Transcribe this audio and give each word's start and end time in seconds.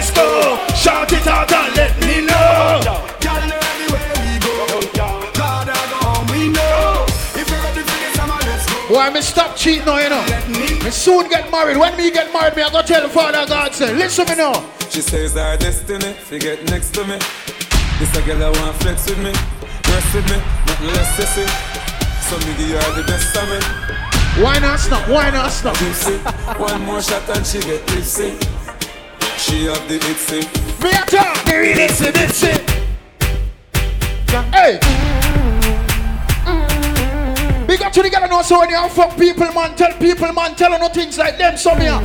let's 0.00 0.10
go. 0.16 0.56
Shout 0.74 1.12
it 1.12 1.26
out 1.26 1.52
and 1.52 1.76
let 1.76 1.92
me 2.00 2.24
know. 2.24 2.80
Girl, 3.20 3.44
everywhere 3.52 4.12
we 4.24 4.32
go. 4.40 4.56
God, 5.36 5.68
I 5.68 5.76
go 5.92 5.98
home, 6.08 6.26
we 6.32 6.48
know. 6.48 7.04
If 7.36 7.44
you're 7.50 7.60
ready 7.60 7.84
for 7.84 7.98
this, 8.00 8.18
I'm 8.18 8.30
a 8.30 8.38
let's 8.48 8.64
go. 8.64 8.94
Why 8.94 9.10
me 9.10 9.20
stop 9.20 9.56
cheating 9.56 9.84
now, 9.84 9.98
you 9.98 10.08
know? 10.08 10.24
Me 10.84 10.90
soon 10.90 11.28
get 11.28 11.50
married. 11.50 11.76
When 11.76 11.96
me 11.96 12.10
get 12.10 12.32
married, 12.32 12.56
me 12.56 12.62
I 12.62 12.70
go 12.70 12.82
tell 12.82 13.02
the 13.02 13.08
Father 13.08 13.44
God 13.46 13.74
say, 13.74 13.94
listen 13.94 14.24
to 14.24 14.32
me 14.32 14.38
now. 14.38 14.64
She 14.88 15.02
says 15.02 15.36
our 15.36 15.56
destiny, 15.56 16.16
she 16.28 16.38
get 16.38 16.64
next 16.70 16.94
to 16.94 17.04
me. 17.04 17.18
This 17.98 18.16
a 18.16 18.22
girl 18.22 18.42
I 18.42 18.50
want 18.58 18.76
flex 18.80 19.06
with 19.06 19.18
me, 19.18 19.32
rest 19.92 20.14
with 20.14 20.24
me, 20.32 20.38
nothing 20.66 20.86
less 20.96 21.10
sissy. 21.16 21.46
So 22.26 22.38
me 22.38 22.56
give 22.56 22.80
her 22.80 22.92
the 22.96 23.04
best 23.06 23.36
of 23.36 23.44
me. 23.52 23.60
Why 24.42 24.58
not 24.58 24.80
stop? 24.80 25.06
Why 25.08 25.28
not 25.30 25.50
stop? 25.50 25.76
Tipsy, 25.76 26.16
one 26.56 26.80
more 26.86 27.02
shot 27.02 27.28
and 27.36 27.44
she 27.44 27.60
get 27.60 27.86
tipsy. 27.88 28.38
She 29.40 29.64
have 29.64 29.88
the 29.88 29.98
itsy. 29.98 30.44
Me 30.82 30.90
a 30.90 31.02
talk, 31.06 31.46
me 31.46 31.56
read 31.56 31.78
it, 31.78 31.90
see 31.92 32.10
this 32.10 32.40
shit. 32.40 32.60
Hey. 34.52 34.78
Big 37.66 37.80
up 37.80 37.90
to 37.90 38.02
the 38.02 38.10
girl 38.10 38.24
and 38.24 38.44
so 38.44 38.58
when 38.58 38.68
you 38.68 38.88
fuck 38.90 39.16
people, 39.16 39.50
man, 39.54 39.74
tell 39.76 39.92
people, 39.98 40.30
man, 40.34 40.54
tell 40.56 40.72
her 40.72 40.78
no 40.78 40.88
things 40.88 41.16
like 41.16 41.38
them, 41.38 41.56
so 41.56 41.74
me 41.74 41.86
a. 41.86 41.98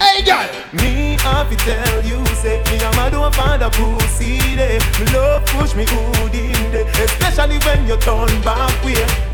Hey, 0.00 0.24
girl. 0.24 0.48
Me 0.72 1.18
have 1.20 1.50
to 1.50 1.56
tell 1.56 2.02
you, 2.02 2.24
say 2.36 2.62
me 2.70 2.82
and 2.82 2.96
my 2.96 3.10
don't 3.10 3.34
find 3.34 3.62
a 3.62 3.68
pussy 3.68 4.38
there. 4.56 4.80
Me 4.98 5.06
love 5.12 5.44
push 5.46 5.74
me 5.74 5.84
good 5.84 6.34
in 6.34 6.72
there, 6.72 6.86
especially 7.04 7.58
when 7.58 7.86
you 7.86 7.98
turn 7.98 8.40
back 8.40 8.72
way. 8.82 9.29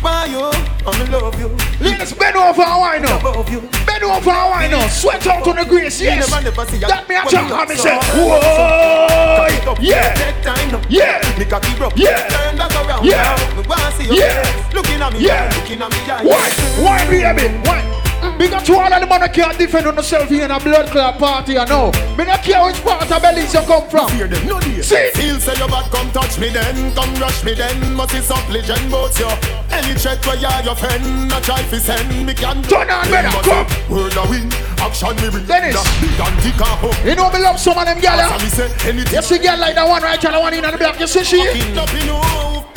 Why 0.00 0.24
you? 0.26 0.50
I'm 0.86 1.12
love 1.12 1.38
you. 1.38 1.48
Ladies, 1.78 2.12
bend 2.14 2.36
over 2.36 2.62
and 2.62 2.80
wine 2.80 3.02
now. 3.02 3.20
Bend 3.20 4.02
over 4.02 4.30
and 4.30 4.50
wine 4.50 4.70
now. 4.70 4.88
Sweat 4.88 5.26
out 5.26 5.46
on 5.46 5.56
the 5.56 5.64
grace, 5.64 6.00
yes. 6.00 6.30
never, 6.30 6.42
never 6.42 6.64
see 6.70 6.82
a- 6.82 6.88
That 6.88 7.08
me 7.08 7.16
a 7.16 7.22
you 7.28 7.54
and 7.54 7.68
me 7.68 7.76
say, 7.76 7.96
whoa, 8.16 9.70
up, 9.70 9.78
yeah, 9.80 10.14
Take 10.14 10.42
time 10.42 10.70
now. 10.72 10.80
Yeah. 10.88 11.38
Me 11.38 11.44
cocky 11.44 11.74
broke. 11.76 11.92
Yeah. 11.96 12.26
Turn 12.28 12.56
back 12.56 12.72
around. 12.72 13.04
Yeah. 13.04 13.36
now. 13.36 13.60
Me 13.60 13.68
wanna 13.68 13.92
see 13.92 14.04
your 14.06 14.14
Yeah. 14.14 14.72
Looking 14.72 15.02
at 15.02 15.12
me. 15.12 15.20
Yeah. 15.20 15.52
Looking 15.54 15.82
at 15.82 15.90
me. 15.92 15.98
eye. 16.08 16.24
wine, 16.24 17.08
wine, 17.08 17.36
baby, 17.36 17.68
wine. 17.68 18.38
Big 18.38 18.52
up 18.52 18.64
to 18.64 18.74
all 18.74 18.92
of 18.92 19.00
the 19.00 19.06
man 19.06 19.20
that 19.20 19.34
can't 19.34 19.58
defend 19.58 19.86
on 19.86 19.94
themselves 19.96 20.30
here 20.30 20.44
in 20.44 20.50
a 20.50 20.58
blood 20.60 20.88
clot 20.90 21.18
party, 21.18 21.52
you 21.52 21.64
know. 21.66 21.92
Me 22.16 22.24
not 22.24 22.42
care 22.42 22.64
which 22.64 22.82
part 22.82 23.10
of 23.10 23.20
Belize 23.20 23.52
you 23.52 23.60
come 23.60 23.88
from. 23.88 24.08
Fear 24.08 24.28
them, 24.28 24.46
no 24.46 24.60
dear. 24.60 24.82
See? 24.82 25.10
Feel 25.12 25.38
say 25.40 25.56
your 25.58 25.68
bad, 25.68 25.90
come 25.90 26.10
touch 26.10 26.38
me 26.38 26.48
then, 26.48 26.94
come 26.94 27.14
rush 27.16 27.44
me 27.44 27.52
then. 27.52 27.94
Must 27.94 28.12
be 28.12 28.20
some 28.20 28.40
legend 28.50 28.90
bout 28.90 29.18
you. 29.18 29.59
Any 29.80 29.96
threat 29.96 30.20
where 30.26 30.36
you 30.36 30.46
are 30.46 30.62
your 30.62 30.76
friend, 30.76 31.32
a 31.32 31.40
try 31.40 31.62
fi 31.64 31.78
send 31.78 32.26
me 32.26 32.34
can. 32.34 32.60
Turn 32.68 32.90
on, 32.90 33.08
brother, 33.08 33.32
come. 33.40 33.64
Word 33.88 34.12
a 34.12 34.28
win, 34.28 34.52
action 34.76 35.16
me 35.16 35.32
bring. 35.32 35.46
Dennis. 35.48 35.72
That 35.72 35.88
big 36.04 36.20
and 36.20 36.36
thick 36.44 36.60
and 36.60 36.76
home. 36.84 37.00
You 37.00 37.16
know 37.16 37.32
me 37.32 37.40
love 37.40 37.56
some 37.56 37.80
of 37.80 37.88
them 37.88 37.96
gyal. 37.96 38.20
So 38.20 38.28
yeah? 38.28 38.44
me 38.44 38.48
say 38.52 38.68
anything. 38.84 39.16
You 39.16 39.22
see 39.24 39.38
girl 39.40 39.56
like 39.56 39.74
that 39.80 39.88
one 39.88 40.02
right 40.04 40.20
here, 40.20 40.32
the 40.32 40.36
one 40.36 40.52
in 40.52 40.60
the 40.60 40.76
black, 40.76 41.00
you 41.00 41.08
see 41.08 41.24
she? 41.24 41.40
fucking 41.40 41.80
up 41.80 41.88
in 41.96 42.12
move. 42.12 42.68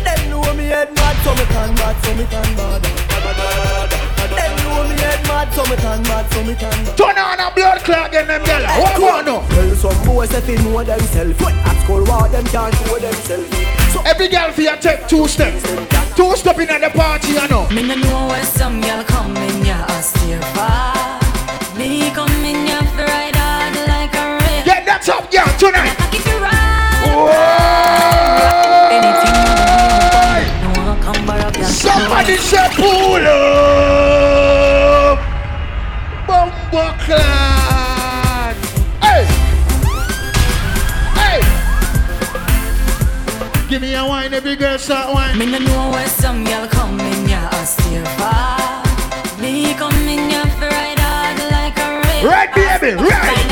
Them 0.00 0.20
know 0.32 0.40
me 0.56 0.64
head 0.72 0.88
mad, 0.96 1.16
so 1.20 1.36
me 1.36 1.44
can 1.44 1.76
bad, 1.76 1.96
so 2.00 2.10
me 2.16 2.24
can 2.24 2.50
bad. 2.56 2.80
Them 4.32 4.52
know 4.64 4.80
me 4.88 4.96
head 4.96 5.20
mad, 5.28 5.48
so 5.52 5.62
me 5.68 5.76
can 5.76 6.00
bad, 6.08 6.24
so 6.32 6.40
me 6.40 6.54
can 6.56 6.72
bad. 6.88 6.96
Turn 6.96 7.20
on 7.20 7.36
a 7.36 7.52
blood 7.52 7.84
clot 7.84 8.08
again, 8.08 8.32
them 8.32 8.40
gyal. 8.48 8.64
What 8.80 8.96
go 8.96 9.12
on 9.12 9.24
now? 9.28 9.44
Tell 9.52 9.76
some 9.76 10.00
boys 10.08 10.32
if 10.32 10.48
they 10.48 10.56
know 10.64 10.80
themselves. 10.80 11.36
At 11.36 11.76
school, 11.84 12.00
what 12.08 12.32
them 12.32 12.48
can't 12.48 12.72
show 12.80 12.96
themselves. 12.96 13.52
So 13.92 14.00
Every 14.08 14.32
girl 14.32 14.48
for 14.56 14.64
you 14.64 14.76
take 14.80 15.04
two 15.04 15.28
steps. 15.28 16.09
Two 16.20 16.36
step 16.36 16.58
in 16.58 16.68
at 16.68 16.82
the 16.82 16.90
party, 16.90 17.28
you 17.32 17.48
know. 17.48 17.66
Me 17.70 17.80
no 17.82 17.94
know 17.94 18.26
where 18.28 18.44
some 18.44 18.78
girl 18.82 19.02
come 19.04 19.34
in 19.38 19.64
ya 19.64 19.86
a 19.88 20.02
steer 20.02 20.38
far. 20.52 21.18
Me 21.78 22.10
come 22.10 22.44
in 22.44 22.66
ya 22.66 22.78
fi 22.92 23.04
ride 23.08 23.36
hard 23.36 23.74
like 23.88 24.12
a 24.12 24.24
rail. 24.36 24.64
Get 24.66 24.84
that 24.84 25.08
up, 25.08 25.32
girl, 25.32 25.48
tonight. 25.56 25.96
Like 25.98 26.14
if 26.20 26.26
you 26.28 26.36
Whoa! 27.08 27.32
anything 28.92 29.32
you 29.32 29.56
want, 30.12 30.44
no 30.60 30.68
one 30.92 31.00
come 31.00 31.24
back 31.24 31.56
ya. 31.56 31.64
Somebody 31.64 32.36
say 32.36 32.68
pull 32.76 33.24
up. 33.24 33.59
Give 43.70 43.82
me 43.82 43.94
a 43.94 44.04
wine, 44.04 44.34
every 44.34 44.56
girl 44.56 44.76
start 44.78 45.14
wine. 45.14 45.38
Me 45.38 45.46
no 45.46 45.60
know 45.60 45.90
where 45.90 46.08
some 46.08 46.42
girl 46.42 46.66
come 46.66 46.98
in 46.98 47.28
ya 47.28 47.48
a 47.52 47.64
steer 47.64 48.04
far. 48.18 48.82
Me 49.40 49.74
come 49.74 49.94
in 50.10 50.28
ya 50.28 50.42
fi 50.58 50.66
ride 50.66 50.98
hard 50.98 51.38
like 51.54 51.78
a 51.78 52.02
rail. 52.02 52.26
Right, 52.26 52.52
baby, 52.52 53.00
right. 53.00 53.46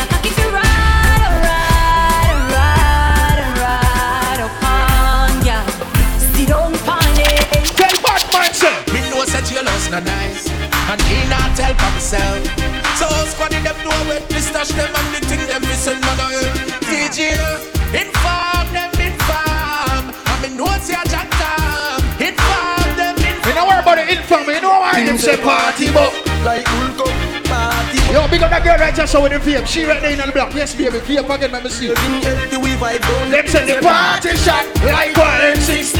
Not 9.90 10.04
nice 10.04 10.50
And 10.90 11.00
me 11.08 11.26
not 11.30 11.56
tell 11.56 11.72
for 11.72 11.90
myself 11.92 12.44
So 12.98 13.08
squad 13.24 13.54
in 13.54 13.64
them 13.64 13.74
know 13.82 13.90
where 14.06 14.20
me 14.20 14.38
stash 14.38 14.68
them 14.68 14.90
And 14.94 15.14
the 15.14 15.26
thing 15.26 15.46
them 15.48 15.62
missing 15.62 15.98
no 16.02 16.14
go 16.14 16.28
DJ 16.84 17.77
say 25.18 25.36
party, 25.42 25.90
but 25.92 26.12
like 26.44 26.64
Hulk 26.66 27.00
up, 27.02 27.44
party. 27.46 27.98
Yo, 28.12 28.26
big 28.28 28.42
up 28.42 28.50
that 28.50 28.62
girl 28.64 28.78
right 28.78 28.94
just 28.94 29.12
so 29.12 29.22
with 29.22 29.32
the 29.32 29.38
vape. 29.38 29.66
She 29.66 29.84
right 29.84 30.00
there 30.00 30.12
in 30.12 30.18
the 30.18 30.32
block. 30.32 30.54
Yes, 30.54 30.74
baby, 30.74 30.98
vape 30.98 31.28
again, 31.28 31.50
let 31.52 31.64
me 31.64 31.70
see. 31.70 31.88
Living 31.88 32.22
healthy, 32.22 32.56
we 32.56 32.70
vibe 32.78 33.02
down. 33.02 33.30
Them 33.30 33.46
say 33.48 33.64
the 33.66 33.82
party 33.82 34.32
shot 34.38 34.64
like 34.86 35.16
one 35.18 35.40
M16. 35.58 35.98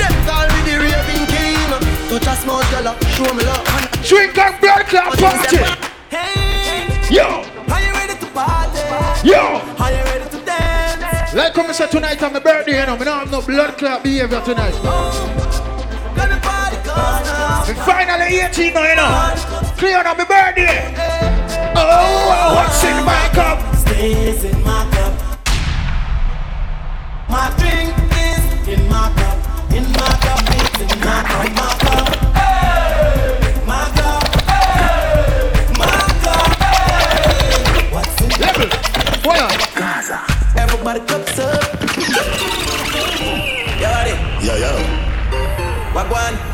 Them 0.00 0.14
call 0.24 0.46
me 0.48 0.60
the 0.66 0.74
raving 0.80 1.26
king. 1.28 1.70
Touch 2.08 2.26
a 2.26 2.34
small 2.42 2.62
girl, 2.72 2.96
show 3.14 3.30
me 3.34 3.44
love. 3.44 3.62
Drink 4.02 4.36
and 4.38 4.54
blood 4.60 4.84
clot 4.88 5.18
party. 5.18 5.60
Hey, 6.10 6.88
Yo, 7.14 7.44
are 7.70 7.80
you 7.82 7.92
ready 7.92 8.18
to 8.18 8.26
party? 8.34 8.82
yo. 9.22 9.60
Are 9.78 9.90
you 9.92 10.02
ready 10.10 10.26
to 10.30 10.40
dance? 10.44 11.34
Like 11.34 11.54
come 11.54 11.72
say 11.72 11.86
tonight 11.88 12.20
on 12.22 12.32
my 12.32 12.40
birthday, 12.40 12.80
you 12.80 12.86
know, 12.86 12.96
me 12.96 13.04
don't 13.04 13.18
have 13.20 13.30
no 13.30 13.42
blood 13.42 13.76
clot 13.78 14.02
behavior 14.02 14.40
tonight. 14.42 14.74
Oh, 14.82 16.14
let 16.16 16.30
me 16.30 16.38
party 16.40 16.76
cause 16.88 17.39
now. 17.74 17.78
Me 17.78 17.86
finally 17.86 18.40
18 18.40 18.74
now, 18.74 18.88
you 18.88 18.96
know. 18.96 19.72
Clear 19.76 19.98
on 19.98 20.16
my 20.16 20.24
birthday. 20.24 20.94
Oh, 21.76 22.54
what's 22.54 22.84
in 22.84 23.04
my 23.04 23.28
cup? 23.32 23.76
Stays 23.76 24.44
in 24.44 24.62
my 24.64 24.88
cup. 24.92 25.12
My 27.28 27.50
drink 27.58 27.94
is 28.12 28.68
in 28.68 28.88
my 28.88 29.12
cup. 29.16 29.38
In 29.72 29.84
my 29.92 30.16
cup, 30.20 30.40
it's 30.48 30.80
in 30.80 31.00
my 31.00 31.22
cup. 31.22 31.46
My 31.54 31.74
cup. 31.80 32.08
Hey, 32.36 33.54
my 33.66 33.84
cup. 33.96 34.22
Hey, 34.48 34.84
my 35.78 35.86
cup. 36.22 36.48
Hey. 36.60 37.92
What's 37.92 38.20
in 38.20 38.30
Level. 38.40 38.68
Hold 39.24 39.38
on. 39.38 39.50
Everybody 40.58 41.00
cups 41.00 41.38
up. 41.38 41.62
Yo, 43.80 43.88
ready? 43.88 44.14
Yo, 44.46 44.56
yo. 44.56 46.49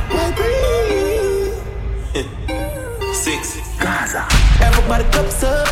Everybody 4.89 5.11
cups 5.11 5.43
up. 5.43 5.67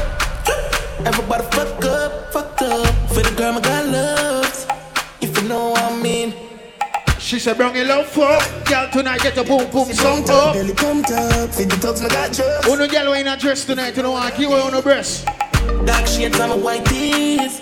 Everybody 1.07 1.45
fuck 1.55 1.85
up, 1.85 2.33
fuck 2.33 2.63
up. 2.63 2.95
For 3.11 3.23
the 3.23 3.33
girl 3.37 3.53
my 3.53 3.61
God 3.61 3.87
loves. 3.87 4.67
If 5.21 5.41
you 5.41 5.49
know 5.49 5.71
what 5.71 5.83
I 5.83 6.03
mean. 6.03 6.35
She 7.21 7.39
said, 7.39 7.57
bring 7.57 7.77
it 7.77 7.87
love 7.87 8.07
for 8.09 8.27
Girl, 8.65 8.91
tonight 8.91 9.21
get 9.21 9.39
a 9.39 9.45
boom 9.45 9.71
boom 9.71 9.87
song 9.93 10.29
up. 10.29 10.55
Belly 10.55 10.75
pumped 10.75 11.13
up. 11.13 11.53
See 11.53 11.63
the 11.63 11.77
thugs 11.77 12.03
my 12.03 12.09
God 12.09 12.35
trust. 12.35 12.65
Who 12.67 12.77
no 12.77 12.89
girl 12.89 13.13
in 13.13 13.29
a 13.29 13.37
dress 13.37 13.65
tonight, 13.65 13.97
you 13.97 14.03
know 14.03 14.11
what? 14.11 14.35
Her 14.35 14.47
on 14.47 14.73
the 14.73 14.83
breast. 14.83 15.27
Dark 15.87 16.09
shades 16.09 16.41
on 16.41 16.49
my 16.49 16.57
white 16.57 16.85
tees. 16.87 17.61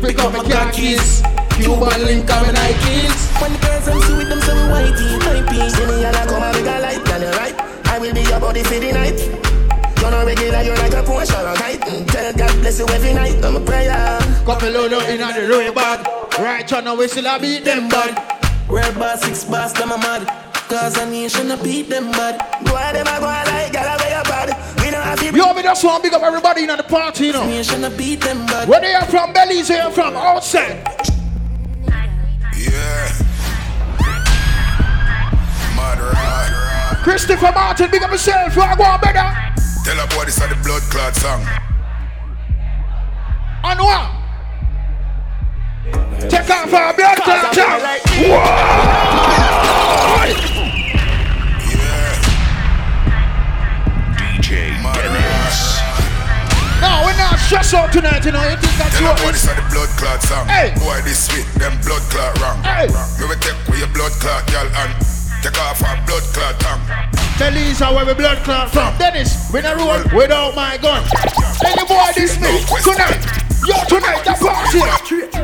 Pick 0.00 0.18
up 0.20 0.32
my 0.32 0.42
car 0.50 0.72
keys. 0.72 1.20
Cuban 1.60 2.00
link 2.00 2.32
on 2.32 2.46
my 2.46 2.52
Nikes. 2.56 3.42
When 3.42 3.52
the 3.52 3.58
girls 3.60 3.88
I'm 3.88 4.16
with 4.16 4.28
them, 4.30 4.40
so 4.40 4.54
we 4.56 4.70
white 4.72 4.96
tees, 4.96 5.20
white 5.20 5.48
tees. 5.50 5.76
See 5.76 5.84
me 5.84 6.04
and 6.06 6.16
I 6.16 6.24
come 6.24 6.42
and 6.42 6.56
make 6.56 6.64
a 6.64 6.80
light, 6.80 7.04
girl, 7.04 7.20
you 7.20 7.36
right. 7.36 7.54
I 7.88 7.98
will 7.98 8.14
be 8.14 8.22
your 8.22 8.40
body 8.40 8.62
for 8.62 8.80
the 8.80 8.92
night. 8.92 9.47
You're 10.00 10.10
not 10.10 10.26
regular, 10.26 10.62
you're 10.62 10.76
like 10.76 10.92
a 10.92 11.02
Porsche 11.02 11.34
or 11.42 11.48
a 11.48 11.54
kite. 11.56 11.80
Tell 12.08 12.32
God 12.32 12.60
bless 12.60 12.78
you 12.78 12.86
every 12.88 13.14
night. 13.14 13.44
I'm 13.44 13.56
a 13.56 13.60
prayer. 13.60 14.18
Couple 14.44 14.70
load 14.70 14.92
up 14.92 15.08
in 15.08 15.18
the 15.18 15.48
road 15.48 15.74
bad. 15.74 16.06
Right 16.38 16.72
on, 16.72 16.84
now 16.84 16.94
we 16.96 17.08
still 17.08 17.26
a 17.26 17.38
beat 17.38 17.64
them 17.64 17.88
bad. 17.88 18.16
Red 18.68 18.94
bar, 18.98 19.16
six 19.16 19.44
bars, 19.44 19.72
them 19.72 19.90
a 19.92 19.98
mad. 19.98 20.26
Cause 20.68 20.98
a 20.98 21.06
nation 21.06 21.50
a 21.50 21.56
beat 21.62 21.88
them 21.88 22.10
bad. 22.12 22.38
Go 22.64 22.76
on, 22.76 22.92
them 22.94 23.06
a 23.06 23.18
go 23.20 23.26
on 23.26 23.46
like 23.46 23.72
gal 23.72 23.98
away 23.98 24.10
your 24.10 24.22
bad. 24.24 24.48
We 24.80 24.90
don't 24.90 25.02
have 25.02 25.18
to 25.18 25.36
Yo, 25.36 25.54
me 25.54 25.62
just 25.62 25.82
want 25.84 26.02
to 26.04 26.10
big 26.10 26.14
up 26.14 26.22
everybody 26.22 26.62
in 26.62 26.68
the 26.68 26.82
party, 26.82 27.26
you 27.26 27.32
know. 27.32 27.46
Nation 27.46 27.84
a 27.84 27.90
beat 27.90 28.20
them 28.20 28.46
bad. 28.46 28.68
Where 28.68 28.80
they 28.80 28.94
are 28.94 29.06
from, 29.06 29.32
Belize, 29.32 29.68
they 29.68 29.80
are 29.80 29.90
from 29.90 30.14
outside. 30.14 30.84
Yeah. 32.56 33.12
Mad 35.74 36.00
ride. 36.00 37.00
Christopher 37.02 37.52
Martin, 37.54 37.90
big 37.90 38.02
up 38.02 38.10
yourself. 38.10 38.54
Where 38.56 38.68
I 38.68 38.76
go 38.76 38.82
on, 38.84 39.00
better. 39.00 39.47
Tell 39.88 40.04
a 40.04 40.06
boy 40.08 40.26
this 40.26 40.36
is 40.36 40.44
the 40.44 40.54
blood 40.68 40.82
clot 40.92 41.16
song. 41.16 41.40
And 43.64 43.80
what? 43.80 44.12
Take 46.28 46.50
off 46.50 46.74
our 46.76 46.92
blood 46.92 47.16
clot 47.24 47.56
tongue. 47.56 47.80
DJ 54.12 54.76
Dennis. 54.92 55.80
No, 56.84 57.00
we're 57.08 57.16
not 57.16 57.38
stressed 57.38 57.72
out 57.72 57.90
tonight, 57.90 58.26
you 58.26 58.32
know. 58.32 58.44
You 58.44 58.60
think 58.60 58.76
that's 58.76 58.92
Tell 58.92 59.08
what 59.08 59.16
them 59.16 59.24
what 59.24 59.32
this 59.32 59.40
this 59.40 59.48
are 59.48 59.56
the 59.56 59.64
blood 59.72 59.88
clot 59.96 60.20
song. 60.20 60.46
Hey. 60.48 60.74
Boy, 60.76 61.00
this 61.00 61.32
sweet, 61.32 61.46
them 61.56 61.80
blood 61.80 62.02
clot 62.12 62.38
wrong. 62.42 62.62
Hey. 62.62 62.88
Me 63.16 63.24
will 63.24 63.40
take 63.40 63.56
with 63.66 63.78
your 63.78 63.88
blood 63.96 64.12
clot, 64.20 64.44
girl, 64.52 64.68
and 64.68 65.17
take 65.42 65.58
off 65.60 65.82
our 65.82 65.96
blood 66.06 66.22
clot 66.34 66.60
tongue. 66.60 66.82
Tell 67.38 67.52
Lisa 67.52 67.86
where 67.94 68.06
we 68.06 68.14
blood 68.14 68.38
clot 68.38 68.70
from. 68.70 68.96
Dennis, 68.98 69.50
we 69.52 69.60
not 69.60 69.76
roll 69.76 70.18
without 70.18 70.54
my 70.56 70.76
gun. 70.78 71.04
Any 71.64 71.86
boy 71.86 72.10
this 72.14 72.34
me 72.40 72.50
tonight. 72.82 73.22
Yo, 73.66 73.74
tonight 73.86 74.24
the 74.24 74.34
party. 74.40 74.80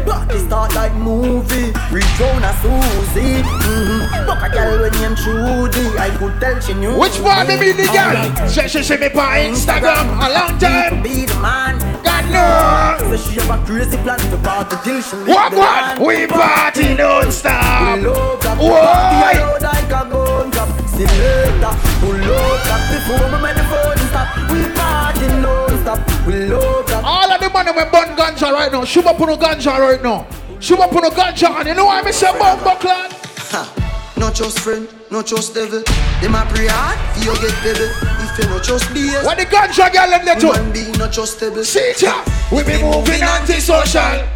Party 0.08 0.38
start 0.38 0.74
like 0.74 0.94
movie. 0.94 1.72
Reach 1.92 2.04
round 2.18 2.44
a 2.44 2.52
Susie. 2.62 3.42
Mm-hmm. 3.42 4.26
Fuck 4.26 4.42
a 4.42 4.50
girl 4.52 4.80
when 4.80 4.92
named 4.92 5.18
Trudy. 5.18 5.98
I 5.98 6.10
could 6.16 6.40
tell 6.40 6.58
she 6.60 6.74
knew. 6.74 6.98
Which 6.98 7.18
one 7.20 7.46
me 7.46 7.58
be 7.58 7.72
the 7.72 7.86
girl? 7.86 8.16
Alright. 8.16 8.50
Say 8.50 8.68
she 8.68 8.96
me 8.96 9.06
on 9.06 9.54
Instagram 9.54 10.18
a 10.18 10.32
long 10.32 10.58
time. 10.58 11.02
Be 11.02 11.26
the 11.26 11.34
man. 11.40 11.93
Knows. 12.34 13.00
So 13.22 13.30
she 13.30 13.38
have 13.40 13.50
a 13.50 13.64
crazy 13.64 13.96
plan 13.98 14.18
to 14.18 14.36
party 14.38 14.76
till 14.84 15.00
she 15.02 15.16
leave 15.16 15.28
What 15.28 15.52
what? 15.54 16.00
We 16.00 16.26
party 16.26 16.96
don't 16.96 17.26
We 17.26 17.30
stop. 17.32 17.98
love 18.02 18.42
that 18.42 18.58
party 18.58 19.38
loud 19.38 19.62
like 19.62 19.84
a 19.86 20.02
gun 20.10 20.50
drop. 20.50 20.68
See 20.90 21.06
later, 21.06 21.72
we 22.02 22.18
love 22.26 22.60
that 22.66 22.82
before 22.90 23.38
make 23.40 23.56
the 23.56 23.64
phone 23.70 23.98
stop. 24.10 24.28
We 24.50 24.60
party 24.74 25.26
non 25.42 25.70
stop. 25.82 26.26
We 26.26 26.34
love 26.50 26.86
that. 26.88 27.02
All 27.04 27.30
of 27.30 27.40
the 27.40 27.50
money 27.50 27.70
we 27.70 27.84
burn 27.90 28.16
ganja 28.16 28.52
right 28.52 28.70
now. 28.72 28.84
Shoot 28.84 29.06
up 29.06 29.20
on 29.20 29.28
the 29.28 29.36
ganja 29.36 29.78
right 29.78 30.02
now. 30.02 30.26
Shoot 30.60 30.80
up 30.80 30.92
on 30.94 31.02
the 31.02 31.10
ganja 31.10 31.48
and 31.60 31.68
you 31.68 31.74
know 31.74 31.86
why 31.86 32.02
me 32.02 32.12
say 32.12 32.30
bumbo 32.38 32.74
clan? 32.76 33.10
Ha. 33.52 34.12
Not 34.16 34.34
just 34.34 34.58
friend, 34.60 34.88
not 35.14 35.26
trust 35.28 35.54
devil. 35.54 35.82
Them 36.20 36.34
a 36.34 36.42
pray 36.50 36.66
hard, 36.66 36.98
for 37.14 37.22
you 37.22 37.34
get 37.38 37.54
devil. 37.62 37.86
If 38.18 38.34
you 38.34 38.50
not 38.50 38.64
just 38.66 38.84
BS, 38.90 39.22
What 39.24 39.38
the 39.38 39.46
ganja 39.46 39.86
girl 39.94 40.10
them 40.10 40.26
human 40.26 40.66
too? 40.66 40.72
being 40.74 40.98
not 40.98 41.12
just 41.12 41.38
devil. 41.38 41.62
See 41.62 41.94
ya. 42.02 42.18
We 42.50 42.64
be 42.66 42.82
moving 42.82 43.22
anti-social. 43.22 44.26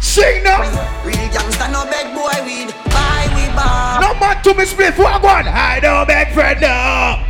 Sing 0.00 0.42
now. 0.42 0.64
Real 1.04 1.28
gangsta 1.28 1.68
no 1.72 1.84
beg 1.84 2.16
boy 2.16 2.32
weed. 2.48 2.72
Buy 2.88 3.28
we 3.36 3.44
bar. 3.52 4.00
No 4.00 4.14
man 4.20 4.40
to 4.42 4.54
me 4.54 4.64
split. 4.64 4.96
What 4.96 5.22
one? 5.22 5.48
I 5.48 5.80
don't 5.80 6.06
beg 6.08 6.32
friend 6.32 6.60
no. 6.60 7.20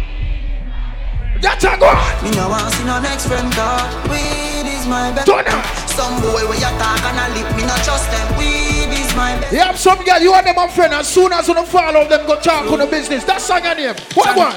That's 1.42 1.64
a 1.64 1.76
go 1.78 1.86
on. 1.86 2.24
Me 2.24 2.30
no 2.38 2.48
want 2.48 2.72
see 2.72 2.84
no 2.86 3.00
next 3.02 3.26
friend 3.26 3.50
cause 3.52 3.94
weed 4.10 4.66
is 4.66 4.86
my 4.86 5.10
best. 5.14 5.26
Turn 5.26 5.46
up. 5.46 5.64
Some 5.90 6.20
boy 6.22 6.42
where 6.46 6.54
you 6.58 6.70
talk 6.78 7.02
and 7.02 7.18
I 7.18 7.26
lip, 7.34 7.50
me 7.56 7.62
not 7.66 7.82
trust 7.86 8.10
them. 8.10 8.26
Weed 8.38 8.46
is 8.46 8.90
my 8.90 8.90
best. 8.90 8.95
You 9.16 9.60
have 9.60 9.78
some 9.78 10.04
girl, 10.04 10.20
you 10.20 10.34
and 10.34 10.46
them 10.46 10.58
a 10.58 10.68
friend. 10.68 10.92
As 10.92 11.08
soon 11.08 11.32
as 11.32 11.48
you 11.48 11.54
don't 11.54 11.66
follow 11.66 12.06
them, 12.06 12.26
go 12.26 12.38
talk 12.38 12.70
on 12.70 12.78
the 12.80 12.86
business. 12.86 13.24
That's 13.24 13.44
song 13.44 13.64
your 13.64 13.74
name. 13.74 13.94
What 14.12 14.36
one? 14.36 14.54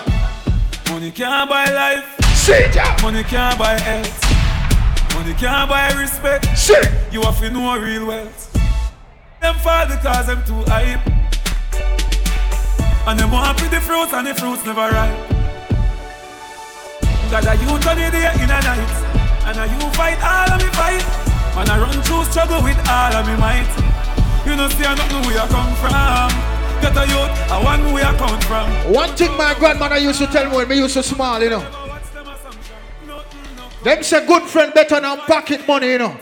Money 0.89 1.11
can't 1.11 1.49
buy 1.49 1.65
life, 1.71 2.03
See 2.35 2.67
ya. 2.75 2.97
money 3.01 3.23
can't 3.23 3.57
buy 3.57 3.79
health. 3.79 5.15
Money 5.15 5.33
can't 5.35 5.69
buy 5.69 5.93
respect. 5.93 6.45
Sing. 6.57 6.83
You 7.09 7.21
have 7.21 7.39
to 7.39 7.49
know 7.49 7.79
real 7.79 8.05
wealth. 8.05 8.51
Them 9.39 9.55
fall 9.59 9.85
because 9.87 10.27
them 10.27 10.43
too 10.45 10.61
hype. 10.67 11.07
And 13.07 13.17
them 13.17 13.31
want 13.31 13.61
with 13.61 13.71
the 13.71 13.79
fruits 13.79 14.11
and 14.11 14.27
the 14.27 14.35
fruits 14.35 14.65
never 14.65 14.89
ripe. 14.91 15.29
Got 17.31 17.47
a 17.47 17.55
youth 17.63 17.87
on 17.87 17.95
the 17.95 18.11
day 18.11 18.27
in 18.35 18.49
a 18.51 18.59
night. 18.59 18.91
And 19.45 19.57
a 19.57 19.65
you 19.71 19.89
fight 19.93 20.19
all 20.21 20.51
of 20.51 20.59
me 20.61 20.67
fight. 20.75 21.05
And 21.55 21.69
I 21.69 21.79
run 21.79 22.01
through 22.03 22.25
struggle 22.25 22.61
with 22.61 22.77
all 22.89 23.13
of 23.13 23.25
me 23.25 23.37
might. 23.37 23.88
You 24.45 24.55
know 24.55 24.67
see 24.69 24.85
I 24.85 24.95
nothing 24.95 25.21
where 25.27 25.39
I 25.39 25.47
come 25.47 25.75
from. 25.75 26.29
Get 26.81 26.95
a 26.95 27.05
youth, 27.07 27.51
I 27.51 27.63
want 27.63 27.93
where 27.93 28.05
come 28.17 28.39
from. 28.41 28.93
One 28.93 29.15
thing 29.15 29.35
my 29.37 29.53
grandmother 29.53 29.97
used 29.97 30.19
to 30.19 30.27
tell 30.27 30.49
me 30.49 30.55
when 30.55 30.67
me 30.67 30.77
used 30.77 30.93
to 30.93 31.03
small, 31.03 31.41
you 31.41 31.49
know. 31.49 31.65
Them 33.83 34.03
say 34.03 34.25
good 34.25 34.43
friend 34.43 34.73
better 34.73 34.99
than 34.99 35.17
pocket 35.19 35.67
money, 35.67 35.91
you 35.91 35.97
know. 35.99 36.17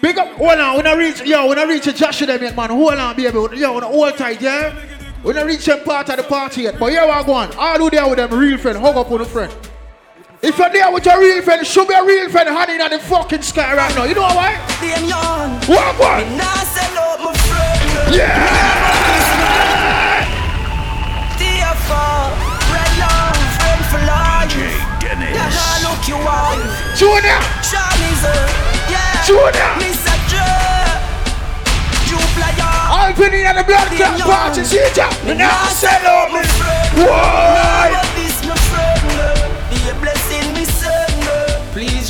Big 0.00 0.18
up, 0.18 0.28
hold 0.36 0.58
on, 0.58 0.76
when 0.76 0.86
I 0.86 0.94
reach, 0.94 1.22
yo, 1.22 1.48
when 1.48 1.58
I 1.58 1.64
reach 1.64 1.86
a 1.86 1.92
Joshua 1.92 2.26
them 2.26 2.42
yet, 2.42 2.56
man, 2.56 2.70
hold 2.70 2.94
on, 2.94 3.16
baby, 3.16 3.36
yo, 3.56 3.74
when 3.74 3.84
I 3.84 3.86
hold 3.86 4.16
tight, 4.16 4.40
yeah? 4.40 4.70
When 5.22 5.38
I 5.38 5.42
reach 5.42 5.64
them 5.64 5.82
part 5.84 6.08
of 6.10 6.16
the 6.16 6.22
party 6.22 6.62
yet, 6.62 6.78
but 6.78 6.90
here 6.90 7.02
I 7.02 7.22
go 7.24 7.32
on, 7.32 7.52
all 7.56 7.78
who 7.78 7.90
there 7.90 8.06
with 8.08 8.16
them 8.18 8.32
real 8.38 8.58
friend, 8.58 8.78
hug 8.78 8.96
up 8.96 9.10
on 9.10 9.18
the 9.18 9.24
friend. 9.24 9.52
If 10.44 10.58
you're 10.58 10.68
there 10.68 10.92
with 10.92 11.06
your 11.06 11.18
real 11.18 11.40
friend, 11.40 11.66
should 11.66 11.88
be 11.88 11.94
a 11.94 12.04
real 12.04 12.28
friend 12.28 12.50
hanging 12.50 12.78
in 12.78 12.90
the 12.90 12.98
fucking 12.98 13.40
sky 13.40 13.74
right 13.74 13.88
now, 13.96 14.04
you 14.04 14.14
know 14.14 14.28
why? 14.28 14.60
Them 14.76 15.08
young. 15.08 15.56
What, 15.64 15.96
what? 15.96 16.20
Nah 16.36 16.60
sell 16.68 17.00
out 17.00 17.16
my 17.24 17.32
friend. 17.48 18.12
Yeah! 18.12 18.44
TFR. 21.40 22.28
Red 22.76 22.92
long, 23.00 23.40
friend 23.56 23.82
for 23.88 24.04
life. 24.04 24.52
Yeah, 25.00 25.80
look 25.80 26.04
you 26.04 26.20
wife. 26.20 26.60
Junior! 26.92 27.40
Yeah. 28.92 29.24
Junior! 29.24 29.70
Mr. 29.80 30.12
Joe. 30.28 30.92
You 32.04 32.20
player. 32.36 32.68
All 32.92 33.16
penny 33.16 33.48
in 33.48 33.56
the 33.56 33.64
blood 33.64 33.88
clot 33.96 34.20
party, 34.20 34.64
see 34.64 34.92
ya! 34.94 35.08
Me 35.24 35.32
now 35.32 35.72
sell 35.72 36.04
out 36.04 36.28
me. 36.36 36.44
Why? 37.00 38.13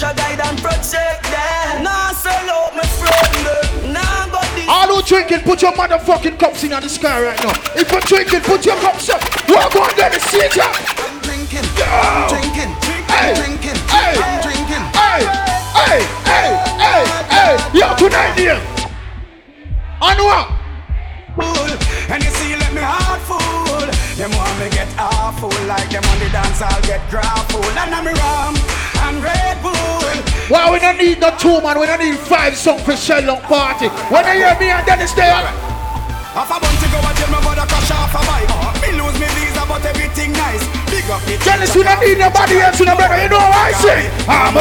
Please, 0.04 0.20
guide 0.20 0.40
and 0.40 0.58
protect 0.60 1.24
them. 1.24 1.84
Nah, 1.84 2.12
sell 2.12 2.50
out 2.50 2.76
my 2.76 2.84
friend. 2.84 3.14
This. 4.54 4.68
All 4.68 4.86
who 4.86 5.02
drinking, 5.02 5.40
put 5.40 5.62
your 5.62 5.72
motherfucking 5.72 6.38
cups 6.38 6.62
in 6.64 6.70
the 6.70 6.88
sky 6.88 7.22
right 7.22 7.38
now. 7.42 7.52
If 7.74 7.90
you're 7.90 8.00
drinking, 8.00 8.40
put 8.40 8.64
your 8.64 8.76
cups 8.76 9.08
up. 9.10 9.20
Walk 9.48 9.74
on 9.76 9.96
there, 9.96 10.12
see 10.20 10.46
ya! 10.54 10.68
I'm 10.68 11.20
drinking. 11.20 11.64
Yo! 11.76 11.84
I'm 11.84 12.28
drinking. 12.28 12.70
Hey! 13.08 13.32
I'm 13.32 13.34
drinking. 13.34 13.78
Hey! 13.88 14.14
I'm 14.16 14.42
drinking. 14.42 14.84
Hey, 14.94 15.20
hey, 15.74 16.00
hey, 16.24 16.50
hey, 16.78 17.02
hey, 17.28 17.78
yo, 17.78 17.96
tonight 17.96 18.34
what? 20.24 20.48
Fool. 21.36 21.70
And 22.12 22.22
you 22.22 22.30
see, 22.30 22.56
let 22.56 22.72
me 22.72 22.80
heart 22.80 23.20
full. 23.22 23.86
Them 24.16 24.30
want 24.36 24.54
me 24.60 24.70
get 24.70 24.88
awful 24.98 25.50
like 25.66 25.90
them 25.90 26.04
on 26.04 26.18
the 26.18 26.28
dance. 26.30 26.62
I'll 26.62 26.82
get 26.82 27.02
grappled. 27.10 27.64
And 27.64 27.94
I'm 27.94 28.06
rum 28.06 28.54
and 29.04 29.22
Bull. 29.22 29.53
Why 30.48 30.70
we 30.70 30.78
don't 30.78 30.98
need 30.98 31.20
no 31.20 31.34
two 31.38 31.60
man, 31.62 31.80
we 31.80 31.86
don't 31.86 32.00
need 32.00 32.18
five 32.18 32.56
song 32.56 32.78
for 32.80 32.96
Sherlock 32.96 33.42
party. 33.44 33.88
When 34.12 34.24
they 34.24 34.36
hear 34.44 34.56
me 34.60 34.68
and 34.70 34.84
Dennis 34.86 35.12
there, 35.12 35.32
Half 36.34 36.50
a 36.50 36.58
bunch 36.58 36.80
to 36.82 36.88
go 36.90 36.98
and 36.98 37.16
tell 37.16 37.30
about 37.30 37.62
a 37.62 37.66
crash 37.70 37.90
off 37.94 38.10
a 38.10 38.20
bike. 38.26 38.50
Me 38.82 38.90
lose 38.98 39.14
me 39.22 39.26
visa, 39.38 39.62
but 39.70 39.84
everything 39.86 40.32
nice. 40.32 40.66
Big 40.90 41.06
up 41.08 41.22
the 41.22 41.38
Dennis, 41.44 41.74
we 41.76 41.84
don't 41.84 42.00
need 42.02 42.18
nobody 42.18 42.58
else 42.58 42.80
in 42.80 42.86
brother, 42.90 43.22
you 43.22 43.28
know 43.30 43.38
what 43.38 43.54
I 43.54 43.72
say? 43.78 44.10
I'm 44.26 44.56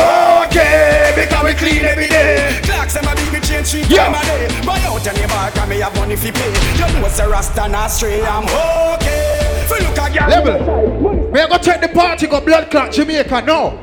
okay, 0.48 1.12
because 1.18 1.44
we 1.44 1.54
clean 1.58 1.84
every 1.84 2.08
day. 2.08 2.62
Clocks 2.64 2.94
them 2.94 3.08
a 3.10 3.16
beat 3.18 3.34
me 3.34 3.40
change 3.42 3.68
three 3.74 3.84
Yeah. 3.90 4.06
time 4.06 4.16
a 4.16 4.22
day. 4.24 4.62
Buy 4.64 4.80
out 4.86 5.02
any 5.08 5.26
bar, 5.28 5.50
and 5.52 5.70
me 5.70 5.80
have 5.82 5.96
money 5.98 6.16
fi 6.16 6.30
pay. 6.32 6.54
You 6.78 6.94
know 6.94 7.08
it's 7.08 7.20
a 7.20 7.28
rasta 7.28 7.68
not 7.68 7.90
stray. 7.90 8.22
I'm 8.24 8.46
okay. 8.46 9.66
Fi 9.68 9.80
look 9.82 9.98
a 9.98 10.14
girl. 10.14 10.30
Level. 10.30 11.30
We 11.34 11.40
are 11.42 11.48
gonna 11.50 11.64
take 11.64 11.82
the 11.82 11.90
party, 11.90 12.28
go 12.28 12.40
blood 12.40 12.70
clot 12.70 12.92
Jamaica, 12.94 13.42
no. 13.42 13.83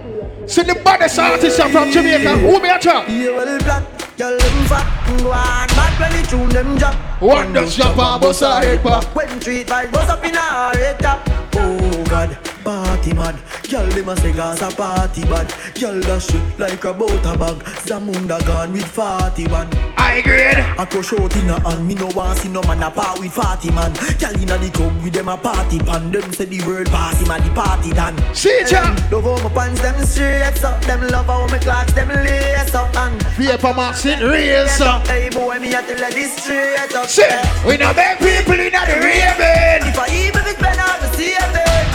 See 0.50 0.62
the 0.62 0.74
baddest 0.74 1.16
artist 1.16 1.62
from 1.62 1.92
Jamaica, 1.92 2.36
who 2.38 2.60
me 2.60 2.70
a 2.70 2.76
talk? 2.76 3.08
You 3.08 3.36
will 3.36 3.58
black, 3.60 3.84
girl 4.18 4.36
them 4.36 4.66
fat, 4.66 5.18
go 5.22 5.30
on, 5.30 5.68
bad 5.68 6.00
when 6.00 6.10
the 6.20 6.28
tune 6.28 6.48
them 6.48 6.76
drop. 6.76 6.96
One 7.22 7.52
does 7.52 7.78
bust 7.78 8.42
a 8.42 8.54
head 8.56 8.82
pop. 8.82 9.04
When 9.14 9.38
treat 9.38 9.68
like 9.68 9.92
bust 9.92 10.10
up 10.10 10.24
in 10.24 10.34
a 10.34 10.72
red 10.74 10.98
top. 10.98 11.22
Oh 11.54 12.04
God, 12.10 12.36
party 12.62 13.12
mad. 13.12 13.36
Girl 13.68 13.86
them 13.86 14.08
a 14.08 14.16
say 14.16 14.32
Gaza 14.32 14.70
party 14.76 15.22
bad. 15.22 15.52
Girl 15.78 16.00
that 16.00 16.22
shit 16.22 16.58
like 16.58 16.84
a 16.84 16.92
butter 16.92 17.36
bag. 17.38 17.56
Zamunda 17.84 18.44
gone 18.46 18.72
with 18.72 18.86
41. 18.86 19.68
I 19.96 20.20
grade. 20.22 20.58
I 20.58 20.84
crush 20.84 21.12
out 21.12 21.34
in 21.36 21.50
a 21.50 21.60
hand, 21.60 21.86
me 21.86 21.94
no 21.94 22.06
want 22.08 22.38
see 22.38 22.48
no 22.48 22.62
man 22.62 22.82
a 22.82 22.90
part 22.90 23.18
with 23.20 23.32
40 23.32 23.70
man. 23.72 23.92
Girl 24.18 24.34
inna 24.40 24.58
the 24.58 24.70
club 24.72 25.02
with 25.02 25.12
them 25.12 25.28
a 25.28 25.36
party 25.36 25.78
pan. 25.78 26.10
Them 26.10 26.32
say 26.32 26.46
the 26.46 26.60
world 26.66 26.88
him 26.88 27.30
a 27.30 27.38
the 27.40 27.50
party 27.54 27.90
done. 27.92 28.16
See 28.34 28.64
ya. 28.70 28.94
Love 29.10 29.24
how 29.24 29.48
my 29.48 29.54
pants 29.54 29.80
them 29.80 30.04
straight 30.04 30.64
up. 30.64 30.82
Them 30.84 31.06
love 31.08 31.26
how 31.26 31.46
my 31.46 31.58
clocks 31.58 31.92
them 31.92 32.08
lace 32.08 32.74
up 32.74 32.94
and. 32.96 33.20
Paper 33.36 33.74
marks 33.74 34.04
in 34.06 34.20
race 34.20 34.80
up. 34.80 35.06
Hey 35.06 35.28
boy, 35.30 35.58
me 35.58 35.74
a 35.74 35.82
tell 35.82 35.98
her 35.98 36.10
this 36.10 36.36
straight 36.36 36.94
up. 36.94 37.06
See, 37.08 37.22
we 37.66 37.76
no 37.76 37.92
beg 37.94 38.18
people 38.18 38.58
in 38.58 38.72
the 38.72 38.82
raving. 39.00 39.88
If 39.88 39.98
I 39.98 40.06
even 40.26 40.44
Ben 40.60 40.78
out 40.78 41.00
the 41.00 41.08
saving, 41.16 41.52
know 41.54 41.89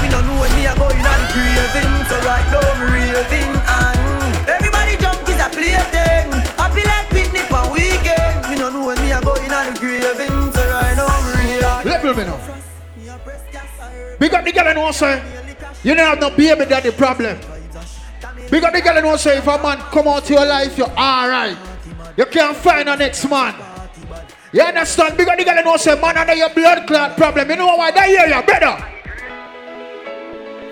when 0.45 0.55
me 0.61 0.65
a 0.69 0.75
going 0.77 1.01
the 1.01 1.13
craving. 1.33 1.93
So 2.05 2.15
right 2.21 2.45
now 2.53 2.69
me 2.77 2.85
raving 2.85 3.53
and 3.65 3.97
everybody 4.45 4.93
jump 5.01 5.27
is 5.27 5.41
a. 5.41 5.49
I 6.61 6.69
feel 6.69 6.85
like 6.85 7.09
picnic 7.09 7.49
on 7.51 7.73
weekend. 7.73 8.49
Me 8.49 8.55
no 8.61 8.69
know 8.69 8.85
when 8.85 8.97
me 9.01 9.11
a 9.11 9.21
going 9.21 9.49
the 9.49 9.73
craving. 9.81 10.37
So 10.53 10.61
right 10.69 10.93
now 10.93 11.09
me 11.25 11.57
raving. 11.57 11.89
Level 11.89 12.13
me 12.13 12.23
now. 12.29 12.39
Big 14.19 14.33
up 14.33 14.45
the 14.45 14.51
girl 14.51 14.67
and 14.67 14.77
also, 14.77 15.21
you 15.83 15.95
don't 15.95 16.07
have 16.07 16.19
no 16.19 16.29
baby 16.29 16.65
daddy 16.65 16.91
problem. 16.91 17.37
Because 18.49 18.73
the 18.73 18.81
girl 18.81 19.01
know 19.01 19.17
say 19.17 19.39
if 19.39 19.47
a 19.47 19.57
man 19.61 19.79
come 19.89 20.07
out 20.07 20.25
to 20.25 20.33
your 20.33 20.45
life, 20.45 20.77
you're 20.77 20.87
alright. 20.89 21.57
You 22.15 22.25
can't 22.27 22.55
find 22.55 22.87
a 22.87 22.95
next 22.95 23.27
man. 23.27 23.55
You 24.53 24.61
understand? 24.61 25.17
Because 25.17 25.37
the 25.37 25.43
girl 25.43 25.63
know 25.63 25.77
say 25.77 25.99
man 25.99 26.15
under 26.15 26.35
your 26.35 26.53
blood 26.53 26.85
clot 26.87 27.17
problem. 27.17 27.49
You 27.49 27.55
know 27.55 27.75
why 27.75 27.91
that 27.91 28.09
year 28.09 28.27
you 28.27 28.41
better. 28.45 28.94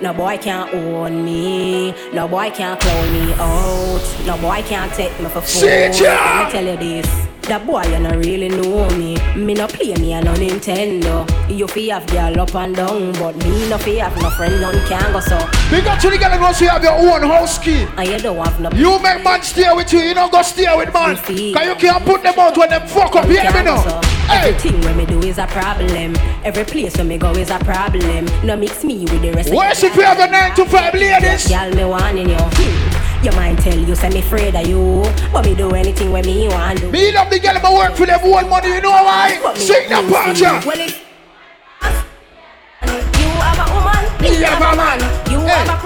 No 0.03 0.13
boy 0.13 0.38
can't 0.38 0.74
own 0.74 1.24
me. 1.24 1.93
No 2.12 2.27
boy 2.27 2.50
can't 2.50 2.77
clown 2.77 3.13
me 3.13 3.33
out. 3.36 4.01
No 4.25 4.38
boy 4.38 4.62
can't 4.63 4.91
take 4.93 5.17
me 5.17 5.29
for 5.29 5.39
fool. 5.39 5.62
Let 5.62 5.91
me 5.93 6.51
tell 6.51 6.65
you 6.65 6.75
this. 6.75 7.32
That 7.47 7.67
boy 7.67 7.83
you 7.83 8.00
not 8.00 8.15
really 8.23 8.47
know 8.47 8.88
me. 8.91 9.17
Me 9.35 9.53
no 9.53 9.67
play 9.67 9.93
me 9.95 10.13
and 10.13 10.25
no 10.25 10.33
Nintendo. 10.33 11.27
You 11.50 11.67
fi 11.67 11.89
have 11.89 12.07
girl 12.07 12.39
up 12.39 12.55
and 12.55 12.73
down, 12.73 13.12
but 13.13 13.35
me 13.43 13.67
no 13.69 13.77
fi 13.77 13.95
have 13.95 14.15
no 14.21 14.29
friend 14.29 14.62
none 14.62 14.79
can 14.88 15.12
go 15.12 15.19
so. 15.19 15.38
Big 15.69 15.85
up 15.85 16.00
to 16.00 16.09
the 16.09 16.17
girl 16.17 16.53
say 16.53 16.65
you 16.65 16.71
have 16.71 16.83
your 16.83 16.93
own 16.93 17.21
house 17.23 17.59
key. 17.59 17.85
And 17.97 18.07
you 18.07 18.17
don't 18.19 18.38
have 18.38 18.59
no. 18.62 18.69
You 18.71 18.97
make 19.03 19.23
man 19.25 19.41
stay 19.41 19.71
with 19.73 19.91
you, 19.91 20.00
you 20.00 20.13
don't 20.13 20.31
go 20.31 20.41
stay 20.41 20.73
with 20.75 20.93
man. 20.93 21.17
Cause 21.17 21.29
you 21.38 21.75
can't 21.75 22.05
put 22.05 22.23
them 22.23 22.39
out 22.39 22.57
when 22.57 22.69
them 22.69 22.88
fuck 22.88 23.13
up, 23.15 23.27
you 23.27 23.39
hear 23.39 23.51
me 23.51 23.63
now? 23.63 24.01
Everything 24.29 24.79
when 24.81 24.95
me 24.95 25.05
do 25.05 25.19
is 25.19 25.38
a 25.38 25.47
problem. 25.47 26.15
Every 26.45 26.63
place 26.63 26.95
when 26.95 27.09
me 27.09 27.17
go 27.17 27.31
is 27.31 27.50
a 27.51 27.59
problem. 27.59 28.25
No 28.45 28.55
mix 28.55 28.85
me 28.85 29.00
with 29.00 29.21
the 29.21 29.33
rest. 29.33 29.50
the 29.50 29.88
if 29.88 29.95
you 29.95 30.03
have 30.03 30.19
a 30.19 30.31
9 30.31 30.55
to 30.55 30.65
5 30.65 30.93
ladies? 30.93 31.50
Girl, 31.50 31.69
me 31.75 31.83
warning 31.83 32.29
you. 32.29 33.12
Hmm. 33.23 33.29
You 33.29 33.31
mind 33.39 33.57
tell 33.59 33.77
you, 33.77 33.95
say 33.95 34.09
me 34.09 34.19
afraid 34.19 34.55
of 34.55 34.67
you. 34.67 35.03
But 35.31 35.45
me 35.45 35.55
do 35.55 35.71
anything 35.71 36.11
when 36.11 36.25
me 36.25 36.47
want 36.49 36.81
do. 36.81 36.91
Me 36.91 37.11
love 37.11 37.29
the 37.29 37.39
girl, 37.39 37.57
but 37.61 37.73
work 37.73 37.95
for 37.95 38.05
them 38.05 38.19
whole 38.19 38.41
money, 38.47 38.67
you 38.67 38.81
know 38.81 38.91
why? 38.91 39.39
Sing 39.55 39.87
the 39.89 40.03
part, 40.11 40.37
yeah. 40.39 40.63
Well, 40.65 40.79
if 40.79 41.01
you 42.83 43.27
have 43.39 43.59
a 43.63 43.73
woman, 43.73 44.21
me 44.21 44.41
have 44.43 44.61
a 44.61 44.75
man. 44.75 44.99
You 45.31 45.39
have 45.39 45.69
a 45.69 45.82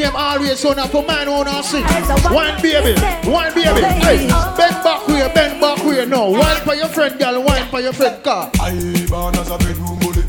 them 0.00 0.16
always, 0.16 0.58
so 0.58 0.72
now 0.72 0.86
for 0.86 1.02
mine 1.04 1.30
wanna 1.30 1.62
sing. 1.62 1.84
One 2.32 2.60
baby, 2.62 2.98
one 3.28 3.52
baby, 3.54 3.82
hey, 4.00 4.26
bend 4.56 4.76
back 4.84 5.02
here, 5.06 5.28
bend 5.34 5.60
back 5.60 5.78
here, 5.80 6.06
no. 6.06 6.30
Wine 6.30 6.60
for 6.62 6.74
your 6.74 6.88
friend, 6.88 7.18
girl, 7.18 7.42
wine 7.42 7.68
for 7.68 7.80
your 7.80 7.92
friend, 7.92 8.22
car. 8.24 8.50
I 8.60 8.72
born 9.08 9.36
as 9.36 9.50
a 9.50 9.58
bedroom 9.58 9.98
bully, 10.00 10.22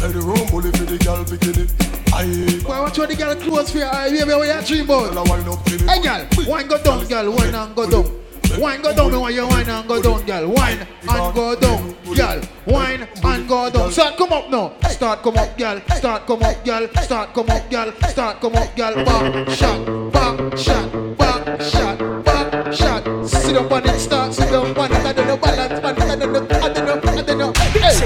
bedroom 0.00 0.46
bully 0.50 0.70
for 0.72 0.84
the 0.84 0.98
girl 1.04 1.24
bikini. 1.24 1.68
I 2.12 2.66
Why 2.66 2.80
want 2.80 2.96
you 2.96 3.06
the 3.06 3.14
girl 3.14 3.34
close 3.36 3.70
for 3.70 3.78
your 3.78 3.94
eye, 3.94 4.10
baby, 4.10 4.32
what 4.32 4.46
you 4.48 4.66
dream 4.66 4.84
about? 4.86 5.14
born 5.14 5.26
a 5.28 5.30
wind 5.30 5.48
up 5.48 5.64
till 5.64 5.86
Hey 5.88 6.02
girl, 6.02 6.26
wine 6.48 6.66
go 6.66 6.82
down, 6.82 7.06
girl, 7.06 7.30
wine 7.32 7.54
and 7.54 7.74
go 7.76 7.90
down. 7.90 8.27
Wine 8.58 8.82
go 8.82 8.92
down, 8.92 9.20
want 9.20 9.34
you 9.34 9.46
wine 9.46 9.68
and 9.68 9.88
go 9.88 10.02
down, 10.02 10.26
girl. 10.26 10.48
Wine 10.48 10.86
and 11.08 11.34
go 11.34 11.54
down, 11.54 11.94
girl. 12.14 12.40
Wine 12.66 13.08
and 13.22 13.48
go 13.48 13.70
down. 13.70 13.92
Start 13.92 14.16
come 14.16 14.32
up 14.32 14.50
now. 14.50 14.72
Start 14.88 15.22
come 15.22 15.36
up, 15.36 15.56
girl. 15.56 15.80
Start 15.94 16.26
come 16.26 16.42
up, 16.42 16.64
girl. 16.64 16.88
Start 17.02 17.34
come 17.34 17.50
up, 17.50 17.70
girl. 17.70 17.92
Start 18.08 18.40
come 18.40 18.56
up, 18.56 18.76
girl. 18.76 18.94
Back 19.04 19.48
shot, 19.50 20.12
back 20.12 20.58
shot, 20.58 21.16
back 21.16 21.60
shot, 21.62 22.24
back 22.24 22.72
shot. 22.74 23.28
Sit 23.28 23.56
up 23.56 23.70
on 23.70 23.88
it, 23.88 23.98
start 24.00 24.34
sit 24.34 24.52
up 24.52 24.76
on 24.76 24.90
it. 24.90 25.06
I 25.06 25.12
don't 25.12 25.26
know 25.28 25.36
balance, 25.36 25.82
man. 25.82 26.02
I 26.02 26.16
don't 26.16 26.32
know, 26.32 26.46
I 26.50 26.68
don't 26.68 26.86
know, 26.86 27.00
I 27.12 27.22
don't 27.22 27.38
know. 27.38 27.52
Hey, 27.54 28.00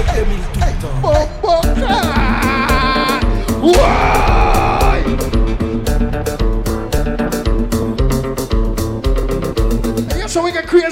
boom, 1.01 1.29
boom, 1.41 1.83
ah. 1.87 3.19
Why? 3.59 4.22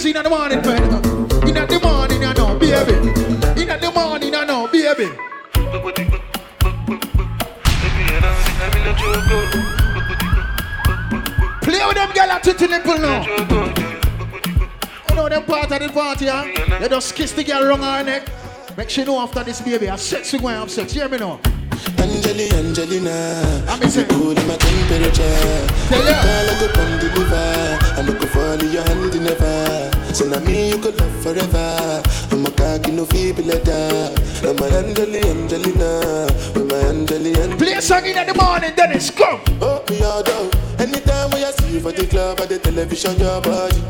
So 0.01 0.07
we 0.07 0.13
get 0.13 0.17
crazy 0.17 0.17
in 0.17 0.23
the 0.23 0.29
morning, 0.29 0.61
man. 0.61 0.83
In 1.47 1.53
the 1.53 1.79
morning, 1.83 2.25
I 2.25 2.33
know, 2.33 2.57
baby. 2.57 2.93
In 3.61 3.67
the 3.67 3.91
morning, 3.93 4.35
I 4.35 4.45
know, 4.45 4.67
baby. 4.67 5.09
Play 11.61 11.85
with 11.85 11.95
them 11.95 12.11
girl 12.13 12.31
at 12.31 12.43
the 12.43 12.67
nipple 12.67 12.97
now. 12.97 13.25
You 15.09 15.15
know 15.15 15.29
them 15.29 15.43
part 15.43 15.71
of 15.71 15.79
the 15.79 15.89
party, 15.89 16.27
huh? 16.27 16.45
They 16.79 16.89
just 16.89 17.15
kiss 17.15 17.31
the 17.33 17.43
girl 17.43 17.67
wrong 17.67 17.81
her 17.81 18.03
neck. 18.03 18.27
Make 18.77 18.89
sure 18.89 19.03
you 19.03 19.11
know 19.11 19.19
after 19.19 19.43
this 19.43 19.61
baby, 19.61 19.89
I 19.89 19.97
sex 19.97 20.33
we 20.33 20.39
going 20.39 20.55
have 20.55 20.71
sex. 20.71 20.93
Hear 20.93 21.09
me 21.09 21.17
now. 21.17 21.39
Angeli, 21.97 22.49
Angelina, 22.51 23.65
I'm 23.67 23.79
cool 24.07 24.31
in 24.31 24.47
my 24.47 24.55
temperature. 24.55 25.67
Tell 25.89 26.05
ya. 26.05 26.23
Girl, 26.23 26.49
I 26.49 28.30
go 28.51 28.51
come 28.51 28.51
deliver. 28.51 28.51
I 28.51 28.55
look 28.55 28.61
for 28.61 28.65
your 28.65 28.83
hand 28.83 29.23
never. 29.23 30.13
So 30.13 30.25
now 30.27 30.39
me 30.39 30.69
you 30.69 30.77
could 30.77 30.99
love 30.99 31.23
forever. 31.23 32.03
I'm 32.31 32.45
a 32.45 32.51
cocky 32.51 32.91
no 32.91 33.05
feeble 33.05 33.43
letter. 33.43 34.13
I'm 34.47 34.55
my 34.55 34.67
Angeli, 34.67 35.19
Angelina. 35.19 36.27
With 36.53 36.69
my 36.69 36.77
Angeli, 36.89 37.31
Angelina. 37.31 37.57
play 37.57 37.73
a 37.73 37.81
song 37.81 38.05
in 38.05 38.27
the 38.27 38.33
morning, 38.33 38.73
Dennis. 38.75 39.09
Come. 39.11 39.41
Oh, 39.61 39.83
me 39.89 40.03
all 40.03 40.23
down. 40.23 40.49
Anytime 40.79 41.31
when 41.31 41.43
I 41.43 41.51
see 41.51 41.73
you 41.75 41.79
for 41.79 41.91
the 41.91 42.07
club 42.07 42.39
or 42.39 42.45
the 42.45 42.59
television, 42.59 43.17
your 43.19 43.41
body. 43.41 43.81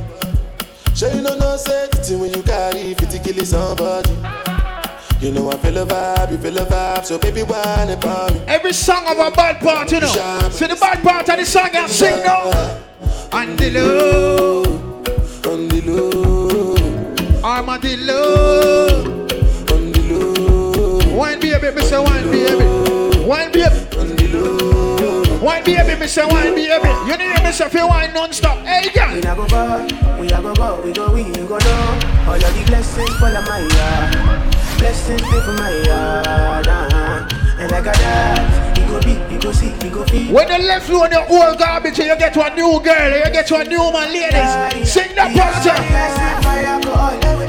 Sure 0.93 1.11
you 1.13 1.21
know 1.21 1.37
no 1.37 1.57
safety 1.57 2.15
when 2.15 2.33
you 2.33 2.43
carry 2.43 2.93
50 2.93 3.19
kill 3.19 3.39
it, 3.39 3.47
somebody. 3.47 4.11
You 5.21 5.31
know 5.31 5.49
I 5.51 5.57
feel 5.57 5.77
a 5.77 5.85
vibe, 5.85 6.31
you 6.31 6.37
feel 6.37 6.57
a 6.57 6.65
vibe, 6.65 7.05
so 7.05 7.17
baby 7.17 7.43
whine 7.43 7.89
about 7.89 8.33
me. 8.33 8.41
Every 8.47 8.73
song 8.73 9.05
of 9.07 9.17
a 9.17 9.31
bad 9.31 9.59
part, 9.61 9.91
you 9.91 10.01
know. 10.01 10.49
See 10.49 10.67
the 10.67 10.75
bad 10.75 11.01
part 11.03 11.29
of 11.29 11.37
the 11.37 11.45
song 11.45 11.69
and 11.73 11.89
sing 11.89 12.23
now. 12.23 12.90
And 13.33 13.57
the 13.57 13.71
low, 13.71 14.63
On 15.51 15.67
the 15.67 15.81
low, 15.85 16.75
armadillo. 17.43 19.03
on 19.71 19.91
low, 20.09 21.15
Wine 21.17 21.39
baby, 21.39 21.71
me 21.75 21.81
say 21.81 21.97
wine 21.99 22.29
baby. 22.29 23.25
Wine 23.25 23.51
baby. 23.51 23.79
on 23.97 24.15
low. 24.31 25.39
Wine 25.43 25.63
baby, 25.63 25.99
me 25.99 26.07
say 26.07 26.25
wine 26.25 26.53
baby. 26.55 26.89
You 27.07 27.17
need 27.17 27.43
me 27.43 27.51
say 27.51 27.69
feel 27.69 27.87
wine 27.87 28.13
non-stop. 28.13 28.57
Hey 28.65 28.89
girl. 28.93 29.13
We 29.13 29.19
a 29.21 29.35
go 29.35 29.47
go, 29.47 29.87
we 30.19 30.27
a 30.27 30.41
go 30.41 30.53
go, 30.53 30.81
we 30.83 30.91
go 30.93 31.11
we, 31.13 31.23
go 31.23 31.57
know. 31.57 31.99
All 32.27 32.35
of 32.35 32.41
the 32.41 32.63
blessings 32.67 33.15
fall 33.17 33.35
on 33.35 33.43
my 33.45 33.59
yard. 33.59 34.53
Blessings 34.77 35.21
stay 35.21 35.41
for 35.41 35.53
my 35.53 35.71
yard. 35.87 36.67
Uh-huh. 36.67 37.27
And 37.59 37.71
like 37.71 37.81
a 37.81 37.91
that, 37.91 38.70
you 38.91 38.99
go 38.99 39.05
big, 39.05 39.31
you 39.31 39.39
go 39.39 39.51
see, 39.51 39.71
you 39.85 39.89
go 39.89 40.03
feel. 40.05 40.33
When 40.33 40.47
you 40.47 40.67
left 40.67 40.89
you 40.89 41.01
on 41.01 41.11
your 41.11 41.25
old 41.29 41.57
garbage, 41.57 41.97
you 41.97 42.15
get 42.17 42.33
to 42.33 42.43
a 42.43 42.55
new 42.55 42.79
girl, 42.83 43.09
you 43.15 43.31
get 43.31 43.47
to 43.47 43.55
a 43.55 43.63
new 43.63 43.91
man, 43.91 44.11
ladies. 44.11 44.91
Sing 44.91 45.15
that 45.15 45.31
part. 45.31 45.63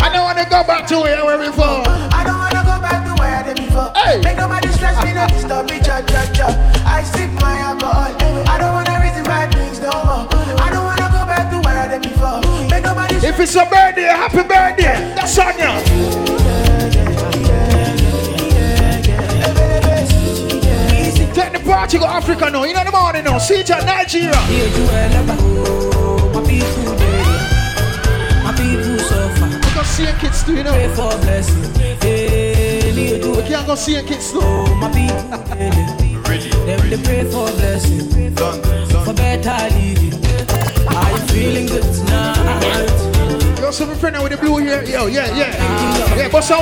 I 0.02 0.12
don't 0.12 0.22
want 0.22 0.38
to 0.38 0.44
go 0.44 0.62
back 0.62 0.86
to 0.88 1.00
where 1.00 1.18
we 1.18 1.32
were 1.32 1.46
before. 1.50 1.82
I 2.14 2.22
don't 2.22 2.38
wanna 2.38 2.62
go 2.62 2.78
back 2.78 3.06
to 3.06 3.14
where 3.20 3.34
I 3.34 3.42
did 3.42 3.56
before. 3.56 3.90
Hey. 3.96 4.20
Make 4.22 4.36
nobody 4.36 4.68
stress 4.68 5.02
me, 5.04 5.14
no 5.14 5.26
disturb 5.26 5.66
me, 5.70 5.78
cha 5.80 6.02
cha 6.02 6.30
cha. 6.32 6.46
I 6.86 7.02
sip 7.02 7.30
my 7.42 7.58
alcohol. 7.58 8.14
I 8.46 8.58
don't 8.58 8.72
wanna 8.72 9.02
reason 9.02 9.24
bad 9.24 9.52
things 9.52 9.80
no 9.80 9.90
more. 9.90 10.28
I 10.62 10.70
don't 10.70 10.84
wanna 10.84 11.10
go 11.10 11.26
back 11.26 11.50
to 11.50 11.58
where 11.66 11.78
I 11.78 11.88
did 11.90 12.02
before. 12.02 12.38
Make 12.70 12.84
nobody 12.84 13.16
If 13.16 13.40
it's 13.40 13.56
a 13.56 13.66
birthday, 13.66 14.14
happy 14.14 14.46
birthday. 14.46 14.94
That's 15.18 15.38
on 15.38 15.58
you. 15.58 16.51
Take 21.88 22.00
the 22.00 22.06
party 22.06 22.06
go 22.06 22.06
Africa 22.06 22.48
now. 22.50 22.62
You 22.64 22.74
know 22.74 22.84
the 22.84 22.92
morning 22.92 23.24
now. 23.24 23.38
See 23.38 23.54
it 23.56 23.68
at 23.70 23.84
Nigeria. 23.84 24.30
Dear 24.46 24.68
Joel, 24.70 25.26
oh, 25.34 26.30
my 26.32 26.40
people 26.46 26.94
there, 26.94 27.24
my 28.44 28.52
people 28.54 28.98
suffer. 29.02 29.48
Because 29.58 29.90
kids 30.20 30.44
too, 30.44 30.54
you 30.54 30.62
know. 30.62 30.70
Pray 30.72 30.88
for 30.94 31.10
blessing. 31.26 31.64
Any 32.02 33.08
you 33.10 33.18
do. 33.20 33.30
We 33.32 33.42
can't 33.42 33.66
go 33.66 33.74
see 33.74 33.96
a 33.96 34.02
kids 34.02 34.30
though. 34.32 34.40
Oh, 34.42 34.74
my 34.76 34.88
people, 34.92 35.22
them 36.66 36.80
they 36.88 36.98
pray 37.02 37.24
for 37.24 37.50
blessing, 37.50 38.08
for 39.04 39.12
better 39.14 39.58
living. 39.74 40.14
Are 40.86 41.10
you 41.10 41.18
feeling 41.34 41.66
good 41.66 41.82
tonight? 41.82 42.90
Yo, 43.58 43.70
so 43.72 43.86
my 43.86 43.94
friend 43.94 44.14
now 44.14 44.22
with 44.22 44.30
the 44.32 44.38
blue 44.38 44.58
here. 44.58 44.84
Yo, 44.84 45.06
yeah, 45.06 45.26
yeah. 45.36 45.52
Yeah, 46.16 46.28
bust 46.28 46.50
a 46.52 46.56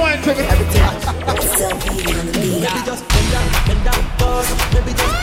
wine 4.40 4.56
for 4.56 5.19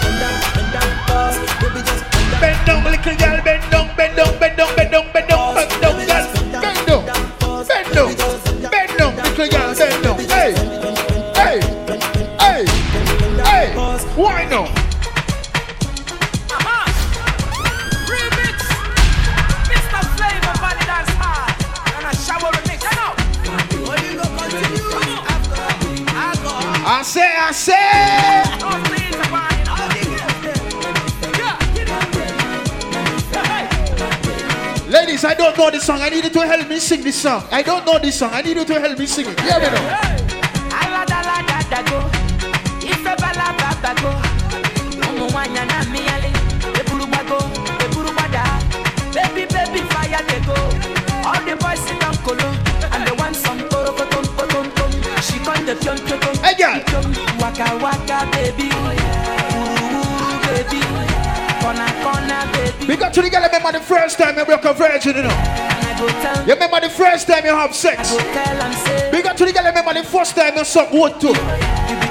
This 35.57 35.83
song. 35.85 35.99
I 36.01 36.09
need 36.09 36.23
you 36.23 36.29
to 36.29 36.47
help 36.47 36.69
me 36.69 36.79
sing 36.79 37.03
this 37.03 37.21
song. 37.21 37.43
I 37.51 37.61
don't 37.61 37.85
know 37.85 37.99
this 37.99 38.19
song. 38.19 38.29
I 38.31 38.41
need 38.41 38.57
you 38.57 38.63
to 38.63 38.79
help 38.79 38.97
me 38.97 39.05
sing 39.05 39.25
it. 39.27 39.37
Yeah, 39.43 39.59
me 39.59 39.69
know. 39.71 40.16
First 63.87 64.17
time 64.17 64.37
you 64.37 64.45
broke 64.45 64.65
a 64.65 64.73
virgin, 64.73 65.15
you 65.15 65.23
know. 65.23 66.43
You 66.45 66.53
remember 66.53 66.81
the 66.81 66.89
first 66.89 67.27
time 67.27 67.45
you 67.45 67.55
have 67.55 67.73
sex. 67.73 68.11
We 69.11 69.21
got 69.21 69.37
to 69.37 69.45
the 69.45 69.53
girl, 69.53 69.65
remember 69.65 69.93
the 69.93 70.03
first 70.03 70.35
time 70.35 70.57
you 70.57 70.65
suck 70.65 70.91
wood 70.91 71.19
too. 71.19 71.33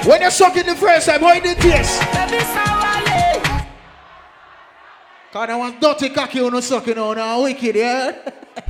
When 0.09 0.23
you 0.23 0.31
suck 0.31 0.57
it 0.57 0.67
the 0.67 0.75
first 0.75 1.07
time, 1.07 1.21
how 1.21 1.35
it 1.35 1.43
did 1.43 1.59
sawale. 1.59 3.67
Cause 5.33 5.51
I 5.51 5.57
want 5.57 5.81
dirty 5.81 6.09
cocky 6.09 6.41
on 6.41 6.53
the 6.53 6.63
suck, 6.63 6.87
you 6.87 6.95
know, 6.95 7.13
now 7.13 7.43
wicked, 7.43 7.77
yeah? 7.77 8.13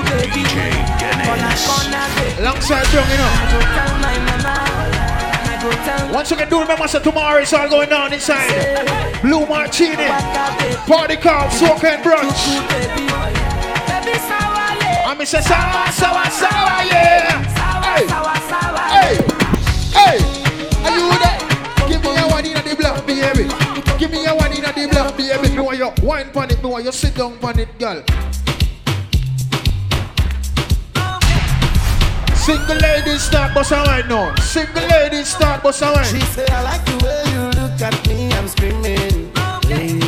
baby. 0.07 0.47
Corner, 1.27 1.55
corner, 1.67 2.07
baby. 2.15 2.39
Alongside 2.39 2.87
Young, 2.93 3.11
you 3.11 3.19
know. 3.19 3.35
I 3.35 3.51
go 3.51 3.59
tell 3.75 3.93
my 3.99 4.17
mama, 4.31 4.55
and 5.35 5.51
I 5.51 5.59
go 5.61 5.71
tell 5.85 6.15
Once 6.15 6.31
again, 6.31 6.49
do 6.49 6.61
remember, 6.61 6.87
so 6.87 7.01
tomorrow 7.01 7.41
it's 7.41 7.53
all 7.53 7.69
going 7.69 7.89
down 7.89 8.13
inside. 8.13 8.47
Blue 9.23 9.45
Martini, 9.47 10.07
party 10.87 11.17
called 11.17 11.51
Soca 11.51 11.99
and 11.99 12.05
Brunch. 12.05 12.47
baby. 12.71 13.11
Baby, 13.91 14.15
sawale. 14.23 15.11
And 15.11 15.19
me 15.19 15.25
say, 15.25 15.41
sawa, 15.41 15.91
sawa, 15.91 16.31
sawa, 16.31 16.85
yeah. 16.87 17.43
Hey, 17.91 18.07
hey, 18.95 19.19
hey. 19.99 20.19
Are 20.87 20.95
you 20.95 21.11
there? 21.19 21.41
Give 21.89 22.03
me 22.03 22.17
a 22.17 22.29
one 22.29 22.47
in 22.47 22.55
the 22.55 22.77
black, 22.79 23.05
baby. 23.05 23.49
Give 23.99 24.11
me 24.13 24.27
a 24.27 24.35
one 24.35 24.53
in 24.53 24.63
the 24.63 24.90
baby. 25.29 25.57
Me 25.57 25.61
want 25.61 25.79
you 25.79 25.93
wine 26.03 26.31
pan 26.31 26.51
it, 26.51 26.63
me 26.63 26.69
want 26.71 26.85
you 26.85 26.93
sit 26.93 27.15
down 27.15 27.39
pan 27.39 27.59
it, 27.59 27.79
girl. 27.79 28.03
Single 32.35 32.77
ladies 32.77 33.23
start 33.23 33.55
bust 33.55 33.73
a 33.73 33.83
wine 33.87 34.09
now. 34.09 34.35
Single 34.37 34.87
ladies 34.89 35.29
start 35.29 35.63
bust 35.63 35.83
a 35.83 36.05
She 36.05 36.21
say, 36.21 36.47
I 36.49 36.63
like 36.63 36.85
the 36.85 36.97
way 37.05 37.23
you 37.33 37.43
look 37.61 37.81
at 37.81 38.09
me, 38.09 38.33
I'm 38.33 38.49
screaming. 38.49 39.31
Baby, 39.69 40.00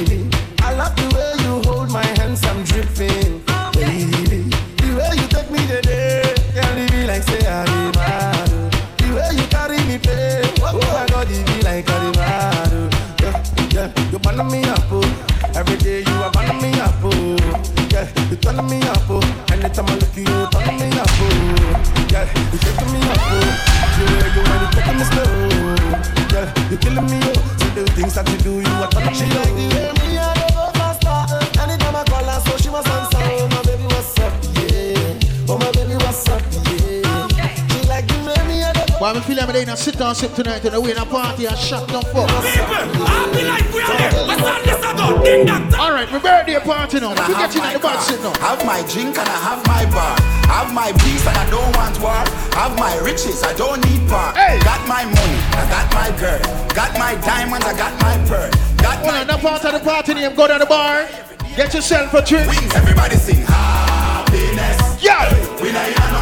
feel 39.35 39.47
like 39.47 39.55
me 39.55 39.65
dey 39.65 39.75
sit 39.77 39.97
down 39.99 40.15
sip 40.15 40.35
tonight 40.35 40.65
and 40.65 40.83
we 40.83 40.91
in 40.93 40.99
a 40.99 41.07
party 41.07 41.47
and 41.47 41.57
shut 41.57 41.89
down 41.89 42.03
fuck. 42.13 42.29
People, 42.29 43.07
I'll 43.09 43.33
be 43.33 43.43
like 43.45 43.65
we 43.73 43.81
are 43.81 43.97
there. 43.97 44.13
What's 44.29 44.43
on 44.45 44.61
this 44.61 44.83
ago? 44.85 45.25
Ding 45.25 45.47
dong. 45.47 45.73
Alright, 45.75 46.11
my 46.13 46.19
birthday 46.19 46.61
party 46.61 47.01
now. 47.01 47.11
And 47.13 47.21
I 47.21 47.29
We 47.29 47.35
have 47.35 47.53
get 47.55 47.65
in 47.65 47.73
the 47.73 47.79
bad 47.81 47.97
car, 47.97 48.03
sit 48.03 48.21
now. 48.21 48.35
have 48.45 48.61
my 48.67 48.81
drink 48.93 49.17
and 49.17 49.29
I 49.29 49.39
have 49.49 49.61
my 49.67 49.85
bar. 49.89 50.17
Have 50.53 50.75
my 50.75 50.93
peace 51.01 51.25
and 51.27 51.37
I 51.37 51.49
don't 51.49 51.73
want 51.77 51.97
war. 52.05 52.21
Have 52.61 52.77
my 52.77 52.93
riches, 53.01 53.43
I 53.43 53.55
don't 53.55 53.81
need 53.89 54.05
part. 54.09 54.37
Hey. 54.37 54.61
Got 54.61 54.85
my 54.87 55.05
money, 55.05 55.39
I 55.57 55.65
got 55.73 55.89
my 55.97 56.09
girl. 56.21 56.41
Got 56.77 56.93
my 56.99 57.15
diamonds, 57.25 57.65
I 57.65 57.73
got 57.77 57.93
my 58.05 58.17
pearl. 58.29 58.51
Got 58.85 59.01
Well, 59.03 59.13
my 59.17 59.25
that 59.25 59.41
part 59.41 59.65
of 59.65 59.73
the 59.73 59.81
party 59.81 60.13
name, 60.15 60.35
go 60.37 60.47
to 60.49 60.59
the 60.59 60.67
bar, 60.67 61.09
get 61.57 61.73
yourself 61.73 62.13
a 62.13 62.21
drink. 62.21 62.49
wings, 62.51 62.75
everybody 62.75 63.17
sing 63.17 63.41
happiness. 63.49 65.01
Yeah, 65.03 65.25
We 65.63 65.73
not 65.73 65.87
hear 65.89 66.13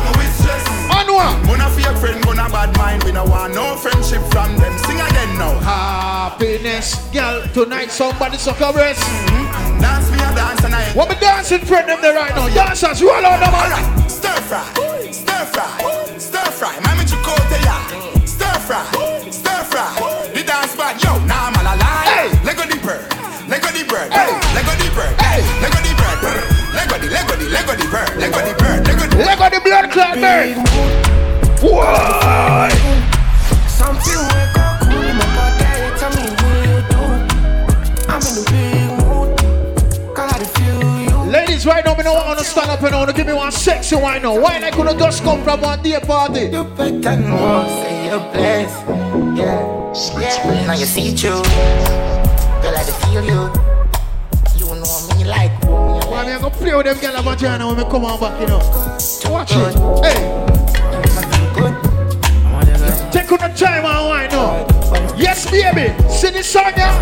nothing 1.11 1.47
with 1.47 1.47
stress. 1.47 1.47
on 1.47 1.47
one. 1.47 1.59
Gonna 1.59 1.71
fake 1.71 1.97
friend, 1.99 2.25
gonna 2.25 2.49
bad 2.51 2.77
mind. 2.77 3.05
We 3.05 3.13
no 3.13 3.25
want 3.25 3.55
no 3.55 3.77
friendship 3.77 4.23
from 4.31 4.57
them. 4.57 4.79
Sing 4.79 5.01
again 5.01 5.39
now. 5.39 5.59
Happiness, 5.61 6.97
girl, 7.13 7.43
tonight 7.53 7.91
somebody 7.91 8.37
suck 8.39 8.61
a 8.61 8.73
breast. 8.73 9.01
Mm-hmm. 9.01 9.81
Dance 9.81 10.11
me 10.11 10.19
a 10.19 10.35
dance 10.35 10.65
and 10.65 10.75
I 10.75 10.85
What 10.95 11.09
me 11.09 11.17
dancing 11.21 11.65
friend 11.65 11.89
them 11.89 12.01
there 12.01 12.15
right 12.15 12.35
now? 12.35 12.49
Dancers, 12.49 13.03
roll 13.03 13.25
out 13.25 13.41
them. 13.41 13.55
Alright, 13.55 14.11
stir 14.11 14.41
fry, 14.49 14.65
stir 15.11 15.45
fry, 15.47 16.19
stir 16.19 16.51
fry. 16.53 16.75
Mami 16.85 17.05
chicote 17.05 17.59
ya, 17.65 17.79
stir 18.27 18.59
fry, 18.67 18.85
stir 19.31 19.63
fry. 19.65 20.31
The 20.35 20.43
dance 20.45 20.77
band, 20.77 21.03
yo, 21.03 21.19
nah 21.27 21.51
man 21.51 21.67
a 21.67 21.75
lie. 21.77 22.07
Hey. 22.07 22.29
Lego 22.45 22.65
the 22.69 22.79
bird, 22.85 23.05
Lego 23.49 23.69
the 23.73 23.85
bird, 23.89 24.13
Hey. 24.13 24.31
Lego 24.55 24.73
the 24.77 24.89
bird, 24.95 25.15
Hey. 25.21 25.43
Lego 25.61 25.79
the 25.81 25.93
bird, 25.97 26.19
brr. 26.21 26.61
Lego 26.71 26.97
the, 26.99 27.09
Lego 27.11 27.35
the, 27.37 27.47
Lego 27.51 27.75
the 27.75 27.87
bird, 27.91 28.87
Lego 28.87 28.90
the 29.21 29.27
Lego 29.27 29.45
the. 29.45 29.51
Let 29.51 29.51
go 29.51 29.51
the 29.51 29.61
blood 29.61 29.91
clot 29.91 30.15
bird. 30.17 30.57
Why? 31.61 32.71
Something 33.69 34.21
wake 34.33 34.57
up 34.59 34.81
cool 34.81 35.03
in 35.03 35.17
my 35.17 35.27
body. 35.37 35.65
Tell 35.99 36.11
me 36.17 36.25
what 36.41 36.57
you 36.65 36.79
do. 36.89 37.03
I'm 38.09 38.23
in 38.25 38.35
the 38.35 38.45
big 38.51 38.91
mood. 38.99 39.29
Gotta 40.17 40.45
feel 40.45 40.81
you. 41.01 41.31
Ladies, 41.31 41.67
right 41.67 41.85
now, 41.85 41.95
me 41.95 42.03
don't 42.03 42.17
want 42.17 42.39
to 42.39 42.45
stand 42.45 42.71
up 42.71 42.83
and 42.83 42.95
I 42.95 42.99
want 42.99 43.11
to 43.11 43.17
give 43.17 43.27
me 43.27 43.33
one 43.33 43.53
sexy 43.53 43.97
wine 43.97 44.23
now. 44.23 44.39
Why 44.41 44.61
I 44.63 44.71
could 44.71 44.87
have 44.87 44.99
just 44.99 45.23
come 45.23 45.43
from 45.45 45.61
one 45.61 45.83
day 45.83 46.01
party? 46.01 46.47
You 46.47 46.65
better 46.65 47.17
know. 47.17 47.67
Say 47.83 48.07
your 48.07 48.21
place. 48.33 48.75
Yeah, 49.37 50.21
yeah. 50.21 50.67
Now 50.67 50.75
you 50.75 50.87
see 50.87 51.15
through. 51.15 51.43
Girl, 52.63 52.77
I 52.77 52.85
just 52.85 53.05
feel 53.05 53.25
you. 53.25 53.53
You 54.57 54.67
know 54.81 55.17
me 55.17 55.25
like. 55.25 56.00
I 56.33 56.41
go 56.41 56.49
play 56.51 56.75
with 56.75 56.87
them 56.87 56.99
girl 56.99 57.23
vagina 57.23 57.67
when 57.67 57.77
me 57.77 57.83
come 57.85 58.05
on 58.05 58.21
back, 58.21 58.41
you 58.41 58.47
know. 58.47 58.59
Watch 59.31 59.53
it. 59.53 59.75
Hey. 60.05 60.41
Take 63.11 63.33
on 63.33 63.39
the 63.39 63.49
time 63.57 63.85
and 63.85 64.09
wine 64.09 64.31
now. 64.31 64.67
Yes, 65.17 65.51
baby. 65.51 65.93
Sing 66.09 66.33
this 66.33 66.47
song, 66.47 66.73
yeah. 66.77 66.95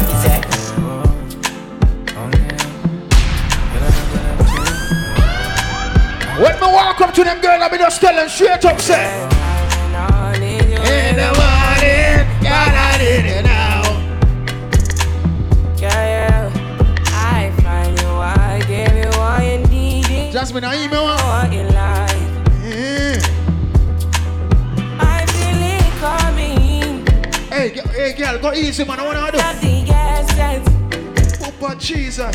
When 6.40 6.54
me 6.54 6.66
walk 6.66 7.00
up 7.00 7.12
to 7.14 7.24
them 7.24 7.40
girl, 7.40 7.62
I 7.62 7.68
be 7.68 7.76
just 7.78 8.00
tell 8.00 8.14
them 8.14 8.28
straight 8.28 8.64
up, 8.64 8.80
say. 8.80 9.28
In 10.88 11.16
the 11.16 11.30
morning, 11.36 12.26
God, 12.42 12.87
Jasmine, 20.48 20.64
I 20.64 20.82
email 20.82 21.06
her. 21.06 21.14
What 21.14 21.52
you 21.52 21.62
like. 21.64 22.22
Yeah. 22.64 23.20
I 24.98 25.26
feel 25.28 25.60
it 25.76 25.92
coming. 26.00 27.06
Hey, 27.50 27.68
hey, 27.92 28.12
girl, 28.16 28.38
go 28.38 28.54
easy, 28.54 28.82
man. 28.82 28.98
I 28.98 29.04
wanna 29.04 29.30
do. 29.30 29.38
Essence. 29.40 31.36
Papa 31.38 31.76
Jesus. 31.78 32.34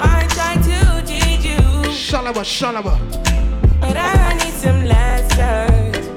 I 0.00 0.26
try 0.30 0.56
to 0.56 1.06
teach 1.06 1.44
you, 1.44 1.62
Shalaba, 1.92 2.42
shalaba. 2.42 2.98
but 3.80 3.96
I 3.96 4.34
need 4.34 4.54
some 4.54 4.84
lessons. 4.84 6.08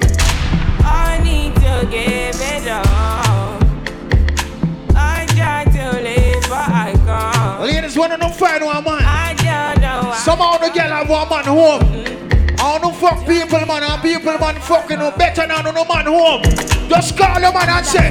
I 0.83 1.19
need 1.23 1.53
to 1.57 1.87
give 1.91 2.41
it 2.41 2.67
all. 2.71 3.59
I 4.95 5.27
try 5.29 5.65
to 5.65 6.01
live, 6.01 6.41
but 6.49 6.69
I 6.69 6.93
can't. 7.05 7.61
Ladies, 7.61 7.95
wanna 7.95 8.17
know 8.17 8.29
find 8.29 8.65
one 8.65 8.83
man. 8.83 9.02
Home. 11.53 11.81
I 12.59 12.79
don't 12.81 12.95
fuck 12.95 13.19
people, 13.27 13.65
man, 13.65 13.83
and 13.83 14.01
people, 14.01 14.37
man, 14.39 14.55
fucking 14.55 14.99
no 14.99 15.11
better 15.11 15.45
than 15.45 15.63
no 15.63 15.85
man 15.85 16.05
home. 16.05 16.43
Just 16.89 17.17
call 17.17 17.35
the 17.35 17.51
man 17.51 17.69
and 17.69 17.85
say, 17.85 18.09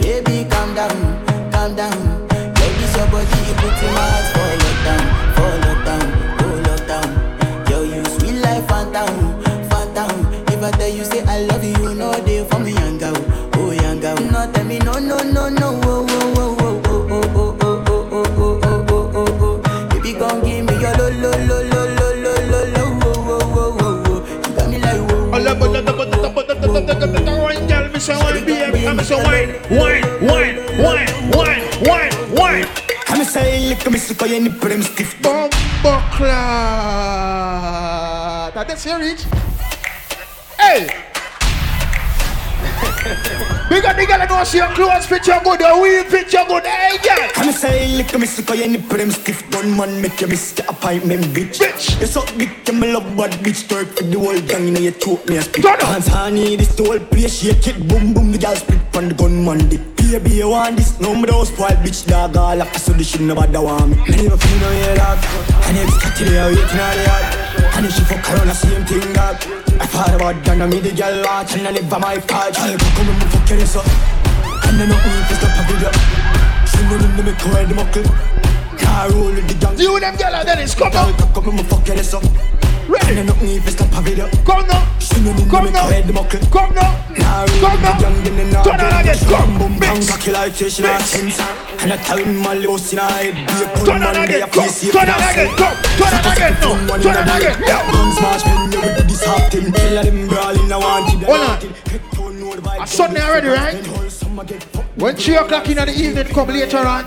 Baby, 0.00 0.48
calm 0.48 0.74
down, 0.74 1.50
calm 1.50 1.74
down. 1.74 2.28
This 2.28 2.96
your 2.96 3.06
body, 3.08 3.38
you 3.48 3.54
put 3.58 3.74
my 3.96 4.06
heart 4.12 4.26
for 4.34 4.50
lockdown, 4.62 5.04
for 5.36 5.52
lockdown, 5.64 6.06
oh 6.42 6.56
lockdown. 6.68 7.70
Yo, 7.70 7.82
you 7.82 8.04
sweet 8.04 8.40
life, 8.40 8.66
phantom, 8.68 9.42
phantom. 9.70 10.14
If 10.48 10.62
I 10.62 10.70
tell 10.72 10.88
you 10.88 11.04
say 11.04 11.22
I 11.24 11.40
love 11.50 11.64
you, 11.64 11.76
you 11.82 11.94
know 11.94 12.12
for 12.50 12.58
me 12.60 12.87
me 27.98 28.04
say 28.04 28.16
wine, 28.16 28.44
baby, 28.44 28.86
I 28.86 28.92
me 28.92 29.02
say 29.02 29.16
wine, 29.16 29.54
wine, 29.76 30.04
wine, 30.24 30.56
wine, 30.78 31.08
wine, 31.32 31.64
wine, 31.82 32.12
wine. 32.32 32.66
I'm 33.08 33.24
say 33.24 33.68
lick 33.68 33.90
me 33.90 33.98
sick 33.98 34.22
of 34.22 34.28
your 34.28 34.40
nipple 34.40 34.68
them 34.68 34.82
stiff. 34.82 35.20
Clot. 35.20 35.50
Now 38.54 38.62
that's 38.62 38.84
here, 38.84 39.00
Rich. 39.00 39.24
Hey. 40.60 40.86
Big 43.68 43.84
up 43.84 43.96
the 43.96 44.06
girl, 44.06 44.26
know 44.26 44.44
see 44.44 44.58
your 44.58 44.68
clothes 44.68 45.04
fit 45.04 45.26
you 45.26 45.38
good, 45.44 45.60
your 45.60 45.82
weave 45.82 46.06
fit 46.06 46.32
you 46.32 46.44
good. 46.46 46.64
Hey, 46.64 46.96
girl. 47.04 47.30
I'm 47.36 47.52
say 47.52 47.96
lick 47.96 48.18
me 48.18 48.26
sick 48.26 48.48
your 48.48 48.66
nipple 48.66 48.96
them 48.96 49.10
stiff. 49.10 49.50
Gunman 49.50 50.00
make 50.00 50.20
you 50.20 50.26
miss 50.26 50.52
the 50.52 50.68
appointment, 50.70 51.24
bitch. 51.36 51.58
Bitch. 51.58 52.00
You 52.00 52.06
suck 52.06 52.26
dick, 52.38 52.66
you 52.66 52.72
me 52.72 52.92
love 52.92 53.04
bad 53.14 53.32
bitch. 53.44 53.68
Twerk 53.68 53.96
for 53.96 54.04
the 54.04 54.18
whole 54.18 54.40
gang, 54.40 54.64
you 54.66 54.72
know 54.72 54.80
you 54.80 54.92
choke 54.92 55.28
me 55.28 55.36
a 55.36 55.42
spit. 55.42 55.66
Up. 55.66 55.78
Dance 55.80 56.06
honey, 56.06 56.56
this 56.56 56.74
the 56.76 56.84
whole 56.84 56.98
place 56.98 57.40
shake 57.42 57.66
it. 57.66 57.88
Boom 57.88 58.14
boom, 58.14 58.32
the 58.32 58.38
girl 58.38 58.56
split 58.56 58.80
from 58.90 59.08
the 59.08 59.14
gunman 59.14 59.68
dick. 59.68 59.80
Baby, 59.96 60.36
you 60.36 60.48
want 60.48 60.78
this? 60.78 60.98
No, 61.00 61.14
me 61.14 61.26
don't 61.26 61.44
spoil 61.44 61.68
bitch 61.84 62.06
dog. 62.06 62.34
All 62.38 62.56
like 62.56 62.74
so 62.76 62.92
the 62.94 63.04
shit 63.04 63.20
nobody 63.20 63.58
want 63.58 63.90
me. 63.90 63.96
Me 63.96 64.22
never 64.22 64.38
feel 64.38 64.58
no 64.60 64.70
yeah 64.72 64.94
dog. 64.96 65.18
And 65.68 65.76
it's 65.76 66.02
got 66.02 66.16
to 66.16 66.24
the 66.24 66.40
on 66.40 66.54
the 66.54 67.04
yard. 67.04 67.47
And 67.76 67.86
if 67.86 67.94
she 67.94 68.02
fuck 68.04 68.24
around, 68.30 68.48
the 68.48 68.54
same 68.54 68.84
thing 68.84 69.12
dog. 69.12 69.36
I 69.80 69.86
thought 69.86 70.14
about 70.14 70.44
that, 70.44 70.60
and 70.60 70.70
me 70.70 70.80
the 70.80 70.92
girl 70.92 71.22
watch, 71.24 71.54
and 71.56 71.66
I 71.66 71.70
live 71.70 71.88
by 71.88 71.98
my 71.98 72.18
part. 72.18 72.54
Girl, 72.54 72.76
go 72.76 72.88
come 72.94 73.08
and 73.08 73.30
fuck 73.30 73.48
your 73.50 73.62
up. 73.62 73.86
And 74.66 74.76
I 74.78 74.84
know 74.86 74.98
me 74.98 75.10
if 75.22 75.30
it's 75.30 75.42
not 75.42 75.58
a 75.58 75.62
video. 75.66 75.90
She 76.68 76.78
know 76.86 76.98
them, 76.98 77.12
me 77.24 77.32
call 77.38 77.64
the 77.66 77.74
muckle. 77.74 78.06
Car 78.78 79.10
roll 79.10 79.32
with 79.34 79.48
the 79.48 79.54
gang. 79.58 79.78
You 79.78 79.94
and 79.94 80.02
them 80.02 80.16
girl, 80.16 80.34
and 80.34 80.48
then 80.48 80.58
it's 80.58 80.74
come 80.74 80.92
up. 80.94 81.34
go 81.34 81.40
come 81.40 81.58
and 81.58 81.66
fuck 81.66 81.86
your 81.86 81.98
ass 81.98 82.57
up. 82.88 83.02
And 83.08 83.18
I 83.18 83.22
Ready? 83.22 83.22
know 83.28 83.36
me 83.42 83.56
if 83.56 83.66
it's 83.68 83.78
not 83.80 83.98
a 83.98 84.02
video. 84.02 84.28
Come 84.44 84.66
now. 84.66 84.98
She 84.98 85.20
know 85.20 85.32
them, 85.32 85.48
Come 85.50 85.64
me 85.64 85.70
now. 85.70 85.88
call 85.88 86.02
the 86.02 86.12
muckle. 86.12 86.40
Come 86.50 86.74
now. 86.74 86.92
Now 87.18 87.46
Come 87.60 87.82
now. 87.82 88.62
Turn 88.62 88.80
on 88.80 89.00
again. 89.00 89.18
Come. 89.28 89.58
Boom, 89.58 89.78
bang, 89.78 89.94
Mix. 89.98 90.10
cocky 90.10 90.30
like 90.32 90.52
fish 90.52 90.78
in 90.80 90.84
a 90.86 91.00
sense. 91.00 91.40
And 91.82 91.92
I 91.92 91.96
tell 91.98 92.18
him 92.18 92.36
my 92.36 92.54
loss 92.54 92.92
in 92.92 92.98
a 92.98 93.02
head. 93.02 93.34
Be 93.34 93.40
a 93.42 93.84
Turn 93.84 94.02
on 94.02 94.14
gunman, 94.14 94.28
be 94.28 94.34
again. 94.34 94.42
a 94.42 94.50
Come. 94.50 94.52
place 94.64 94.76
safe 94.76 94.92
Turn 94.92 95.02
in 95.02 95.08
a 95.08 95.12
on 95.12 95.22
again. 95.22 95.48
cell. 95.48 95.56
Come. 95.58 95.76
Turn 95.98 96.14
on 96.14 96.32
again. 96.32 96.54
No. 96.60 96.98
Turn 96.98 97.16
on 97.16 97.28
again. 97.36 97.56
Yeah. 97.66 97.92
Guns 97.92 98.16
smash 98.18 98.44
men, 98.46 98.72
you 98.72 98.80
do 98.80 99.02
this 99.04 99.24
half 99.24 99.52
thing. 99.52 99.72
Kill 99.72 100.02
them 100.02 100.28
brawling, 100.28 100.72
I 100.72 100.76
want 100.76 101.14
it. 101.14 101.22
Hold 101.28 101.40
on. 101.40 102.82
A 102.82 102.86
Sunday 102.86 103.20
already, 103.22 103.48
right? 103.48 103.86
When 104.96 105.14
3 105.16 105.36
o'clock 105.36 105.68
in 105.68 105.76
the 105.76 105.90
evening 105.90 106.26
come 106.28 106.48
later 106.48 106.78
on, 106.78 107.06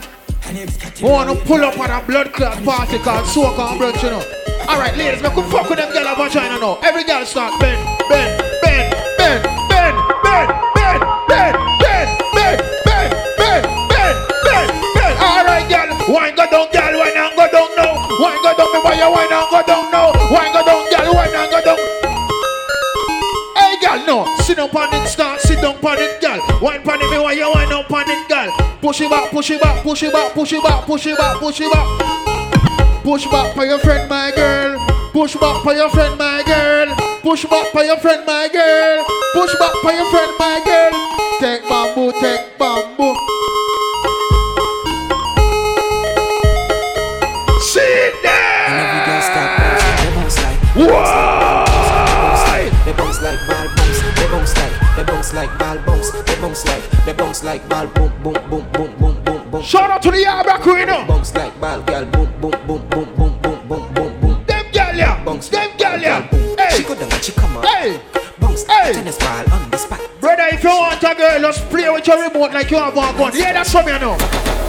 I 0.52 1.00
want 1.02 1.30
to 1.32 1.46
pull 1.46 1.64
up 1.64 1.80
at 1.80 2.04
a 2.04 2.06
blood 2.06 2.34
clot 2.34 2.62
party 2.66 3.00
called 3.00 3.26
Soak 3.26 3.58
on 3.58 3.78
Blood, 3.78 3.96
you 4.04 4.10
know. 4.10 4.20
Alright, 4.68 4.98
ladies, 4.98 5.24
make 5.24 5.34
we 5.34 5.44
fuck 5.44 5.70
with 5.70 5.80
them 5.80 5.94
girl 5.94 6.06
of 6.12 6.18
vagina 6.18 6.60
now. 6.60 6.76
Every 6.84 7.06
girl 7.06 7.24
start 7.24 7.56
bend, 7.62 7.80
bend, 8.12 8.36
bend, 8.60 8.92
bend, 9.16 9.48
bend, 9.72 9.96
bend, 10.28 10.52
bend, 10.76 11.02
bend, 11.32 11.56
bend, 11.56 11.56
bend, 11.80 12.12
bend, 12.36 12.60
bend, 12.84 13.08
bend, 13.40 13.64
bend, 13.96 14.68
bend. 14.92 15.16
Alright, 15.24 15.72
girl, 15.72 15.88
wine 16.12 16.36
go 16.36 16.44
down, 16.44 16.68
girl, 16.68 17.00
wine 17.00 17.16
and 17.16 17.32
go 17.40 17.48
down 17.48 17.72
now. 17.80 17.96
Wine 18.20 18.44
go 18.44 18.52
down, 18.52 18.68
me 18.76 18.80
boy, 18.84 19.00
you 19.00 19.08
wine 19.08 19.32
and 19.32 19.48
go 19.48 19.64
down 19.64 19.88
now. 19.88 20.12
Wine 20.36 20.52
go 20.52 20.62
down, 20.68 20.84
girl, 20.92 21.16
wine 21.16 21.32
and 21.32 21.48
go 21.48 21.60
down. 21.64 21.80
Hey, 23.56 23.80
girl, 23.80 24.04
no. 24.04 24.36
Sit 24.44 24.60
down 24.60 24.68
on 24.68 24.94
it, 25.00 25.08
start. 25.08 25.41
Push 28.82 29.02
it 29.02 29.12
back, 29.12 29.30
push 29.30 29.52
it 29.52 29.62
back, 29.62 29.84
push 29.84 30.02
it 30.02 30.12
back, 30.12 30.34
push 30.34 30.54
it 30.54 30.64
back, 30.64 30.86
push 30.86 31.06
it 31.06 31.16
back, 31.16 31.38
push 31.38 31.62
it 31.62 31.72
back. 31.72 33.04
Push 33.04 33.28
back 33.28 33.54
for 33.54 33.64
your 33.64 33.78
friend, 33.78 34.10
my 34.10 34.32
girl. 34.36 34.80
Push 35.14 35.36
back 35.36 35.62
for 35.64 35.74
your 35.74 35.90
friend, 35.92 36.18
my 36.18 36.42
girl. 36.44 36.96
Push 37.22 37.46
back 37.46 37.72
for 37.72 37.84
your 37.84 37.98
friend, 37.98 38.26
my 38.26 38.50
girl. 38.52 39.06
Push 39.34 39.54
back 39.60 39.74
for 39.84 39.92
your 39.92 40.10
friend, 40.10 40.32
my 40.40 40.62
girl. 40.66 41.40
Take 41.40 41.70
bamboo, 41.70 42.12
take 42.20 42.58
bamboo. 42.58 43.31
Bounce 55.32 55.50
like 55.50 55.60
ball 55.60 55.78
bounce, 55.86 56.12
they 56.12 56.36
bounce 56.42 56.66
like, 56.66 57.06
they 57.06 57.14
bounce 57.14 57.44
like 57.44 57.70
ball 57.70 57.88
boom 57.88 58.12
boom 58.22 58.34
boom 58.50 58.66
boom 58.72 58.94
boom 59.00 59.24
boom 59.24 59.50
boom. 59.52 59.62
Shout 59.64 59.90
out 59.90 60.02
to 60.02 60.12
the 60.12 60.18
Yabra 60.18 60.60
crew, 60.60 60.78
you 60.78 60.86
know. 60.86 61.06
Bounce 61.08 61.34
like 61.34 61.60
ball, 61.62 61.82
girl, 61.84 62.06
boom 62.06 62.30
boom 62.42 62.52
boom 62.68 62.88
boom 62.90 63.16
boom 63.16 63.40
boom 63.42 63.68
boom 63.68 63.94
boom 63.94 64.20
boom. 64.22 64.44
Them 64.46 64.66
gal, 64.74 64.96
yeah. 64.96 65.24
Bounce 65.24 65.48
Them 65.50 65.70
like 65.70 65.78
gal, 65.78 65.92
ball, 66.00 66.02
girl, 66.02 66.56
boom. 66.56 66.58
She 66.72 66.84
go 66.84 66.96
down 66.96 67.12
and 67.12 67.24
she 67.24 67.32
come 67.32 67.58
up. 67.58 67.66
hey. 67.66 68.02
Bounce 68.40 68.64
Hey. 68.64 68.84
like 68.88 68.94
tennis 68.96 69.18
ball 69.18 69.54
on 69.54 69.70
the 69.72 69.78
spot. 69.78 70.00
Brother, 70.20 70.48
if 70.52 70.64
you 70.64 70.70
want 70.70 71.02
a 71.04 71.16
girl, 71.16 71.40
just 71.42 71.70
play 71.70 71.90
with 71.90 72.08
your 72.08 72.22
remote 72.28 72.52
like 72.54 72.70
you 72.70 72.78
have 72.78 72.96
one 72.96 73.16
gun. 73.18 73.32
Yeah, 73.34 73.54
that's 73.54 73.72
from 73.72 73.88
you 73.88 74.00
know. 74.00 74.18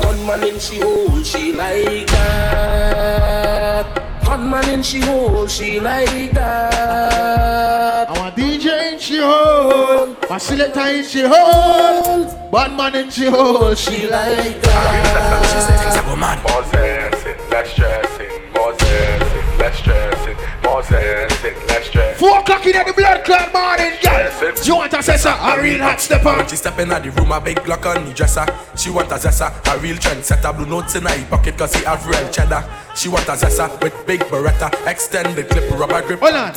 Gunman 0.03 0.45
in 0.45 0.59
she 0.61 0.79
hole, 0.81 1.23
she 1.25 1.53
like 1.53 2.07
that. 2.09 3.87
Gunman 4.25 4.69
in 4.69 4.83
she 4.83 5.01
hole, 5.01 5.47
she 5.49 5.81
like 5.81 6.31
that. 6.33 8.09
I 8.09 8.19
want 8.19 8.37
DJ 8.37 8.67
in 8.67 8.72
she 9.03 9.19
hold, 9.19 10.17
my 10.31 10.39
selector 10.39 10.81
in 10.87 11.05
she 11.05 11.23
hold, 11.23 12.29
bad 12.53 12.77
man 12.77 12.95
in 12.95 13.11
she 13.11 13.27
hole. 13.27 13.75
She 13.75 14.03
She 14.03 14.09
like 14.09 14.63
that. 14.63 15.99
More 16.23 16.63
dancing, 16.73 17.37
less 17.51 17.73
stressing, 17.73 18.31
more 18.55 18.73
dancing, 18.73 19.59
less 19.59 19.79
stressing, 19.79 20.37
more 20.63 20.83
dancing, 20.83 21.55
less 21.67 21.87
stressing. 21.89 22.19
four 22.19 22.39
o'clock 22.39 22.65
in 22.65 22.73
the 22.73 22.93
blood 22.97 23.25
clot 23.25 23.53
morning, 23.53 23.99
girl. 24.03 24.31
Dancing, 24.41 24.67
You 24.67 24.77
want 24.77 24.93
a 24.93 24.99
sessa, 24.99 25.33
a 25.35 25.61
real 25.61 25.81
hot 25.83 26.01
stepper. 26.01 26.37
When 26.37 26.47
she 26.49 26.57
step 26.57 26.79
in 26.79 26.89
the 26.89 27.11
room, 27.11 27.33
a 27.33 27.41
big 27.41 27.59
Glock 27.59 27.85
on 27.87 28.05
the 28.05 28.15
dresser. 28.15 28.47
She 28.77 28.91
want 28.91 29.11
a 29.11 29.17
zessa, 29.17 29.51
a 29.75 29.79
real 29.81 29.97
trend 29.97 30.25
setter. 30.25 30.53
Blue 30.53 30.67
notes 30.67 30.95
in 30.95 31.03
her 31.03 31.27
pocket 31.27 31.59
cause 31.59 31.75
he 31.75 31.85
have 31.85 32.07
real 32.07 32.29
cheddar. 32.31 32.65
She 32.95 33.09
want 33.09 33.27
a 33.29 33.33
zessa 33.33 33.83
with 33.83 34.07
big 34.07 34.21
beretta. 34.21 34.71
Extended 34.87 35.49
clip, 35.49 35.71
rubber 35.79 36.03
grip. 36.07 36.21
Hold 36.21 36.35
on. 36.35 36.53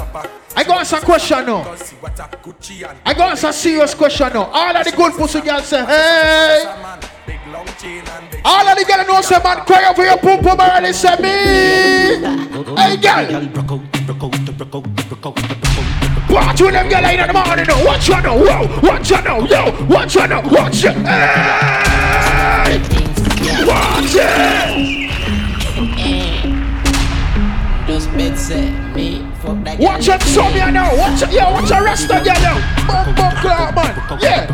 I 0.55 0.63
got 0.63 0.79
answer 0.79 0.97
question 0.97 1.45
now. 1.45 1.75
I 3.05 3.13
got 3.13 3.31
answer 3.31 3.51
serious 3.51 3.93
question 3.93 4.33
now. 4.33 4.43
All 4.45 4.75
of 4.75 4.85
the 4.85 4.91
good 4.91 5.13
pussy 5.13 5.41
girls 5.41 5.65
say, 5.65 5.85
hey. 5.85 6.63
All 8.43 8.67
of 8.67 8.77
the 8.77 8.85
girls 8.85 9.07
know 9.07 9.21
say 9.21 9.39
man 9.43 9.65
cry 9.65 9.93
for 9.93 10.03
your 10.03 10.17
pum 10.17 10.39
pum 10.41 10.59
already 10.59 10.93
say 10.93 11.15
me. 11.17 11.29
Hey 12.75 12.97
girl. 12.97 13.25
Watch 16.29 16.61
with 16.61 16.73
them 16.73 16.89
girl 16.89 17.05
in 17.05 17.27
the 17.27 17.33
morning 17.33 17.65
now. 17.67 17.85
Watch 17.85 18.07
you 18.09 18.21
now. 18.21 18.37
Whoa. 18.37 18.81
Watch 18.81 19.09
you 19.09 19.21
now. 19.21 19.39
Yo. 19.39 19.85
Watch 19.87 20.15
you 20.15 20.27
now. 20.27 20.41
Watch 20.51 20.83
you. 20.83 20.91
Hey. 20.91 22.79
Watch 23.65 24.15
it. 24.15 25.04
Bed 28.35 28.95
me 28.95 29.25
fuck 29.39 29.63
that 29.63 29.79
Watch 29.79 30.07
it, 30.07 30.21
some 30.23 30.53
you 30.53 30.71
now. 30.71 30.91
Watch 30.97 31.23
it, 31.23 31.31
yo. 31.31 31.51
Watch 31.51 31.69
the 31.69 31.81
rest 31.81 32.11
of 32.11 32.19
you 32.19 32.35
now. 32.43 32.59
Bump, 32.85 33.15
bump, 33.15 33.35
clap, 33.39 33.75
man. 33.75 34.19
Yeah. 34.21 34.51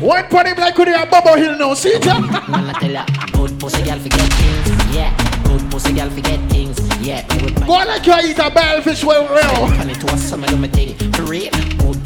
One 0.00 0.28
pon 0.28 0.46
him 0.46 0.56
like 0.56 0.78
when 0.78 0.88
you 0.88 1.06
Bubble 1.06 1.36
Hill 1.36 1.58
now. 1.58 1.74
See 1.74 1.90
it? 1.90 2.06
Man, 2.06 2.30
I 2.30 2.72
tell 2.78 2.90
ya, 2.90 3.04
good 3.32 3.58
pussy 3.58 3.82
girl 3.82 3.98
forget 3.98 4.32
things. 4.32 4.94
Yeah, 4.94 5.42
good 5.44 5.70
pussy 5.70 5.92
girl 5.92 6.10
forget 6.10 6.40
things. 6.50 6.78
Yeah, 7.00 7.26
Go 7.66 7.72
like 7.72 8.06
you 8.06 8.30
eat 8.30 8.38
a 8.38 8.50
bellfish 8.50 9.04
well, 9.04 9.24
well. 9.24 9.72
And 9.80 9.90
it 9.90 10.02
was 10.04 10.22
some 10.22 10.44
of 10.44 10.50
them 10.50 10.70
thing. 10.70 10.94
For 11.12 11.22
real, 11.22 11.50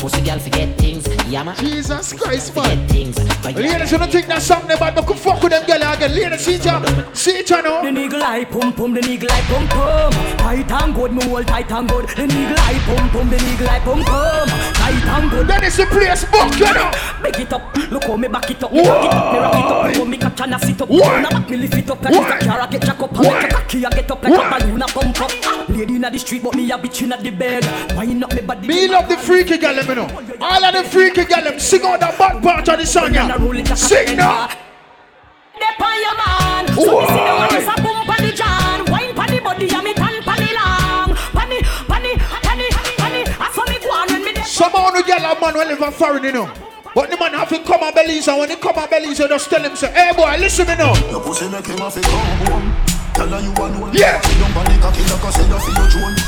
pussy 0.00 0.22
girl 0.22 0.38
forget 0.38 0.78
things. 0.78 1.06
Yeah, 1.28 1.44
man. 1.44 1.54
Jesus 1.56 2.12
Christ, 2.14 2.56
man. 2.56 2.64
Forget 2.64 2.90
things. 2.90 3.16
But 3.42 3.54
yeah, 3.54 3.72
Ladies, 3.72 3.92
you 3.92 3.98
don't 3.98 4.10
think 4.10 4.26
that's 4.26 4.46
something 4.46 4.76
bad, 4.78 4.94
but 4.94 5.06
could 5.06 5.18
fuck 5.18 5.42
with 5.42 5.52
them 5.52 5.64
girl 5.66 5.92
again. 5.92 6.14
Ladies, 6.14 6.40
see 6.40 6.54
it? 6.54 7.16
See 7.16 7.38
it, 7.38 7.50
you 7.50 7.62
know? 7.62 7.82
The 7.82 7.90
nigga 7.90 8.22
eye 8.22 8.44
pum 8.44 8.72
pum, 8.72 8.94
the 8.94 9.00
nigga 9.00 9.30
eye 9.30 9.42
pum 9.42 9.68
pum. 9.68 10.12
Tight 10.38 10.70
and 10.70 10.94
good, 10.94 11.12
me 11.12 11.22
hold 11.24 11.46
tight 11.46 11.70
and 11.70 11.88
good. 11.88 12.08
The 12.08 12.26
nigga 12.26 12.56
eye 12.58 12.80
pum 12.86 13.10
pum, 13.10 13.30
the 13.30 13.36
nigga 13.36 13.68
eye 13.68 13.80
pum 13.80 14.02
pum. 14.04 14.48
Tight 14.74 15.06
and 15.06 15.30
good. 15.30 15.46
Then 15.46 15.64
it's 15.64 15.76
the 15.76 15.86
place 15.86 16.24
book, 16.24 16.58
you 16.58 16.72
know. 16.72 16.90
Big 17.22 17.40
it 17.40 17.52
up, 17.52 17.76
look 17.90 18.04
how 18.04 18.16
me 18.16 18.28
back 18.28 18.50
it 18.50 18.64
up. 18.64 18.72
Me 18.72 18.82
back 18.82 19.04
it 19.04 19.12
up, 19.12 19.32
me 19.32 19.38
rock 19.38 19.54
it 19.54 19.70
up. 19.70 19.84
Look 19.86 19.96
how 19.96 20.04
me 20.04 20.16
catch 20.16 20.40
and 20.40 20.54
I 20.54 20.58
sit 20.58 20.80
up. 20.80 20.88
Why? 20.88 21.20
Now 21.20 21.30
back 21.30 21.50
me 21.50 21.56
lift 21.58 21.74
it 21.74 21.90
up 21.90 22.02
like 22.02 22.14
it's 22.14 22.44
a 22.44 22.48
car. 22.48 22.60
I 22.60 22.66
get 22.66 22.82
jack 22.82 23.00
up 23.00 23.12
and 23.12 23.22
make 23.22 23.44
a 23.44 23.48
cocky. 23.54 23.86
I 23.86 23.90
get 23.90 24.10
up 24.10 24.22
like 24.22 24.32
a 24.32 24.60
balloon. 24.60 24.82
I 24.82 24.86
pump 24.86 25.20
up. 25.20 25.68
Lady 25.68 25.96
inna 25.96 26.10
the 26.10 26.18
street, 26.18 26.42
but 26.42 26.54
me 26.54 26.70
a 26.70 26.78
bitch 26.78 27.02
inna 27.02 27.16
the 27.20 27.30
bed. 27.30 27.64
Wind 27.96 28.24
up 28.24 28.32
me 28.34 28.40
body. 28.40 28.68
Me 28.68 28.88
love 28.88 29.08
the 29.08 29.16
freaky 29.16 29.58
girl, 29.58 29.78
you 29.90 29.96
know. 29.96 30.06
All 30.40 30.64
of 30.64 30.72
the 30.72 30.88
freaky 30.88 31.24
girl, 31.24 31.42
them 31.42 31.58
sing 31.58 31.82
out 31.84 31.98
the 32.00 32.14
bad 32.16 32.42
part 32.42 32.68
of 32.68 32.78
the 32.78 32.86
song, 32.86 33.12
yeah. 33.12 33.74
Sing 33.74 34.16
now. 34.16 34.46
Dep 34.46 35.80
on 35.80 35.96
your 36.00 36.16
man. 36.16 36.66
So 36.78 37.00
me 37.00 37.06
sit 37.06 37.16
down 37.26 37.42
and 37.42 37.50
just 37.50 37.68
a 37.68 37.82
boom 37.82 38.06
pon 38.06 38.20
the 38.22 38.32
John. 38.32 38.78
Wine 38.90 39.14
pon 39.14 39.28
the 39.28 39.40
body 39.40 39.68
and 39.68 39.84
me 39.84 39.92
tan 39.92 40.22
pon 40.22 40.38
the 40.38 40.50
long. 40.54 41.10
Pon 41.34 41.50
the, 41.50 41.58
pon 41.90 42.02
the, 42.02 42.12
pon 42.16 42.56
the, 42.56 42.66
pon 42.96 43.12
the. 43.12 43.22
I 43.36 43.50
saw 43.52 43.64
me 43.66 43.78
go 43.82 43.90
on 43.90 44.06
when 44.08 44.24
me 44.24 44.32
dep. 44.32 44.46
Some 44.46 44.74
of 44.74 44.94
the 44.94 45.02
girl 45.02 45.26
a 45.26 45.34
man 45.40 45.54
will 45.54 45.66
live 45.66 45.82
a 45.82 45.90
foreign, 45.90 46.24
you 46.24 46.32
know. 46.32 46.48
But 46.94 47.10
the 47.10 47.16
man 47.18 47.34
have 47.34 47.48
to 47.50 47.58
come 47.62 47.82
and 47.82 47.94
bellies, 47.94 48.26
and 48.28 48.38
when 48.38 48.50
he 48.50 48.56
come 48.56 48.78
and 48.78 48.90
bellies, 48.90 49.18
you 49.18 49.28
just 49.28 49.50
tell 49.50 49.62
him, 49.62 49.76
say, 49.76 49.92
hey 49.92 50.12
boy, 50.14 50.36
listen 50.38 50.66
me 50.66 50.74
now. 50.76 50.94
Your 51.10 51.20
pussy 51.20 51.48
make 51.48 51.66
him 51.66 51.78
have 51.78 51.94
to 51.94 52.00
come 52.00 52.46
home. 52.46 52.74
Tell 53.14 53.28
her 53.28 53.40
you 53.40 53.52
alone. 53.52 53.90
Yeah. 53.92 54.20
Sit 54.22 54.38
down 54.38 54.52
pon 54.54 54.64
the 54.64 54.78
cocky 54.80 55.02
like 55.02 55.22
a 55.22 55.30
seller 55.32 55.58
for 55.60 55.70
your 55.70 55.88
drone. 55.90 56.19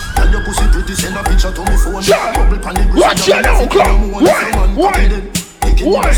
Tell 0.42 0.54
your 0.54 0.54
pussy 0.54 0.66
pretty, 0.72 0.94
send 0.94 1.16
a 1.16 1.22
picture 1.22 1.52
to 1.52 1.60
me 1.60 1.76
phone. 1.76 2.02
Yeah. 2.02 2.32
Bubble 2.34 2.58
pon 2.58 2.74
the 2.74 3.00
Watch 3.00 3.28
you 3.28 3.42
now, 3.42 3.66
come. 3.66 4.10
Why? 4.10 4.50
Why? 4.74 5.06
Why? 5.82 6.10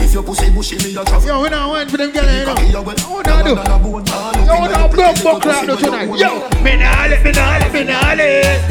If 0.00 0.14
your 0.14 0.22
pussy 0.22 0.50
bushy, 0.50 0.76
me 0.78 0.96
a 0.96 1.04
traffic. 1.04 1.28
Yo, 1.28 1.42
we 1.42 1.48
not 1.50 1.68
wine 1.68 1.88
for 1.88 1.96
them 1.98 2.10
girl, 2.10 2.24
you 2.24 2.46
know. 2.46 2.54
What 2.82 3.28
I 3.28 3.42
do? 3.42 3.50
Yo, 3.50 4.62
we 4.62 4.68
not 4.72 4.90
blow 4.90 5.12
buck 5.22 5.44
like 5.44 5.66
no 5.66 5.76
tonight. 5.76 6.08
Yo, 6.16 6.48
me 6.62 6.76
nah 6.76 7.06
let, 7.06 7.22
me 7.22 7.32
nah 7.32 7.58
let, 7.58 7.72
me 7.72 7.84
nah 7.84 8.14
let. 8.14 8.70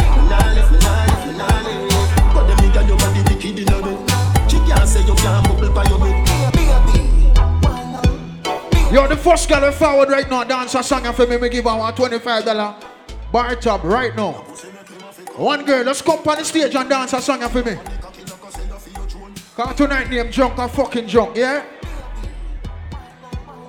But 2.34 2.48
them 2.48 2.58
nigga 2.58 2.88
your 2.88 2.98
body 2.98 3.22
wicked 3.30 3.60
in 3.60 3.70
a 3.70 3.82
bed. 3.82 4.50
She 4.50 4.58
can't 4.66 4.88
say 4.90 5.02
you 5.06 5.16
can't 5.16 5.46
bubble 5.48 5.74
by 5.74 5.84
your 5.90 6.00
bed. 6.00 6.26
Yo, 8.92 9.08
the 9.08 9.18
first 9.18 9.48
girl 9.48 9.62
we 9.62 9.72
forward 9.72 10.10
right 10.10 10.30
now, 10.30 10.44
dance 10.44 10.74
a 10.74 10.82
song 10.82 11.14
for 11.14 11.28
me, 11.28 11.38
me 11.38 11.50
give 11.50 11.66
her 11.66 11.78
one 11.78 11.94
$25 11.94 12.98
bar 13.32 13.56
top 13.56 13.84
right 13.84 14.16
now. 14.16 14.46
One 15.38 15.66
girl, 15.66 15.84
let's 15.84 16.02
come 16.02 16.28
on 16.28 16.38
the 16.38 16.44
stage 16.44 16.74
and 16.74 16.90
dance 16.90 17.14
a 17.14 17.22
song 17.22 17.48
for 17.50 17.64
me. 17.64 17.78
Cause 19.56 19.76
tonight 19.76 20.10
name 20.10 20.32
drunk 20.32 20.58
or 20.58 20.68
fucking 20.68 21.06
drunk, 21.06 21.38
yeah? 21.38 21.64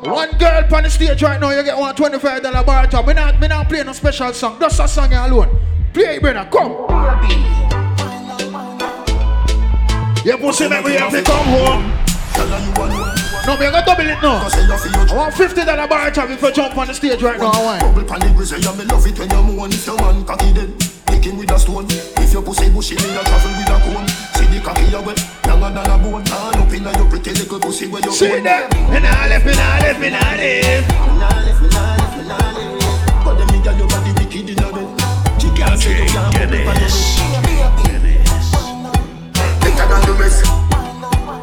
One 0.01 0.31
girl 0.39 0.75
on 0.75 0.83
the 0.85 0.89
stage 0.89 1.23
right 1.23 1.39
now, 1.39 1.51
you 1.51 1.63
get 1.63 1.77
one 1.77 1.95
$25 1.95 2.65
bar 2.65 2.87
top. 2.87 3.07
Me 3.07 3.13
not, 3.13 3.39
me 3.39 3.49
not 3.49 3.69
play 3.69 3.85
no 3.85 3.93
special 3.93 4.33
song, 4.33 4.59
just 4.59 4.81
a 4.81 4.89
song 4.89 5.13
alone. 5.13 5.61
Play 5.93 6.17
it, 6.17 6.23
brother, 6.23 6.49
come. 6.51 6.73
Your 10.25 10.39
pussy 10.39 10.69
make 10.71 10.87
me 10.87 10.93
have 10.93 11.13
to 11.13 11.23
come 11.23 11.47
home. 11.47 11.93
No, 13.47 13.57
me 13.57 13.71
gonna 13.71 13.85
double 13.85 14.09
it 14.09 14.23
now. 14.23 14.49
I 14.49 15.15
want 15.15 15.35
fifty 15.35 15.65
dollar 15.65 15.87
bar 15.87 16.11
top 16.11 16.31
if 16.31 16.41
you 16.41 16.53
jump 16.53 16.79
on 16.79 16.87
the 16.87 16.95
stage 16.95 17.23
right 17.23 17.39
now. 17.39 17.51
I. 17.51 17.81
Bubble 17.81 18.05
pon 18.05 18.21
the 18.21 18.33
grizzly, 18.35 18.67
and 18.67 18.79
me 18.79 18.85
love 18.85 19.07
it 19.07 19.19
when 19.19 19.31
you 19.31 19.43
moan. 19.43 19.71
If 19.71 19.87
your 19.87 19.97
man 19.97 20.25
cocky 20.25 20.53
dead, 20.53 20.98
him 21.25 21.39
with 21.39 21.51
a 21.51 21.59
stone. 21.59 21.87
If 21.89 22.33
your 22.33 22.43
pussy 22.43 22.71
bushy, 22.71 22.95
me 22.97 23.17
a 23.17 23.23
travel 23.25 23.51
with 23.57 23.71
a 23.71 23.79
cone. 23.83 24.09
See 24.37 24.47
the 24.47 24.61
cocky 24.63 24.85
you 24.91 25.03
wet, 25.03 25.19
younger 25.47 25.71
than 25.75 25.91
a 25.91 25.97
bone. 25.99 26.25
Turn 26.25 26.61
up 26.61 26.73
inna 26.73 26.93
your 26.97 27.09
pretty 27.09 27.33
little 27.33 27.59
pussy 27.61 27.87
where 27.89 28.03
you 28.03 28.13
See 28.13 28.41
that? 28.41 28.71
Me 28.93 29.01
nah 29.01 29.27
left, 29.27 29.47
me 29.47 29.53
nah 29.55 29.79
left, 29.83 30.01
me 30.01 30.11
nah 30.11 30.35
left. 30.37 30.89
But 33.25 33.35
them 33.39 33.49
nigga 33.49 33.73
your 33.79 33.89
body 33.89 34.13
wicked 34.19 34.49
in 34.51 34.59
a 34.63 34.69
bed. 34.73 34.89
She 35.41 35.49
can't 35.57 35.79
say 35.81 36.05
you 36.05 36.09
can't 36.09 36.33
bubble 36.35 36.63
pon 36.65 36.77
your 36.77 36.91
bed. 36.93 38.23
Better 39.61 39.87
than 39.89 40.03
the 40.07 40.13
rest. 40.21 40.45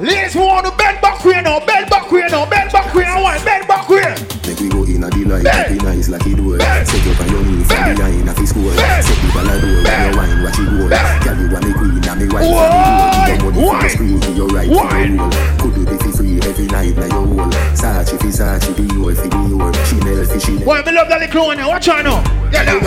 Ladies, 0.02 0.36
we 0.36 0.42
want 0.42 0.66
to 0.66 0.72
bend 0.78 1.02
back 1.02 1.22
here 1.22 1.42
now, 1.42 1.60
bend 1.66 1.90
back 1.90 2.08
here 2.10 2.30
now, 2.30 2.46
bend 2.50 2.72
back 2.72 2.92
here. 2.94 3.06
I 3.06 3.22
want 3.22 3.44
bend 3.46 3.68
back 3.68 3.88
here. 3.88 4.16
Make 4.46 4.60
we 4.60 4.70
go 4.70 4.85
in 4.95 5.03
a 5.03 5.10
the 5.10 5.25
light, 5.25 5.45
happy 5.45 5.75
nice 5.75 6.10
like 6.10 6.25
it 6.25 6.36
do. 6.36 6.58
Set 6.60 7.05
you 7.05 7.12
on 7.12 7.27
your 7.29 7.43
knee 7.43 7.63
from 7.63 7.95
behind 7.95 8.29
fi 8.31 8.45
score. 8.45 8.71
Set 9.03 9.17
people 9.19 9.43
a 9.43 9.55
door 9.60 9.84
when 9.84 9.99
you 9.99 10.17
wine, 10.17 10.43
watch 10.43 10.60
it 10.60 10.71
roll. 10.71 10.88
Girl, 10.88 11.36
you 11.36 11.47
a 11.51 11.60
me 11.60 11.71
queen 11.75 12.03
and 12.08 12.19
me 12.19 12.27
wife 12.31 12.47
and 12.47 12.71
me. 12.71 13.25
Give 13.27 13.41
your 13.43 13.51
money 13.51 13.67
for 13.67 13.81
the 13.84 13.89
screw, 13.89 14.19
give 14.19 14.38
your 14.38 14.47
right 14.47 14.69
for 14.71 14.88
the 14.88 15.08
roll. 15.19 15.31
Could 15.60 15.75
do 15.75 15.84
the 15.86 16.05
every 16.45 16.67
night 16.67 16.95
na 16.95 17.05
your 17.10 17.25
hole. 17.25 17.51
Sachi 17.73 18.15
fi 18.21 18.29
Sachi, 18.29 18.71
the 18.77 18.84
your 18.93 19.15
fi 19.15 19.27
the 19.27 19.39
your. 19.49 19.73
Chanel 19.89 20.25
fi 20.25 20.38
Chanel. 20.39 20.65
Boy, 20.65 20.81
me 20.86 20.91
love 20.93 21.10
that 21.10 21.19
little 21.19 21.45
one 21.45 21.58
now. 21.58 21.69
Watch 21.69 21.88
out 21.89 22.05
now. 22.05 22.21
Yeah, 22.53 22.63
now. 22.63 22.79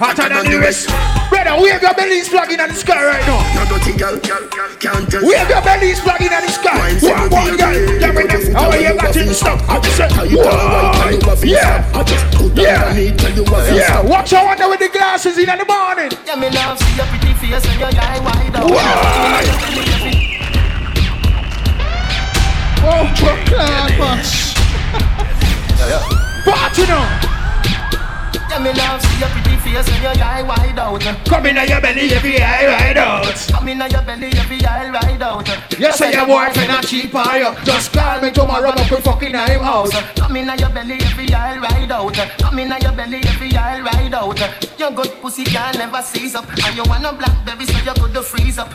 Hotter 0.00 0.28
than 0.28 0.50
the 0.50 0.58
rest. 0.58 0.88
Brother, 1.28 1.60
wave 1.62 1.82
your 1.82 1.94
bellies 1.94 2.28
flagging 2.28 2.60
in 2.60 2.68
the 2.68 2.74
sky 2.74 3.04
right 3.04 3.24
now. 3.28 3.40
No 3.54 3.64
dirty 3.68 3.92
girl, 3.96 4.16
girl, 4.18 4.48
girl, 4.48 4.70
can't 4.80 5.04
tell. 5.08 5.22
Wave 5.22 5.48
your 5.48 5.62
bellies 5.62 6.00
flagging 6.00 6.32
in 6.32 6.42
the 6.42 6.52
sky. 6.52 6.96
One, 7.04 7.30
one, 7.30 7.56
girl. 7.56 7.76
Give 8.00 8.14
me 8.16 8.24
them. 8.24 8.42
How 8.56 8.72
you 8.74 8.96
got 8.96 9.16
it 9.16 9.34
stuck? 9.34 9.60
I 9.68 9.80
just 9.80 9.96
said, 9.96 10.10
whoa. 10.12 11.44
Yeah. 11.44 11.84
Yeah. 12.56 12.92
Yeah. 13.72 14.00
Watch 14.02 14.32
out 14.32 14.48
under 14.48 14.68
with 14.68 14.80
the 14.80 14.88
glasses 14.88 15.38
in 15.38 15.46
the 15.46 15.64
morning. 15.64 16.10
Yeah, 16.26 16.36
me 16.36 16.50
love 16.50 16.78
see 16.78 16.96
your 16.96 17.06
pretty 17.06 17.32
face 17.34 17.64
and 17.64 17.80
your 17.80 17.88
eye 17.92 18.20
wide 18.20 18.56
out. 18.56 18.70
Why? 18.70 20.21
Oh, 22.84 23.06
chocolate, 23.14 23.96
Party 26.44 27.31
now. 28.62 28.70
Yeah, 28.72 28.72
me 28.72 28.78
love 28.78 29.02
see 29.02 29.18
your 29.18 29.28
pretty 29.28 29.56
face 29.56 29.88
and 29.88 30.02
your 30.02 30.24
eye 30.24 30.42
wide 30.42 30.78
out. 30.78 31.02
Come 31.26 31.46
in 31.46 31.56
your 31.68 31.80
belly, 31.80 32.12
every 32.12 32.40
eye 32.40 32.66
right 32.66 32.96
out. 32.96 33.24
Come 33.50 33.68
in 33.68 33.78
your 33.78 34.02
belly, 34.02 34.26
every 34.38 34.64
eye 34.64 34.90
right 34.90 35.22
out. 35.22 35.48
Yes, 35.78 35.98
say 35.98 36.12
your 36.12 36.26
boyfriend 36.26 36.70
a 36.70 36.86
cheap 36.86 37.12
you? 37.12 37.54
Just 37.64 37.92
call 37.92 38.20
me 38.20 38.30
tomorrow, 38.30 38.72
but 38.74 38.90
we 38.90 38.96
fucking 38.98 39.34
him 39.34 39.62
out. 39.62 39.90
Come 40.16 40.36
in 40.36 40.58
your 40.58 40.70
belly, 40.70 40.98
every 41.02 41.32
eye 41.34 41.58
right 41.58 41.90
out. 41.90 42.14
Come 42.14 42.58
in 42.58 42.72
your 42.80 42.92
belly, 42.92 43.20
every 43.24 43.56
eye 43.56 43.80
right 43.80 44.14
out. 44.14 44.40
Your 44.78 44.90
good 44.90 45.10
pussy 45.20 45.44
can 45.44 45.74
never 45.78 46.02
seize 46.02 46.34
up, 46.34 46.46
and 46.64 46.76
you 46.76 46.84
want 46.86 47.04
a 47.04 47.12
blackberry 47.12 47.66
so 47.66 47.78
you 47.78 47.94
could 47.94 48.24
freeze 48.24 48.58
up. 48.58 48.70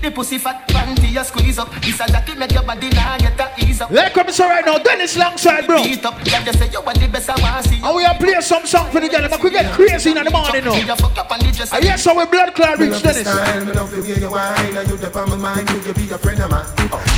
The 0.00 0.10
pussy 0.10 0.38
fat 0.38 0.66
panty 0.68 1.12
you 1.12 1.22
squeeze 1.24 1.58
up. 1.58 1.70
This 1.82 2.00
a 2.00 2.06
jacket 2.06 2.38
make 2.38 2.52
your 2.52 2.62
body 2.62 2.88
now 2.88 3.18
get 3.18 3.38
a 3.38 3.52
ease 3.62 3.82
up. 3.82 3.90
Let 3.90 4.14
come 4.14 4.32
so 4.32 4.48
right 4.48 4.64
now, 4.64 4.78
Dennis 4.78 5.14
Longside, 5.14 5.66
bro. 5.66 5.82
Beat 5.84 6.02
up, 6.06 6.14
yeah, 6.24 6.42
just 6.42 6.58
say 6.58 6.70
you 6.72 6.80
are 6.80 6.94
the 6.94 7.06
best 7.06 7.28
I 7.28 7.38
want 7.42 7.66
see. 7.66 7.82
And 7.84 7.94
we 7.94 8.06
are 8.06 8.16
play 8.16 8.40
some 8.40 8.64
song 8.64 8.90
for 8.90 9.00
the 9.00 9.10
girl, 9.10 9.28
but 9.30 9.42
we 9.42 9.50
get 9.50 9.72
crazy 9.72 10.10
in 10.10 10.24
the 10.24 10.30
morning 10.30 10.64
now. 10.64 10.74
You 10.74 10.96
fuck 10.96 11.16
up 11.16 11.30
on 11.30 11.38
the 11.38 11.52
dress. 11.52 11.72
And 11.72 11.84
yes, 11.84 12.02
so 12.02 12.14
we 12.18 12.26
blood 12.26 12.54
clot 12.54 12.78
rich 12.78 13.02
Dennis. 13.02 13.24
Me 13.24 13.72
love 13.72 13.90
the 13.90 14.02
way 14.02 14.18
you 14.18 14.30
whine, 14.30 14.76
and 14.76 14.88
you 14.90 14.96
dip 14.98 15.14
on 15.16 15.30
my 15.30 15.36
mind. 15.36 15.70
You 15.70 15.94
be 15.94 16.10
a 16.10 16.18
friend 16.18 16.40
of 16.42 16.50
mine. 16.50 16.66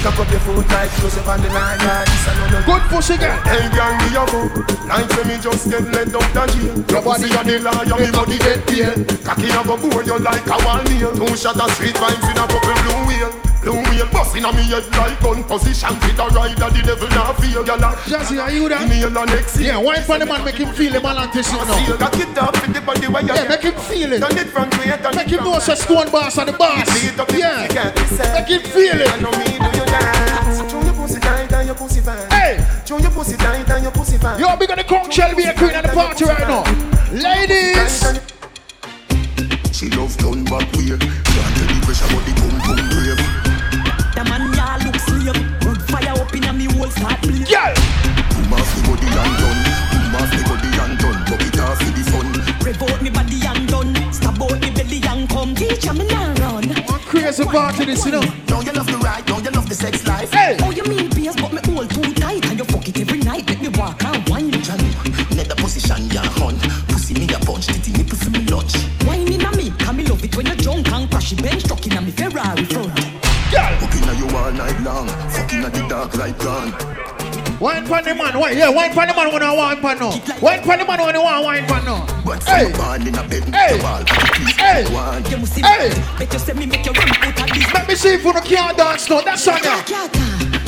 Up 0.03 0.18
your 0.18 0.40
foot 0.44 0.68
like 0.68 0.90
close 1.01 1.16
up 1.16 1.29
on 1.29 1.40
the 1.40 1.48
line, 1.51 1.79
yeah, 1.81 2.05
this 2.05 2.27
a 2.29 2.33
no 2.37 2.44
no. 2.53 2.59
Good 2.66 2.83
pussy 2.90 3.16
girl. 3.16 3.38
Hey, 3.48 3.64
gang, 3.72 3.96
me 4.03 4.12
a 4.12 4.22
go. 4.29 4.40
Like 4.87 5.09
say 5.09 5.25
me 5.25 5.37
just 5.40 5.70
get 5.70 5.87
let 5.88 6.12
out 6.12 6.29
the 6.35 6.42
jail. 6.53 6.77
Your 6.90 7.03
body 7.03 7.31
a 7.33 7.40
the 7.42 7.57
liar, 7.64 7.96
me 7.96 8.11
body 8.12 8.38
get 8.38 8.61
paid. 8.66 9.09
Cocky 9.25 9.48
a 9.48 9.62
go 9.64 9.77
bore 9.81 10.05
you 10.05 10.18
like 10.18 10.46
a 10.46 10.57
wall 10.66 10.83
nail. 10.85 11.14
Two 11.16 11.37
shot 11.37 11.57
of 11.57 11.70
sweet 11.79 11.94
vibes 11.96 12.27
in 12.29 12.37
a 12.37 12.44
couple 12.44 12.77
blue 12.83 13.07
wheel. 13.09 13.52
Blue 13.62 13.79
wheel 13.79 14.07
bust 14.11 14.35
inna 14.35 14.53
me 14.53 14.62
head 14.66 14.85
like 14.98 15.20
gun 15.22 15.44
position. 15.44 15.94
Fit 16.03 16.18
a 16.18 16.27
rider, 16.35 16.68
the 16.75 16.83
devil 16.83 17.09
not 17.14 17.38
feel. 17.38 17.62
A 17.62 17.64
Jazzy, 18.11 18.42
are 18.42 18.51
you 18.51 18.68
that? 18.68 18.83
a 18.90 19.27
next 19.27 19.61
Yeah, 19.61 19.79
wine 19.79 20.03
for 20.03 20.18
the 20.18 20.27
man, 20.27 20.44
make 20.44 20.57
him 20.57 20.75
feel 20.75 20.92
him 20.92 21.07
Atlantis, 21.07 21.46
you 21.53 21.59
know. 21.59 21.79
Seal, 21.79 21.96
cock 21.96 22.18
it 22.18 22.37
up 22.38 22.53
with 22.61 22.75
the 22.75 22.81
body 22.81 23.07
where 23.07 23.22
you 23.22 23.29
Yeah, 23.35 23.46
make 23.48 23.62
him 23.62 23.75
feel 23.87 24.12
it. 24.12 24.18
Turn 24.18 24.37
it 24.37 24.48
from 24.51 24.68
way, 24.83 24.90
turn 24.98 25.14
Make 25.14 25.29
him 25.29 25.44
know 25.44 25.59
say 25.61 25.77
Stone 25.77 26.11
Boss 26.11 26.38
are 26.38 26.46
the 26.46 26.53
boss. 26.53 26.90
Beat 26.90 27.18
up 27.18 27.29
the 27.29 27.38
Yeah, 27.38 27.62
pussy, 27.62 27.75
can't 27.79 27.94
be 27.94 28.03
said. 28.16 28.35
make 28.35 28.48
him 28.51 28.62
feel 28.72 28.98
I 28.98 29.14
it. 29.14 29.22
know 29.22 29.31
me 29.31 29.46
do 29.62 29.79
you 29.79 29.87
dance. 29.87 30.70
Show 30.72 30.83
your 30.83 30.94
pussy 30.98 31.20
tight 31.20 31.53
and 31.53 31.66
your 31.66 31.77
pussy 31.77 32.01
fine. 32.01 32.31
Hey, 32.31 32.66
Show 32.85 32.98
your 32.98 33.11
pussy 33.12 33.37
tight 33.37 33.70
and 33.70 33.83
your 33.85 33.92
pussy 33.92 34.18
fine. 34.18 34.40
yo, 34.40 34.57
big 34.57 34.70
on 34.72 34.79
the 34.79 34.85
conch 34.85 35.14
shell 35.14 35.31
a 35.31 35.55
queen 35.55 35.70
at 35.70 35.87
the 35.87 35.92
party 35.94 36.25
right 36.25 36.48
now. 36.51 36.64
Ladies, 37.14 38.03
you 58.05 58.12
know. 58.12 58.23
Don't 58.47 58.67
you 58.67 58.73
love 58.73 58.87
the 58.87 58.99
ride? 58.99 59.25
Don't 59.27 59.45
you 59.45 59.51
love 59.51 59.69
the 59.69 59.75
sex 59.75 60.07
life? 60.07 60.33
Hey, 60.33 60.57
Oh, 60.62 60.71
you 60.71 60.83
mean 60.85 61.11
pierce, 61.11 61.37
but 61.37 61.53
me 61.53 61.61
hold 61.73 61.91
too 61.91 62.12
tight. 62.15 62.45
And 62.47 62.59
you 62.59 62.65
fuck 62.65 62.88
it 62.88 62.99
every 63.01 63.19
night. 63.21 63.49
Let 63.49 63.61
me 63.61 63.69
walk 63.79 64.03
and 64.05 64.29
wine. 64.29 64.51
Let 64.51 65.49
the 65.49 65.55
position 65.57 66.11
ya 66.11 66.23
hunt. 66.38 66.61
Pussy 66.88 67.15
me 67.15 67.27
a 67.33 67.38
punch. 67.41 67.67
Titty 67.67 67.93
nipple 67.93 68.17
for 68.17 68.31
me 68.31 68.41
lunch. 68.47 68.75
Wine 69.07 69.33
in 69.33 69.41
a 69.45 69.51
me. 69.57 69.71
Can 69.79 69.97
me 69.97 70.05
love 70.07 70.23
it 70.25 70.37
when 70.37 70.47
you 70.47 70.57
drunk 70.57 70.91
and 70.93 71.11
crash 71.11 71.33
it. 71.33 71.43
Bench 71.43 71.65
truck 71.65 71.85
in 71.87 71.93
a 71.97 72.01
me 72.01 72.11
Ferrari 72.11 72.65
front. 72.65 72.95
girl, 73.51 73.73
Fucking 73.81 74.09
at 74.09 74.17
you 74.19 74.29
all 74.37 74.53
night 74.53 74.81
long. 74.83 75.09
Fucking 75.31 75.65
at 75.65 75.73
the 75.73 75.87
dark 75.88 76.15
like 76.17 76.38
gone. 76.38 76.73
wine 77.61 77.87
for 77.87 78.03
the 78.03 78.15
man, 78.15 78.38
wine, 78.38 78.57
yeah, 78.59 78.69
wine 78.69 78.93
for 78.93 79.07
the 79.07 79.15
man 79.15 79.33
when 79.33 79.43
I 79.43 79.55
want 79.55 79.81
for 79.81 79.95
no. 79.95 80.09
Wine 80.43 80.62
for 80.62 80.77
the 80.77 80.85
man 80.85 80.99
when 81.01 81.15
I 81.17 81.19
want 81.19 81.45
wine 81.45 81.67
for 81.69 81.81
no. 81.87 82.05
But 82.25 82.43
Hey, 82.45 82.67
in 82.67 83.15
a 83.15 83.23
bed, 83.29 83.45
Hey. 83.55 83.77
the 83.79 83.83
wall, 83.85 84.03
please, 84.05 84.57
Hey. 84.57 84.85
one. 84.93 85.25
You 85.31 85.37
must 85.38 85.55
see 85.55 85.62
Hey. 85.62 85.91
Me. 87.92 87.98
Bet 87.98 88.16
you 88.16 88.16
say 88.16 88.16
me 88.16 88.33
make 88.33 88.50
you 88.50 88.57
run 88.57 88.81
out 88.81 88.81
of 88.81 88.92
this. 88.92 89.09
let 89.09 89.09
me 89.09 89.09
see 89.09 89.09
if 89.09 89.09
you 89.09 89.09
can't 89.09 89.09
dance 89.09 89.11
now. 89.11 89.20
That's 89.20 89.48
on 89.48 89.62
ya. 89.62 89.83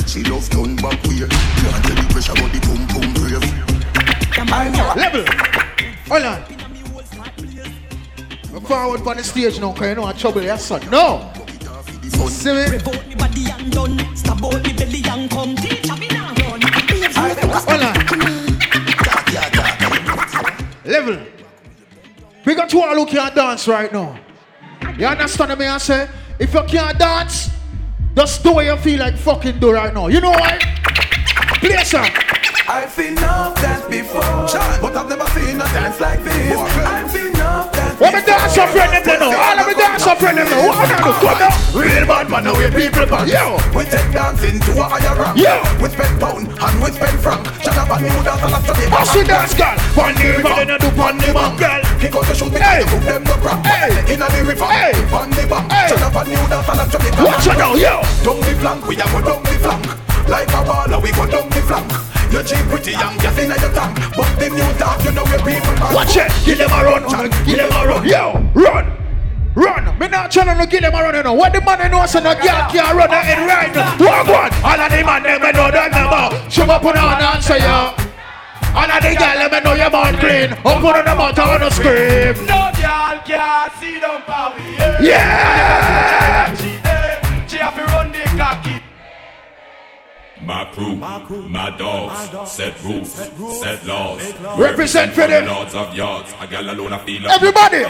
She 0.07 0.23
love 0.25 0.49
done 0.51 0.77
back 0.77 1.03
weird. 1.05 1.31
Can't 1.31 1.85
tell 1.85 1.97
the 1.97 2.07
pressure 2.11 2.35
but 2.35 2.53
the 2.53 2.61
boom 2.61 2.87
boom 2.89 3.13
brave. 3.15 3.43
Level. 4.97 5.25
Hold 6.09 6.25
on. 6.25 6.41
Look 8.53 8.67
forward 8.69 9.01
for 9.01 9.15
the 9.15 9.25
stage 9.25 9.59
now, 9.61 9.73
cause 9.73 9.89
you 9.89 9.95
know 9.97 10.05
I 10.05 10.13
trouble 10.13 10.43
your 10.43 10.59
son. 10.59 10.83
No. 10.91 11.31
See 12.29 12.53
me? 12.53 12.67
Rev 12.67 12.89
out 12.89 13.07
me 13.09 13.15
body 13.15 13.51
and 13.51 13.73
done. 13.73 14.17
Stab 14.17 14.45
out 14.45 14.63
me 14.63 14.73
belly 14.75 15.03
and 15.09 15.31
come. 15.31 15.57
Teach 15.57 15.91
me 15.99 16.09
now 16.09 16.33
run. 16.35 16.61
Hold 17.65 17.83
on. 17.83 17.95
Level. 20.85 21.19
We 22.45 22.55
got 22.55 22.69
to 22.69 22.81
all 22.81 22.95
who 22.95 23.07
can't 23.07 23.35
dance 23.35 23.67
right 23.67 23.93
now. 23.93 24.19
You 24.99 25.07
understand 25.07 25.59
me? 25.59 25.67
I 25.67 25.79
say, 25.79 26.09
if 26.39 26.55
you 26.55 26.63
can't 26.65 26.99
dance, 26.99 27.51
just 28.17 28.43
do 28.43 28.53
what 28.53 28.65
you 28.65 28.77
feel 28.77 29.01
like 29.01 29.17
fucking 29.17 29.59
do 29.59 29.73
right 29.73 29.93
now. 29.93 30.09
You 30.09 30.21
know 30.21 30.31
why? 30.31 30.59
Play 31.61 31.85
some. 31.85 32.07
I've 32.67 32.97
been 32.97 33.19
off 33.19 33.55
dance 33.61 33.85
before, 33.87 34.21
but 34.21 34.97
I've 34.97 35.09
never 35.09 35.27
seen 35.39 35.57
a 35.57 35.65
dance 35.65 36.01
like 36.01 36.23
this. 36.25 36.57
I've 36.57 37.13
dance 37.13 37.34
What 37.99 38.11
me 38.15 38.21
dance 38.27 38.59
up 38.59 38.69
friend 38.71 38.91
them 38.91 39.21
know? 39.21 39.31
All 39.31 39.59
of 39.59 39.67
me 39.67 39.75
dance 39.75 40.07
up 40.07 40.19
friend 40.19 40.39
them 40.39 40.51
know. 40.51 40.67
What 40.67 40.83
I 40.83 40.99
do? 40.99 41.15
Come 41.15 41.39
now. 41.39 41.55
Real 41.71 42.05
bad 42.07 42.27
man, 42.31 42.43
now 42.45 42.55
we 42.59 42.67
people 42.75 43.07
pan. 43.07 43.29
Yo. 43.31 43.55
We 43.71 43.87
take 43.87 44.11
dancing 44.11 44.59
to 44.59 44.73
a 44.83 44.85
higher 44.91 45.15
rank. 45.15 45.39
Yo. 45.39 45.63
We 45.79 45.87
spend 45.89 46.19
pound 46.19 46.51
and 46.51 46.77
we 46.83 46.91
spend 46.91 47.19
franc. 47.23 47.47
Shut 47.63 47.79
up 47.79 47.91
and 47.95 48.03
new 48.03 48.19
dance 48.27 48.43
and 48.43 48.55
after 48.55 48.75
the 48.75 48.85
Bust 48.91 49.15
it 49.15 49.27
dance, 49.31 49.55
girl. 49.55 49.77
Pon 49.95 50.15
the 50.19 50.27
river, 50.27 50.53
then 50.59 50.69
you 50.75 50.79
do 50.83 50.91
pon 50.99 51.15
the 51.23 51.31
bank, 51.31 51.55
girl. 51.55 51.81
Kick 52.03 52.15
out 52.19 52.25
the 52.27 52.35
shoot, 52.35 52.53
Hey. 52.59 52.83
hey. 52.83 52.99
them 53.07 53.23
no 53.25 53.35
crack. 53.39 53.63
Hey. 53.63 53.91
Inna 54.11 54.27
the 54.27 54.41
river, 54.43 54.67
Hey. 54.67 54.93
on 55.15 55.31
the 55.31 55.43
bank. 55.47 55.67
Hey. 55.71 55.89
Shut 55.89 56.03
up 56.03 56.17
and 56.19 56.29
new 56.35 56.45
dance 56.51 56.69
and 56.69 56.81
after 56.83 56.99
the 56.99 57.11
Watch 57.23 57.47
it 57.47 57.59
now, 57.59 57.75
yo. 57.79 57.95
Down 58.27 58.39
the 58.43 58.53
flank, 58.59 58.81
we 58.91 58.95
a 58.99 59.07
go 59.07 59.21
down 59.23 59.43
the 59.47 59.55
flank. 59.63 59.87
Like 60.27 60.51
a 60.51 60.61
baller, 60.67 60.99
we 60.99 61.11
go 61.15 61.25
down 61.31 61.47
the 61.47 61.63
flank. 61.63 61.87
You're 62.35 62.43
cheap, 62.43 62.67
pretty 62.67 62.91
young, 62.91 63.17
gas 63.19 63.39
inna 63.39 63.55
your 63.63 63.71
tank. 63.71 63.95
But 64.17 64.27
the 64.43 64.51
new 64.51 64.67
dance, 64.75 65.05
you 65.05 65.13
know 65.13 65.23
where 65.23 65.39
people 65.39 65.71
pan. 65.79 65.95
Watch 65.95 66.17
it. 66.19 66.27
Give 66.45 66.59
them 66.59 66.67
a 66.67 66.83
run, 66.83 67.07
man. 67.07 67.31
Give 67.47 67.63
them 67.63 67.71
a 67.71 67.87
run. 67.87 68.03
Yo, 68.03 68.43
run. 68.59 68.91
Run. 69.55 69.99
Me 70.01 70.09
not 70.09 70.33
trying 70.33 70.59
to 70.59 70.67
give 70.67 70.83
them 70.83 70.95
a 70.95 70.99
run, 70.99 71.15
you 71.15 71.23
know. 71.23 71.33
What 71.33 71.53
the 71.53 71.61
man 71.61 71.89
know 71.93 72.05
say 72.07 72.19
no 72.27 72.35
girl 72.35 72.67
can't 72.75 72.91
run 72.99 73.07
that 73.07 73.31
in 73.31 73.47
right 73.47 73.71
now. 73.71 73.95
Walk 74.03 74.27
one. 74.27 74.51
All 74.67 74.81
of 74.83 74.91
the 74.91 75.07
man 75.07 75.23
them 75.23 75.43
me 75.47 75.53
know 75.55 75.71
them 75.71 75.91
number. 75.95 76.51
Show 76.51 76.67
up 76.67 76.83
on 76.83 76.99
on 76.99 77.23
and 77.23 77.39
say 77.39 77.63
yo. 77.63 77.95
All 78.75 78.91
of 78.91 78.99
the 78.99 79.15
girl 79.15 79.39
them 79.39 79.51
me 79.55 79.61
know 79.63 79.75
your 79.79 79.95
man 79.95 80.19
clean. 80.19 80.51
Up 80.67 80.83
on 80.83 81.07
the 81.07 81.15
mouth 81.15 81.39
and 81.39 81.61
no 81.63 81.71
scream. 81.71 82.35
No 82.51 82.75
girl 82.75 83.15
can 83.23 83.71
see 83.79 84.03
them 84.03 84.23
power. 84.27 84.59
Yeah. 84.99 86.51
She 86.59 86.83
My 90.45 90.67
crew, 90.73 90.97
my, 90.97 91.71
dogs, 91.79 92.53
set 92.53 92.83
rules, 92.85 93.11
set 93.11 93.87
laws. 93.87 94.21
Represent 94.59 95.15
for 95.15 95.27
them. 95.27 95.47
Lords 95.47 95.75
of 95.75 95.95
yards, 95.95 96.35
a 96.39 96.47
gal 96.47 96.71
alone 96.71 96.93
I 96.93 96.99
feel 96.99 97.27
Everybody. 97.31 97.85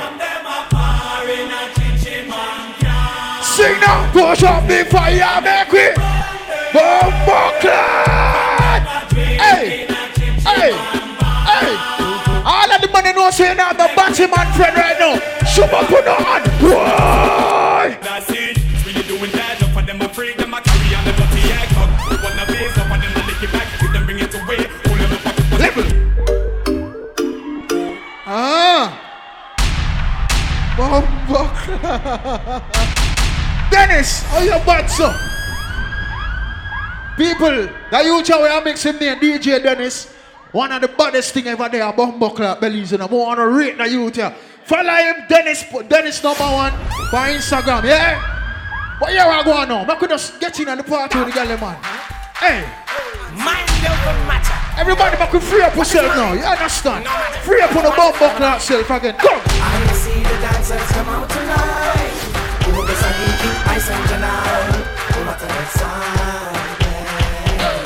Sing 3.43 3.81
now. 3.81 4.11
Push 4.13 4.45
up 4.45 4.69
the 4.69 4.85
fire, 4.89 5.41
make 5.43 5.73
we. 5.73 5.91
Bumbo 6.73 7.59
clad. 7.59 9.13
Hey. 9.13 9.87
Hey. 10.47 10.73
Hey. 11.51 11.77
All 12.45 12.73
of 12.73 12.81
the 12.81 12.89
money 12.93 13.13
know 13.13 13.31
say 13.31 13.55
now 13.55 13.73
the 13.73 13.91
Batman 13.97 14.53
friend 14.55 14.77
right 14.77 14.97
now. 15.01 15.45
Super 15.45 15.85
put 15.87 16.07
on. 16.07 16.43
Why? 16.61 17.54
Dennis, 33.71 34.23
how 34.25 34.43
you 34.43 34.51
bad 34.67 34.87
so? 34.91 35.15
People, 37.17 37.69
that 37.91 38.05
you 38.05 38.23
chow 38.25 38.43
are 38.43 38.65
mixing 38.65 38.99
me 38.99 39.09
and 39.09 39.21
DJ 39.21 39.63
Dennis. 39.63 40.13
One 40.51 40.73
of 40.73 40.83
the 40.83 40.89
baddest 40.89 41.35
thing 41.35 41.47
ever 41.47 41.69
there, 41.69 41.93
Bumbo 41.93 42.31
Clap 42.31 42.61
Bellies, 42.61 42.93
and 42.93 43.03
I 43.03 43.07
want 43.07 43.39
to 43.39 43.47
rate 43.47 43.79
the 43.79 43.89
youth 43.89 44.17
here. 44.17 44.35
Follow 44.65 44.91
him, 44.91 45.25
Dennis, 45.29 45.65
Dennis 45.89 46.23
number 46.23 46.43
one, 46.43 46.73
by 47.13 47.35
Instagram, 47.35 47.85
yeah? 47.85 48.97
But 48.99 49.11
here 49.11 49.23
I 49.23 49.43
go 49.45 49.65
now. 49.65 49.85
I 49.89 49.95
could 49.97 50.11
just 50.11 50.41
get 50.41 50.59
in 50.59 50.69
on 50.69 50.79
the 50.79 50.85
party 50.85 51.19
with 51.19 51.29
the 51.29 51.35
girl, 51.35 51.47
man. 51.47 51.77
Hey. 52.35 52.65
Mind 53.37 53.71
over 53.87 54.27
matter. 54.27 54.34
Everybody 54.77 55.17
back 55.17 55.31
free 55.31 55.63
up 55.63 55.77
yourself 55.77 56.17
now, 56.17 56.33
you 56.33 56.43
understand? 56.43 57.07
Free 57.47 57.61
up 57.63 57.77
on 57.77 57.85
the 57.85 57.91
Bumbo 57.91 58.29
Clap 58.35 58.61
self 58.61 58.91
again. 58.91 59.15
Come. 59.15 59.41
I 59.47 59.87
see 59.95 60.19
the 60.19 60.37
dancers 60.43 60.83
come 60.91 61.09
out 61.15 61.31
tonight. 61.31 62.11
Who 62.67 62.83
the 62.83 62.93
Saniki, 62.93 63.51
I 63.71 63.79
send 63.79 64.09
tonight. 64.11 64.83
What 65.23 65.39
a 65.39 65.47
excitement. 65.63 65.95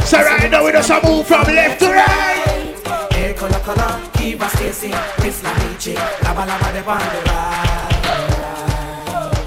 So 0.09 0.16
right 0.16 0.51
now 0.51 0.64
we 0.64 0.72
just 0.72 0.88
move 1.05 1.27
from 1.27 1.44
left 1.44 1.79
to 1.81 1.92
right. 1.92 2.72
Hey, 3.12 3.35
color, 3.35 3.61
color, 3.61 4.01
Eva 4.22 4.48
Stacy, 4.48 4.88
Miss 5.20 5.42
Lamichi, 5.42 5.94
Laba 6.24 6.46
Laba 6.48 6.72
de 6.72 6.83
Bandera. 6.88 7.68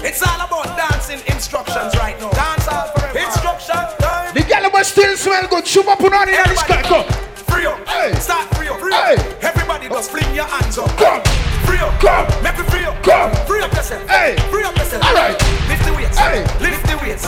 It's 0.04 0.22
all 0.22 0.46
about 0.46 0.76
dancing 0.78 1.20
instructions 1.26 1.96
right 1.96 2.16
now. 2.20 2.30
Dance 2.30 2.68
all 2.68 2.86
forever. 2.94 3.18
Instructions 3.18 3.94
time. 3.98 4.32
The 4.32 4.42
girl 4.42 4.70
must 4.70 4.92
still 4.92 5.16
smell 5.16 5.48
good. 5.48 5.66
Shoot 5.66 5.88
up 5.88 6.00
on 6.00 6.28
in 6.28 6.34
the 6.34 6.54
sky. 6.54 6.82
Come. 6.82 7.31
Free 7.52 7.66
up. 7.66 7.86
Hey. 7.86 8.14
Start 8.14 8.48
free 8.56 8.68
up. 8.68 8.80
Free 8.80 8.92
Hey. 8.92 9.16
Everybody 9.42 9.88
just 9.88 10.10
fling 10.10 10.34
your 10.34 10.46
hands 10.46 10.78
up. 10.78 10.88
Come. 10.96 11.22
Free 11.68 11.78
up. 11.78 11.92
Come. 12.00 12.26
Make 12.42 12.56
me 12.56 12.64
free 12.64 12.84
up. 12.84 12.96
Come. 13.02 13.30
Free 13.46 13.60
up 13.60 13.72
yourself. 13.74 14.08
Hey. 14.08 14.36
Free 14.50 14.64
up 14.64 14.76
yourself. 14.76 15.04
All 15.04 15.14
right. 15.14 15.36
Lift 15.68 15.84
the 15.84 15.92
weights. 15.92 16.16
Hey. 16.16 16.40
Lift 16.64 16.82
the 16.88 16.96
weights. 17.02 17.26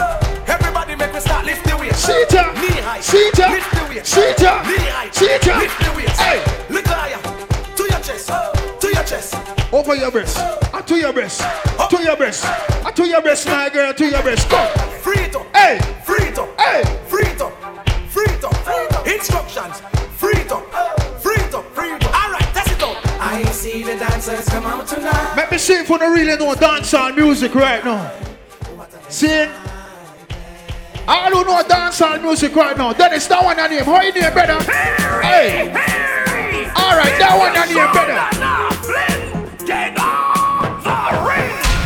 Everybody 0.48 0.96
make 0.96 1.12
me 1.12 1.20
start 1.20 1.44
lift 1.44 1.64
the 1.64 1.76
weights. 1.76 1.98
Sita. 1.98 2.42
Knee 2.56 2.80
high. 2.80 3.00
Sita. 3.00 3.48
Lift 3.50 3.70
the 3.74 3.84
weights. 3.88 4.08
Sita. 4.08 4.50
Knee 4.64 4.88
high. 4.88 5.10
Sita. 5.10 5.58
Lift 5.58 5.78
the 5.84 5.92
weights. 5.92 6.18
Hey. 6.18 6.40
Look 6.70 6.86
higher. 6.86 7.20
To 7.76 7.82
your 7.82 8.00
chest. 8.00 8.30
To 8.80 8.88
your 8.88 9.04
chest. 9.04 9.34
Over 9.72 9.94
your 9.94 10.10
breast. 10.10 10.38
And 10.72 10.86
to 10.86 10.96
your 10.96 11.12
breast. 11.12 11.42
To 11.90 12.02
your 12.02 12.16
breast. 12.16 12.44
And 12.46 12.96
to 12.96 13.04
your 13.06 13.20
breast, 13.20 13.46
my 13.46 13.68
girl. 13.68 13.92
To 13.92 14.06
your 14.06 14.22
breast. 14.22 14.48
Come. 14.48 14.93
Let 25.94 26.10
me 26.10 26.18
see 26.18 26.24
if 26.24 26.30
you 26.30 26.36
don't 26.36 26.36
really 26.36 26.36
know 26.36 26.54
dancehall 26.54 27.14
music 27.16 27.54
right 27.54 27.84
now. 27.84 28.10
See? 29.08 29.46
I 31.06 31.30
don't 31.30 31.46
know 31.46 31.62
dancehall 31.62 32.20
music 32.22 32.54
right 32.56 32.76
now. 32.76 32.92
That 32.92 33.12
is 33.12 33.28
that 33.28 33.44
one 33.44 33.56
your 33.58 33.68
name. 33.68 33.84
How 33.84 34.02
you 34.02 34.12
name, 34.12 34.32
brother? 34.32 34.60
Hey. 35.22 35.68
Alright, 36.74 37.18
that 37.18 37.36
one 37.38 37.54
your 37.54 37.66
name, 37.66 37.92
brother. 37.92 38.18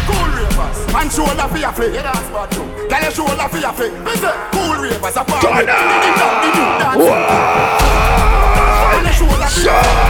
Cool 0.06 0.28
ravers, 0.32 0.92
man 0.92 1.10
shoulder 1.10 1.48
for 1.48 1.58
your 1.58 1.72
flick. 1.72 1.92
Yeah, 1.94 2.02
that's 2.02 2.30
what 2.30 2.50
too. 2.50 2.64
Girl, 2.88 3.02
your 3.02 3.10
shoulder 3.10 3.48
for 3.48 3.58
your 3.58 3.72
flick. 3.72 3.92
Me 3.92 4.16
say, 4.16 4.32
cool 4.52 4.76
ravers, 4.80 5.16
a 5.16 5.24
part. 5.24 5.42
Turn 5.42 5.66
The 5.66 5.74
new 6.56 6.80
dance. 6.80 6.96
Girl, 8.96 9.12
shoulder 9.12 9.48
for 9.52 9.60
your 9.60 9.82
flick. 9.82 10.07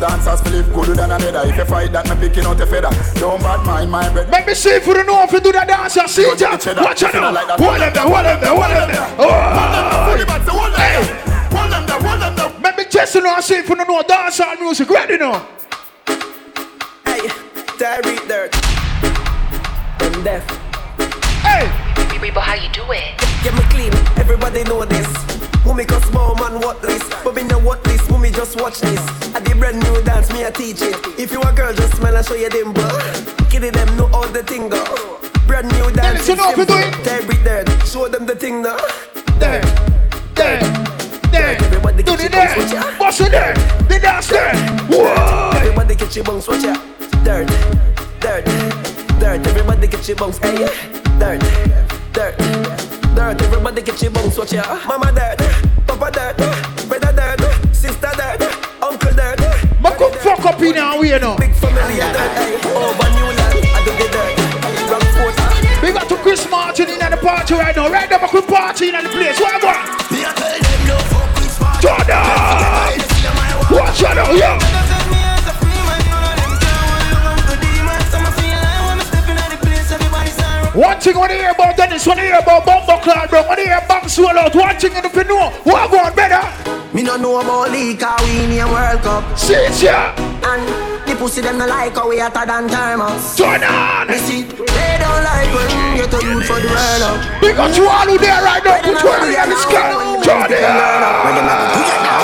Dancers, 0.00 0.40
dancers, 0.40 0.40
Philip 0.42 0.74
gooder 0.74 0.94
than 0.94 1.10
another. 1.10 1.48
If 1.48 1.56
you 1.56 1.64
fight 1.64 1.92
that, 1.92 2.08
me 2.08 2.28
picking 2.28 2.44
out 2.44 2.60
a 2.60 2.66
feather. 2.66 2.90
Don't 3.18 3.40
bad 3.40 3.64
mind 3.64 3.90
my 3.90 4.08
bread. 4.12 4.28
Let 4.30 4.46
me 4.46 4.54
see 4.54 4.70
if 4.70 4.86
you 4.86 4.94
don't 4.94 5.06
know 5.06 5.22
if 5.22 5.32
you 5.32 5.40
do 5.40 5.52
the 5.52 5.64
dance. 5.66 5.96
I 5.96 6.06
see 6.06 6.22
it. 6.22 6.40
yeah. 6.40 6.50
Watch 6.82 7.02
out 7.02 7.14
now. 7.14 7.56
Hold 7.56 7.80
them 7.80 7.92
there, 7.92 8.02
hold 8.02 8.24
them 8.24 8.40
there, 8.40 8.50
hold 8.50 8.70
them 8.70 8.90
there. 8.92 9.16
Oh. 9.18 9.76
Hey. 10.76 11.00
Let 12.62 12.76
me 12.76 12.84
test 12.84 13.14
you 13.14 13.22
now. 13.22 13.40
See 13.40 13.56
if 13.56 13.68
you 13.68 13.74
don't 13.74 13.88
know 13.88 14.02
dancehall 14.02 14.60
music. 14.60 14.90
Ready 14.90 15.16
now. 15.16 15.48
Hey, 17.04 17.28
Terry 17.78 18.16
Dirt. 18.28 18.52
Them 19.98 20.22
deaf. 20.22 20.44
Hey. 21.40 21.86
Baby, 22.10 22.30
but 22.30 22.42
how 22.42 22.54
you 22.54 22.68
do 22.72 22.82
it? 22.92 23.16
Get 23.42 23.54
me 23.54 23.60
clean, 23.70 23.92
everybody 24.16 24.64
know 24.64 24.84
this. 24.84 25.35
Mummy 25.66 25.84
cause 25.84 26.04
small 26.04 26.34
man 26.36 26.60
what 26.60 26.80
this. 26.80 27.02
But 27.24 27.34
me 27.34 27.42
no 27.42 27.58
what 27.58 27.82
this, 27.84 28.08
mummy 28.08 28.30
just 28.30 28.60
watch 28.60 28.80
this. 28.80 29.00
I 29.34 29.40
did 29.40 29.58
brand 29.58 29.80
new 29.80 30.02
dance, 30.02 30.32
me 30.32 30.46
I 30.46 30.50
teach 30.50 30.80
it. 30.80 30.96
If 31.18 31.32
you 31.32 31.42
a 31.42 31.52
girl, 31.52 31.74
just 31.74 31.96
smile 31.96 32.16
and 32.16 32.24
show 32.24 32.34
you 32.34 32.48
them 32.48 32.72
bro 32.72 32.88
Kiddie 33.50 33.70
them 33.70 33.96
know 33.96 34.08
all 34.14 34.28
the 34.28 34.42
thing 34.42 34.68
go 34.68 34.82
Brand 35.46 35.66
new 35.72 35.90
dance, 35.90 36.28
know 36.28 36.50
if 36.50 36.56
you 36.56 36.64
do 36.64 36.78
it. 36.78 36.94
Terry 37.04 37.36
Dirt, 37.42 37.68
show 37.86 38.08
them 38.08 38.26
the 38.26 38.36
thing 38.36 38.62
now 38.62 38.76
there, 39.38 39.60
there 40.34 40.86
Everybody 41.32 42.02
Do 42.02 42.16
the 42.16 42.30
your 42.30 42.66
ya. 42.74 42.98
Bust 42.98 43.20
it 43.20 43.30
there, 43.30 43.54
the 43.88 43.98
dance 44.00 44.28
there. 44.28 44.54
Whoa. 44.88 45.50
Everybody 45.56 45.94
catch 45.94 46.16
your 46.16 46.24
bones, 46.24 46.48
watch 46.48 46.62
ya. 46.62 46.74
Dirt, 47.24 47.48
dirt, 48.20 48.44
dirt. 49.20 49.46
Everybody 49.46 49.88
catch 49.88 50.08
your 50.08 50.16
bones, 50.16 50.38
hey 50.38 50.64
eh, 50.64 50.68
Dirt, 51.18 51.40
dirt, 52.12 52.95
dirt 53.16 53.42
Everybody 53.42 53.82
catch 53.82 54.02
your 54.02 54.12
bones, 54.12 54.38
watch 54.38 54.52
ya 54.52 54.62
Mama 54.86 55.10
dirt, 55.10 55.40
Papa 55.88 56.10
dirt 56.12 56.36
Brother 56.86 57.12
dirt, 57.16 57.74
sister 57.74 58.12
dirt 58.14 58.42
Uncle 58.82 59.12
dirt 59.16 59.40
Ma 59.80 59.90
come 59.96 60.12
fuck 60.20 60.44
up 60.44 60.60
in 60.60 60.74
here, 60.74 61.00
we 61.00 61.08
know. 61.18 61.36
Big 61.36 61.54
family 61.56 62.00
of 62.04 62.12
dirt, 62.12 62.32
hey 62.36 62.60
Over 62.68 63.08
New 63.16 63.32
Land, 63.32 63.64
I 63.72 63.80
do 63.84 63.92
the 63.96 64.06
dirt 64.12 64.36
Rockford 64.92 65.34
We 65.82 65.92
got 65.92 66.08
to 66.08 66.16
Chris 66.16 66.48
Martin 66.50 66.90
in 66.90 66.98
the 66.98 67.16
party 67.16 67.54
right 67.54 67.74
now. 67.74 67.88
Right 67.88 68.10
now, 68.10 68.20
we 68.20 68.28
could 68.28 68.46
party 68.46 68.88
in 68.88 68.94
the 68.94 69.08
place. 69.08 69.40
What 69.40 69.62
I 69.62 69.66
want? 69.66 69.96
Jordan! 71.82 72.22
Watch 73.70 74.02
out 74.02 74.16
now, 74.16 74.32
yo! 74.32 74.95
One 80.76 81.00
thing 81.00 81.16
when 81.18 81.30
you 81.30 81.36
hear 81.38 81.52
about 81.52 81.74
Dennis, 81.74 82.06
when 82.06 82.18
you 82.18 82.24
hear 82.24 82.38
about 82.38 82.66
Bumbo 82.66 83.00
Cloud, 83.00 83.30
bro, 83.30 83.48
when 83.48 83.56
you 83.60 83.64
hear 83.64 83.80
Bang 83.88 84.06
Swallow 84.06 84.44
out, 84.44 84.54
one 84.54 84.76
thing 84.76 84.92
if 84.92 85.16
you 85.16 85.24
know, 85.24 85.48
what 85.64 85.88
I 85.88 85.88
want 85.88 86.12
better? 86.14 86.44
Me 86.92 87.02
no 87.02 87.16
know 87.16 87.40
about 87.40 87.72
league, 87.72 87.98
cause 87.98 88.20
we 88.28 88.44
in 88.44 88.60
a 88.60 88.68
World 88.68 89.00
Cup 89.00 89.24
See 89.38 89.56
it, 89.56 89.72
yeah! 89.80 90.12
And 90.44 91.08
the 91.08 91.16
pussy 91.16 91.40
them 91.40 91.56
no 91.56 91.66
like 91.66 91.96
how 91.96 92.10
we 92.12 92.20
hotter 92.20 92.44
than 92.44 92.68
thermos 92.68 93.40
Turn 93.40 93.64
on! 93.64 94.04
Me 94.12 94.20
see, 94.20 94.44
they 94.44 95.00
don't 95.00 95.24
like 95.24 95.48
when 95.48 95.64
you 95.64 96.04
get 96.04 96.12
a 96.12 96.20
youth 96.20 96.44
for 96.44 96.60
the 96.60 96.68
world 96.68 97.08
up 97.08 97.24
We 97.40 97.56
got 97.56 97.72
you 97.72 97.88
all 97.88 98.04
who 98.04 98.20
there 98.20 98.36
right 98.44 98.60
now, 98.60 98.76
put 98.84 99.00
one 99.00 99.32
in 99.32 99.48
the 99.48 99.56
sky. 99.56 99.96
Turn 100.28 100.44
it 100.44 100.60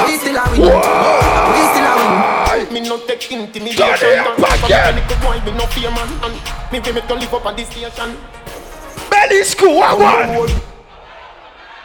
We 0.04 0.20
still 0.20 0.36
a 0.36 0.44
win 0.52 0.60
We 0.60 1.62
still 1.72 1.88
a 1.88 1.92
win 1.96 2.68
Me 2.68 2.80
no 2.84 3.00
take 3.08 3.32
intimidation. 3.32 4.12
it 4.12 4.28
up 4.28 4.36
again. 4.36 5.00
Little 5.00 5.16
boy, 5.24 5.40
me 5.40 5.56
no 5.56 5.64
fear 5.72 5.90
man. 5.90 6.08
And 6.20 6.36
me 6.72 6.80
we 6.80 6.92
make 6.92 7.06
to 7.08 7.14
live 7.14 7.32
up 7.32 7.46
on 7.46 7.56
this 7.56 7.68
station. 7.68 8.16
Belly 9.22 9.44
school, 9.44 9.76
what 9.76 9.90
I 9.90 9.94
want? 9.94 10.50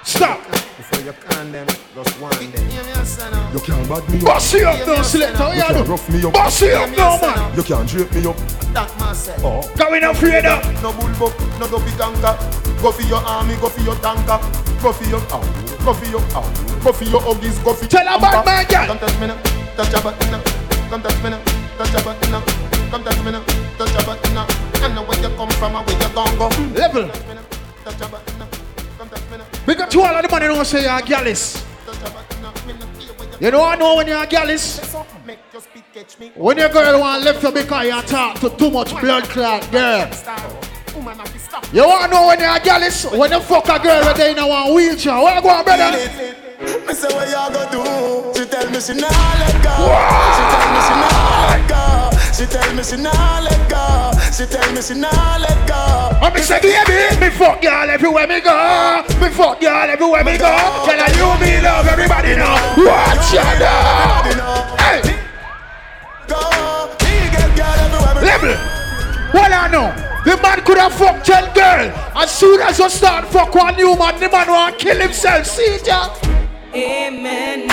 Stop! 0.03 0.41
Before 0.49 1.05
you 1.05 1.13
can 1.13 1.51
them, 1.51 1.67
just 1.67 2.19
one 2.19 2.31
them. 2.33 3.53
You 3.53 3.59
can't 3.59 3.87
bad 3.87 4.09
me 4.09 4.17
up. 4.17 4.25
Boss 4.25 4.53
you 4.53 4.65
up 4.65 4.87
now, 4.87 5.01
selector, 5.03 5.43
You 5.49 5.53
you 5.53 5.61
can't 5.61 5.85
do. 5.85 5.91
rough 5.91 6.09
me 6.09 6.25
up. 6.25 6.33
Boss 6.33 6.61
you 6.61 6.71
up 6.71 6.89
now, 6.97 7.21
man. 7.21 7.55
You 7.55 7.61
can't 7.61 7.87
drape 7.87 8.11
me 8.13 8.25
up. 8.25 8.37
That 8.73 8.89
man 8.99 9.13
said. 9.13 9.39
Oh. 9.43 9.61
Going 9.77 10.03
up 10.03 10.15
afraid 10.15 10.45
of. 10.45 10.65
No 10.81 10.91
bullbuck, 10.93 11.59
no 11.59 11.67
go 11.69 11.77
big 11.77 12.01
anchor. 12.01 12.33
Go 12.81 12.91
for 12.91 13.03
your 13.03 13.21
army, 13.21 13.53
go 13.61 13.69
for 13.69 13.81
your 13.81 13.95
tanker. 14.01 14.41
Go 14.81 14.91
for 14.91 15.05
your 15.05 15.21
ow, 15.29 15.41
go 15.85 15.93
for 15.93 16.05
your 16.09 16.21
ow, 16.33 16.41
go 16.83 16.91
for 16.91 17.03
your 17.03 17.21
huggies, 17.21 17.63
go 17.63 17.73
for 17.73 17.85
Tell 17.85 18.01
a 18.01 18.19
bad 18.19 18.45
man, 18.45 18.65
girl. 18.65 18.87
Come 18.87 18.97
touch 18.97 19.19
me 19.21 19.27
now, 19.27 19.37
touch 19.77 19.91
your 19.91 20.01
button 20.01 20.31
now. 20.31 20.41
Come 20.89 21.01
touch 21.03 21.23
me 21.23 21.29
now, 21.29 21.43
touch 21.77 21.93
your 21.93 22.03
button 22.03 22.31
now. 22.31 22.76
Come 22.91 23.03
touch 23.03 23.19
me 23.23 23.31
now, 23.31 23.43
touch 23.77 23.93
your 23.93 24.03
button 24.05 24.33
now. 24.33 24.47
I 24.81 24.93
know 24.93 25.03
where 25.03 25.19
you 25.21 25.29
come 25.35 25.49
from 25.51 25.75
and 25.75 25.85
where 25.85 26.01
you 26.01 26.13
gon' 26.15 26.37
go. 26.37 26.47
Level. 26.79 27.07
Touch 27.83 27.99
your 27.99 28.09
button 28.09 28.39
now. 28.39 28.47
Come 28.97 29.09
touch 29.09 29.21
me 29.31 29.37
now, 29.37 29.45
We 29.65 29.75
got 29.75 29.93
you 29.93 30.01
all 30.03 30.15
of 30.15 30.21
the 30.23 30.29
money 30.29 30.47
don't 30.47 30.65
say 30.65 30.83
you're 30.83 30.97
a 30.97 31.01
gallus. 31.01 31.63
touch 31.85 31.99
your 31.99 32.09
button 32.11 32.41
now. 32.41 32.53
Me 32.65 32.73
no 32.73 32.85
care 32.99 33.13
where 33.17 33.27
you 33.27 33.45
You 33.45 33.51
know 33.51 33.63
I 33.65 33.75
know 33.75 33.95
when 33.97 34.07
you're 34.07 34.23
a 34.23 34.27
gallus. 34.27 34.79
make 35.25 35.39
your 35.51 35.61
speed 35.61 35.83
catch 35.93 36.17
me. 36.19 36.31
When 36.35 36.57
your 36.57 36.69
girl 36.69 36.99
want 37.01 37.23
left 37.23 37.43
you 37.43 37.51
because 37.51 37.85
you 37.85 38.01
talk 38.03 38.39
to 38.39 38.49
too 38.51 38.71
much 38.71 38.91
blood 39.01 39.23
clot 39.25 39.69
girl. 39.71 40.09
Woman 40.95 41.17
have 41.19 41.31
to 41.33 41.39
stop. 41.39 41.65
You 41.73 41.85
want 41.85 42.05
to 42.05 42.09
know 42.09 42.27
when 42.27 42.39
you're 42.39 42.55
a 42.55 42.59
gallus? 42.59 43.05
When 43.11 43.31
you 43.31 43.39
fuck 43.41 43.67
a 43.67 43.79
girl 43.79 44.05
when 44.05 44.17
they 44.17 44.31
in 44.31 44.39
a 44.39 44.73
wheelchair. 44.73 45.21
Where 45.21 45.41
going, 45.41 45.63
brother? 45.65 46.46
Me 46.59 46.93
say 46.93 47.07
what 47.13 47.29
y'all 47.29 47.53
go 47.53 47.69
do? 47.69 48.33
She 48.33 48.49
tell 48.49 48.65
me 48.71 48.79
she 48.81 48.93
nah 48.97 49.07
let 49.37 49.53
go. 49.61 49.77
She 50.33 50.43
tell 50.49 50.65
me 50.73 50.81
she 50.81 50.95
nah 50.97 51.53
let 51.53 51.69
go. 51.69 52.09
She 52.33 52.45
tell 52.49 52.73
me 52.73 52.81
she 52.81 52.97
nah 52.97 53.39
let 53.45 53.69
go. 53.69 54.11
She 54.33 54.45
tell 54.49 54.73
me 54.73 54.81
she 54.81 54.95
nah 54.95 55.37
let 55.37 55.67
go. 55.67 56.17
I'm 56.17 56.35
say, 56.41 56.59
baby, 56.59 57.19
me 57.21 57.29
fuck 57.29 57.61
y'all 57.61 57.87
everywhere 57.87 58.25
me 58.25 58.41
go. 58.41 59.03
Me 59.21 59.29
fuck 59.29 59.61
y'all 59.61 59.87
everywhere 59.87 60.23
me 60.23 60.37
go. 60.39 60.49
Tell 60.49 60.97
her 60.97 61.13
you 61.13 61.29
me 61.45 61.61
love 61.61 61.85
everybody 61.85 62.35
know. 62.35 62.57
Watch 62.81 63.37
out 63.37 63.59
now. 63.61 64.77
Hey, 64.81 65.01
Go. 66.25 66.41
He 67.05 67.29
get 67.29 67.53
girl 67.53 67.77
everywhere 67.85 68.15
me 68.15 68.21
level. 68.25 68.55
What 69.31 69.51
I 69.51 69.67
know? 69.69 69.93
The 70.25 70.41
man 70.41 70.65
could 70.65 70.79
have 70.79 70.93
fucked 70.93 71.27
10 71.27 71.53
girl. 71.53 71.93
As 72.15 72.31
soon 72.31 72.59
as 72.61 72.79
you 72.79 72.89
start 72.89 73.27
fuck 73.27 73.53
one 73.53 73.75
new 73.75 73.95
man, 73.95 74.19
the 74.19 74.27
man 74.27 74.47
want 74.49 74.79
kill 74.79 74.99
himself. 74.99 75.45
See 75.45 75.77
yeah? 75.85 76.09
Amen. 76.73 77.69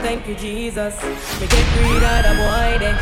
Thank 0.00 0.28
you, 0.28 0.34
Jesus. 0.34 0.94
We 1.40 1.46
get 1.46 1.66
rid 1.80 2.02
of 2.02 2.22
the 2.24 2.34
boy 2.34 2.78
there. 2.78 2.98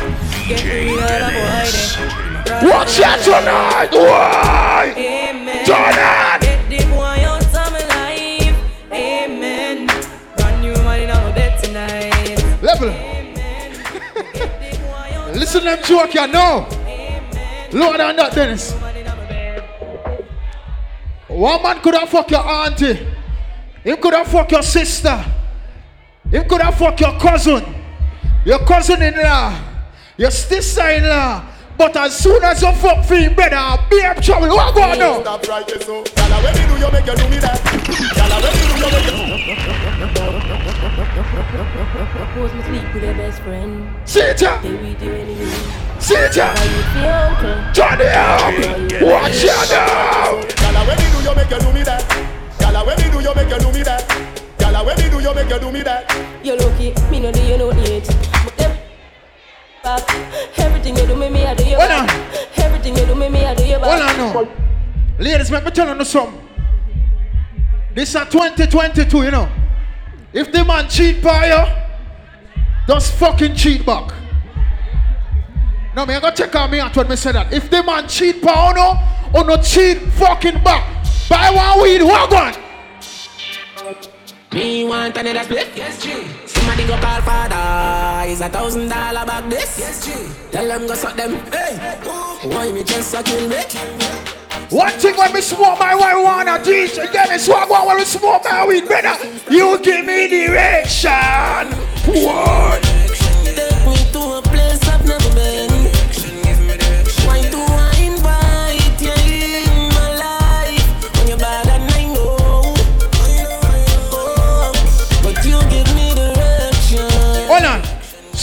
Get 0.47 0.63
rid 0.63 0.87
of 0.89 1.07
the 1.19 1.31
boy 1.33 1.67
there. 1.73 2.69
Watch 2.69 2.99
out 3.01 3.19
tonight. 3.19 3.89
Why? 3.91 4.93
Amen. 4.95 5.65
Jordan. 5.65 6.39
Get 6.41 6.69
the 6.69 6.85
boy 6.89 7.19
out 7.25 7.43
of 7.43 7.53
my 7.53 7.79
life. 7.87 8.55
Amen. 8.91 9.87
Brand 10.37 10.61
new 10.61 10.73
man 10.83 11.01
in 11.01 11.09
our 11.09 11.33
bed 11.33 11.63
tonight. 11.63 12.61
Level. 12.61 12.93
Listen 15.33 15.61
to 15.61 15.65
them 15.65 15.83
joke, 15.83 16.13
you 16.13 16.27
know. 16.27 16.67
Lower 17.71 17.97
than 17.97 18.15
that, 18.17 18.33
Dennis. 18.33 18.82
One 21.33 21.63
man 21.63 21.79
could 21.81 21.95
have 21.95 22.09
fucked 22.09 22.31
your 22.31 22.47
auntie. 22.47 23.07
He 23.83 23.95
could 23.97 24.13
have 24.13 24.27
fucked 24.27 24.51
your 24.51 24.61
sister. 24.61 25.25
He 26.29 26.43
could 26.43 26.61
have 26.61 26.77
fucked 26.77 27.01
your 27.01 27.19
cousin. 27.19 27.63
Your 28.45 28.59
cousin-in-law. 28.59 29.59
Your 30.17 30.31
sister-in-law. 30.31 31.45
But 31.75 31.97
as 31.97 32.15
soon 32.17 32.43
as 32.43 32.61
you 32.61 32.71
fuck 32.73 33.03
for 33.03 33.15
him, 33.15 33.33
brother, 33.33 33.83
be 33.89 34.01
up 34.03 34.21
trouble. 34.21 34.47
What 34.49 34.75
go 34.75 34.83
on 34.83 34.99
now? 34.99 35.21
Stop 35.21 35.47
right 35.47 35.67
there, 35.67 35.81
so. 35.81 36.03
Gyal, 36.03 36.43
when 36.43 36.53
me 36.53 36.65
do 36.67 36.75
you 36.79 36.91
make 36.91 37.05
you 37.07 37.15
do 37.15 37.29
me 37.29 37.37
that? 37.39 37.59
Gyal, 37.59 38.41
when 38.43 38.53
me 38.53 38.61
do 38.69 38.77
you 38.77 38.89
make 38.93 39.07
you? 39.07 39.13
Suppose 42.13 42.53
me 42.53 42.61
sleep 42.63 42.93
with 42.93 43.03
your 43.03 43.13
best 43.15 43.41
friend. 43.41 43.95
See 44.05 44.19
it. 44.19 44.37
They 44.37 44.75
we 44.75 44.93
do 44.93 45.11
anything. 45.11 45.92
Satan, 46.03 46.53
Johnny 47.73 48.05
out, 48.07 48.51
watch 49.01 49.45
out 49.47 49.69
now. 49.71 50.41
Gala, 50.59 50.85
when 50.85 50.97
me 50.97 51.05
do 51.13 51.23
you 51.23 51.33
make 51.33 51.49
you 51.49 51.59
do 51.59 51.71
me 51.71 51.83
that? 51.83 52.03
Gala, 52.59 52.85
when 52.85 52.97
me 52.97 53.03
do 53.09 53.21
you 53.21 53.33
make 53.33 53.49
you 53.49 53.57
do 53.57 53.71
me 53.71 53.83
that? 53.83 54.03
Gala, 54.59 54.83
when 54.83 54.97
me 54.97 55.09
do 55.09 55.21
you 55.21 55.33
make 55.33 55.49
you 55.49 55.59
do 55.59 55.71
me 55.71 55.81
that? 55.81 56.13
You 56.43 56.57
lucky, 56.57 56.93
me 57.09 57.19
no 57.21 57.31
do 57.31 57.41
you 57.41 57.57
no 57.57 57.71
need. 57.71 58.03
Everything 60.57 60.97
you 60.97 61.07
do 61.07 61.15
me, 61.15 61.29
me 61.29 61.45
I 61.45 61.55
do 61.55 61.63
you 61.63 61.77
back. 61.77 62.59
Everything 62.59 62.97
you 62.97 63.05
do 63.05 63.15
me, 63.15 63.29
me 63.29 63.45
I 63.45 63.55
do 63.55 63.63
you. 63.63 63.79
Hold 63.79 64.01
on 64.01 64.17
now. 64.17 64.47
Ladies, 65.19 65.51
let 65.51 65.63
me 65.63 65.71
tell 65.71 65.97
you 65.97 66.03
something. 66.03 66.49
This 67.95 68.13
is 68.13 68.21
2022, 68.29 69.23
you 69.23 69.31
know. 69.31 69.49
If 70.33 70.51
the 70.51 70.65
man 70.65 70.89
cheat 70.89 71.23
by 71.23 71.47
you, 71.47 71.65
just 72.87 73.13
fucking 73.13 73.55
cheat 73.55 73.85
back. 73.85 74.11
No, 75.95 76.07
me 76.07 76.15
I 76.15 76.19
gotta 76.19 76.35
check 76.35 76.55
out 76.55 76.71
me 76.71 76.79
out 76.79 76.95
when 76.97 77.07
me 77.07 77.15
say 77.15 77.31
that. 77.33 77.53
If 77.53 77.69
the 77.69 77.83
man 77.83 78.07
cheat 78.07 78.41
by 78.41 78.69
you, 78.69 78.73
no, 78.73 79.39
or 79.39 79.45
no 79.45 79.57
cheat 79.61 79.99
fucking 80.17 80.63
back. 80.63 81.05
Buy 81.29 81.51
one 81.51 81.83
weed, 81.83 82.01
walk 82.01 82.31
on. 82.31 82.53
Me 84.51 84.85
want 84.85 85.15
another 85.17 85.43
split? 85.43 85.69
Yes, 85.75 86.01
G. 86.01 86.25
Somebody 86.47 86.87
go 86.87 86.97
call 86.97 87.21
father. 87.21 88.29
Is 88.29 88.41
a 88.41 88.49
thousand 88.49 88.89
dollar 88.89 89.25
back 89.25 89.47
this? 89.49 89.77
Yes, 89.79 90.05
G. 90.05 90.11
Tell 90.51 90.67
them 90.67 90.87
go 90.87 90.95
suck 90.95 91.15
them. 91.15 91.33
Hey, 91.51 91.77
why 92.43 92.71
me 92.71 92.83
just 92.83 93.11
suck 93.11 93.27
a 93.27 93.65
kill? 93.67 94.77
One 94.77 94.91
thing 94.93 95.15
when 95.15 95.31
me 95.31 95.41
smoke 95.41 95.77
my 95.77 95.93
marijuana, 95.93 96.63
teach 96.63 96.97
again, 96.97 97.27
it's 97.29 97.47
what 97.47 97.69
one 97.69 97.85
when 97.85 97.97
we 97.97 98.05
smoke 98.05 98.43
my 98.45 98.65
weed, 98.65 98.87
brother. 98.87 99.15
You 99.47 99.77
give 99.79 100.05
me 100.05 100.27
direction. 100.27 101.67
What? 102.07 102.83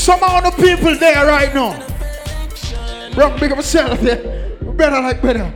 Some 0.01 0.23
of 0.25 0.45
the 0.45 0.51
people 0.63 0.97
there 0.97 1.27
right 1.27 1.55
now. 1.55 1.77
Bro, 3.15 3.37
big 3.37 3.53
up 3.53 3.59
yourself 3.59 4.01
there. 4.01 4.57
Better 4.63 4.99
like 4.99 5.21
better. 5.21 5.55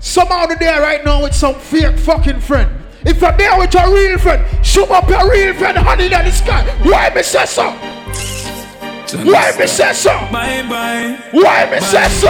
Some 0.00 0.30
of 0.30 0.50
the 0.50 0.56
there 0.56 0.82
right 0.82 1.02
now 1.02 1.22
with 1.22 1.34
some 1.34 1.54
fake 1.54 1.98
fucking 2.00 2.40
friend. 2.40 2.70
If 3.06 3.22
you're 3.22 3.32
there 3.32 3.58
with 3.58 3.72
your 3.72 3.94
real 3.94 4.18
friend, 4.18 4.44
shoot 4.62 4.90
up 4.90 5.08
your 5.08 5.30
real 5.30 5.54
friend, 5.54 5.78
honey, 5.78 6.04
in 6.04 6.10
the 6.10 6.30
sky. 6.30 6.62
Why 6.82 7.08
me 7.14 7.22
say 7.22 7.46
so? 7.46 7.70
Why 9.24 9.56
me 9.58 9.66
say 9.66 9.94
so? 9.94 10.10
Bye 10.30 10.62
bye. 10.68 11.18
Why 11.32 11.70
me 11.70 11.80
say 11.80 12.06
so? 12.10 12.26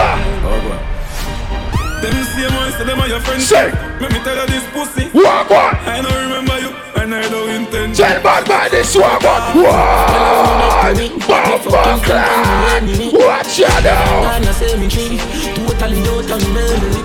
Them 2.01 2.71
so 2.71 2.85
them 2.85 3.09
your 3.09 3.19
friends. 3.19 3.45
Say. 3.45 3.71
Let 3.99 4.13
me 4.13 4.19
tell 4.19 4.37
you 4.39 4.47
this 4.47 4.63
pussy. 4.71 5.09
Walk 5.13 5.51
on. 5.51 5.75
I 5.83 6.01
don't 6.01 6.29
remember 6.29 6.59
you, 6.61 6.69
and 7.13 7.25
I 7.25 7.29
don't 7.29 7.49
intend. 7.49 7.95
Tell 7.95 8.21
bad 8.21 8.47
man 8.47 8.71
this 8.71 8.95
walk 8.95 9.23
on. 9.23 9.63
One. 9.63 11.19
Bumper 11.27 11.99
clap. 12.03 12.83
Watch 13.13 13.59
you 13.59 13.67
now. 13.67 14.31
And 14.35 14.45
I 14.45 14.51
say 14.51 14.77
me 14.77 14.87
tree, 14.89 15.17
totally 15.55 16.01
out 16.03 16.31
of 16.31 16.41
memory. 16.53 17.01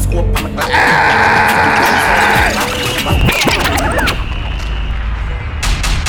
Scope 0.00 0.42
on 0.42 0.54
my 0.54 0.62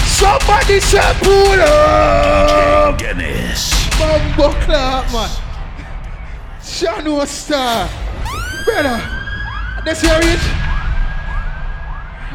Somebody 0.05 0.79
say 0.79 1.13
pull 1.21 1.61
up. 1.61 2.97
Guinness. 2.97 3.61
Bumbo 3.99 4.49
clap, 4.61 5.11
man. 5.13 5.29
Shano 6.61 7.25
star. 7.27 7.89
Brother. 8.65 9.01
That's 9.85 10.01
hear 10.01 10.19
it? 10.21 10.60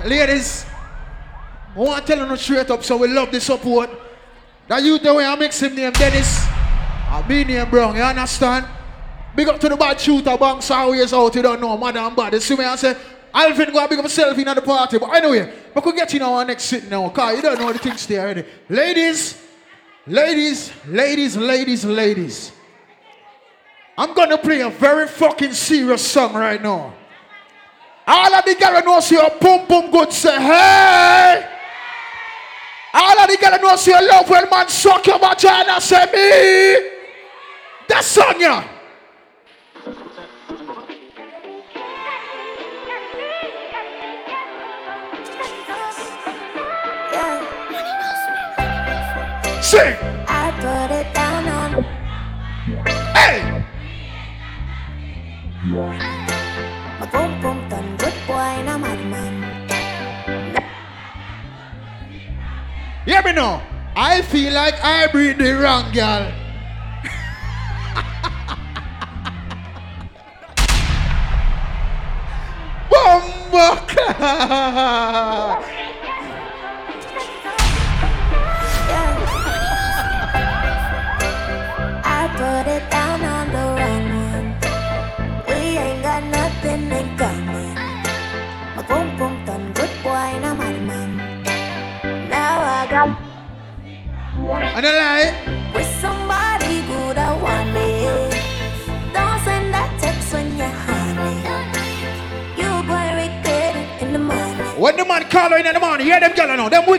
Ladies, 0.07 0.65
I 1.75 1.79
want 1.79 2.07
to 2.07 2.15
tell 2.15 2.29
you 2.29 2.37
straight 2.37 2.71
up, 2.71 2.85
so 2.85 2.97
we 2.97 3.09
love 3.09 3.33
the 3.33 3.41
support. 3.41 3.91
That 4.69 4.81
you 4.83 4.99
the 5.01 5.13
way 5.13 5.25
I 5.25 5.35
mix 5.35 5.61
him 5.61 5.75
name 5.75 5.93
Dennis. 5.93 6.47
I 6.47 7.25
be 7.27 7.45
name 7.45 7.69
Brown, 7.69 7.97
you 7.97 8.03
understand? 8.03 8.67
Big 9.35 9.49
up 9.49 9.59
to 9.59 9.69
the 9.69 9.77
bad 9.77 10.01
shooter, 10.01 10.37
banks 10.37 10.71
always 10.71 11.13
out, 11.13 11.35
you 11.35 11.43
don't 11.43 11.61
know, 11.61 11.77
madam 11.77 12.15
bad. 12.15 12.35
You 12.35 12.41
see 12.41 12.57
me, 12.57 12.65
I 12.65 12.77
say, 12.77 12.97
Alvin 13.35 13.73
go 13.73 13.81
and 13.81 13.91
big 13.91 13.99
up 13.99 14.05
himself 14.05 14.39
in 14.39 14.45
the 14.45 14.63
party. 14.63 14.99
But 14.99 15.11
anyway, 15.11 15.53
we 15.75 15.83
could 15.83 15.97
get 15.97 16.15
in 16.15 16.23
our 16.23 16.45
next 16.45 16.65
sitting 16.65 16.89
now, 16.89 17.09
cause 17.09 17.37
you 17.37 17.43
don't 17.43 17.59
know 17.59 17.73
the 17.73 17.79
things 17.81 18.07
there 18.07 18.21
already. 18.21 18.45
Ladies, 18.69 19.43
ladies, 20.07 20.73
ladies, 20.87 21.37
ladies, 21.37 21.85
ladies. 21.85 22.53
I'm 23.99 24.15
gonna 24.15 24.39
play 24.39 24.61
a 24.61 24.71
very 24.71 25.09
fucking 25.09 25.53
serious 25.53 26.07
song 26.07 26.35
right 26.35 26.63
now. 26.63 26.95
All 28.09 28.33
of 28.33 28.45
the 28.45 28.55
girls 28.55 28.85
know 28.85 29.01
see 29.01 29.17
your 29.17 29.31
boom 29.41 29.67
boom 29.67 29.91
good 29.91 30.13
say 30.13 30.41
hey. 30.41 31.45
All 32.95 33.19
of 33.19 33.29
the 33.29 33.37
girls 33.37 33.61
know 33.61 33.77
see 33.77 33.91
your 33.91 34.03
love 34.07 34.31
when 34.31 34.49
man 34.49 34.69
suck 34.69 35.05
your 35.07 35.19
vagina 35.19 35.81
say 35.81 36.07
me. 36.13 36.91
That's 37.89 38.07
song 38.07 38.35
yeah. 38.39 38.63
Sing. 49.63 49.97
I 50.29 50.53
put 50.61 50.95
it 50.95 51.13
down 51.13 51.49
on. 51.49 51.83
Hey. 53.17 53.67
Hear 63.17 63.25
me 63.25 63.33
now. 63.33 63.63
I 63.97 64.21
feel 64.21 64.53
like 64.53 64.75
I 64.85 65.07
breathe 65.07 65.39
the 65.39 65.53
wrong 65.53 65.91
girl. 65.91 66.31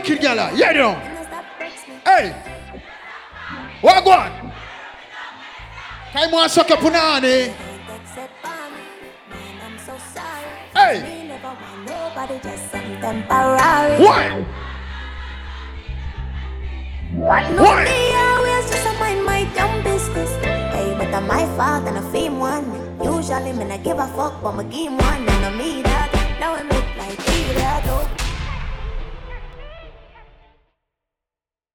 Wicked 0.08 0.24
gyal, 0.24 0.56
hear 0.56 0.72
them. 0.72 0.94
Hey, 2.04 2.32
what 3.80 4.04
go 4.04 4.10
on? 4.12 4.52
Time 6.12 6.30
one 6.30 6.48
suck 6.48 6.70
up 6.70 6.78
punani. 6.78 7.52
Hey. 10.74 11.24
Why? 13.98 14.42
Why? 17.18 17.52
a. 17.56 17.86
Hey, 20.72 20.94
but 20.96 21.14
I'm 21.14 21.26
my 21.26 21.44
fault 21.56 21.86
and 21.86 21.98
a 21.98 22.02
fame 22.10 22.38
one. 22.38 22.64
Usually, 23.02 23.52
me 23.52 23.64
not 23.64 23.82
give 23.84 23.98
a 23.98 24.06
fuck, 24.08 24.42
but 24.42 24.52
my 24.52 24.64
game 24.64 24.96
one 24.96 25.27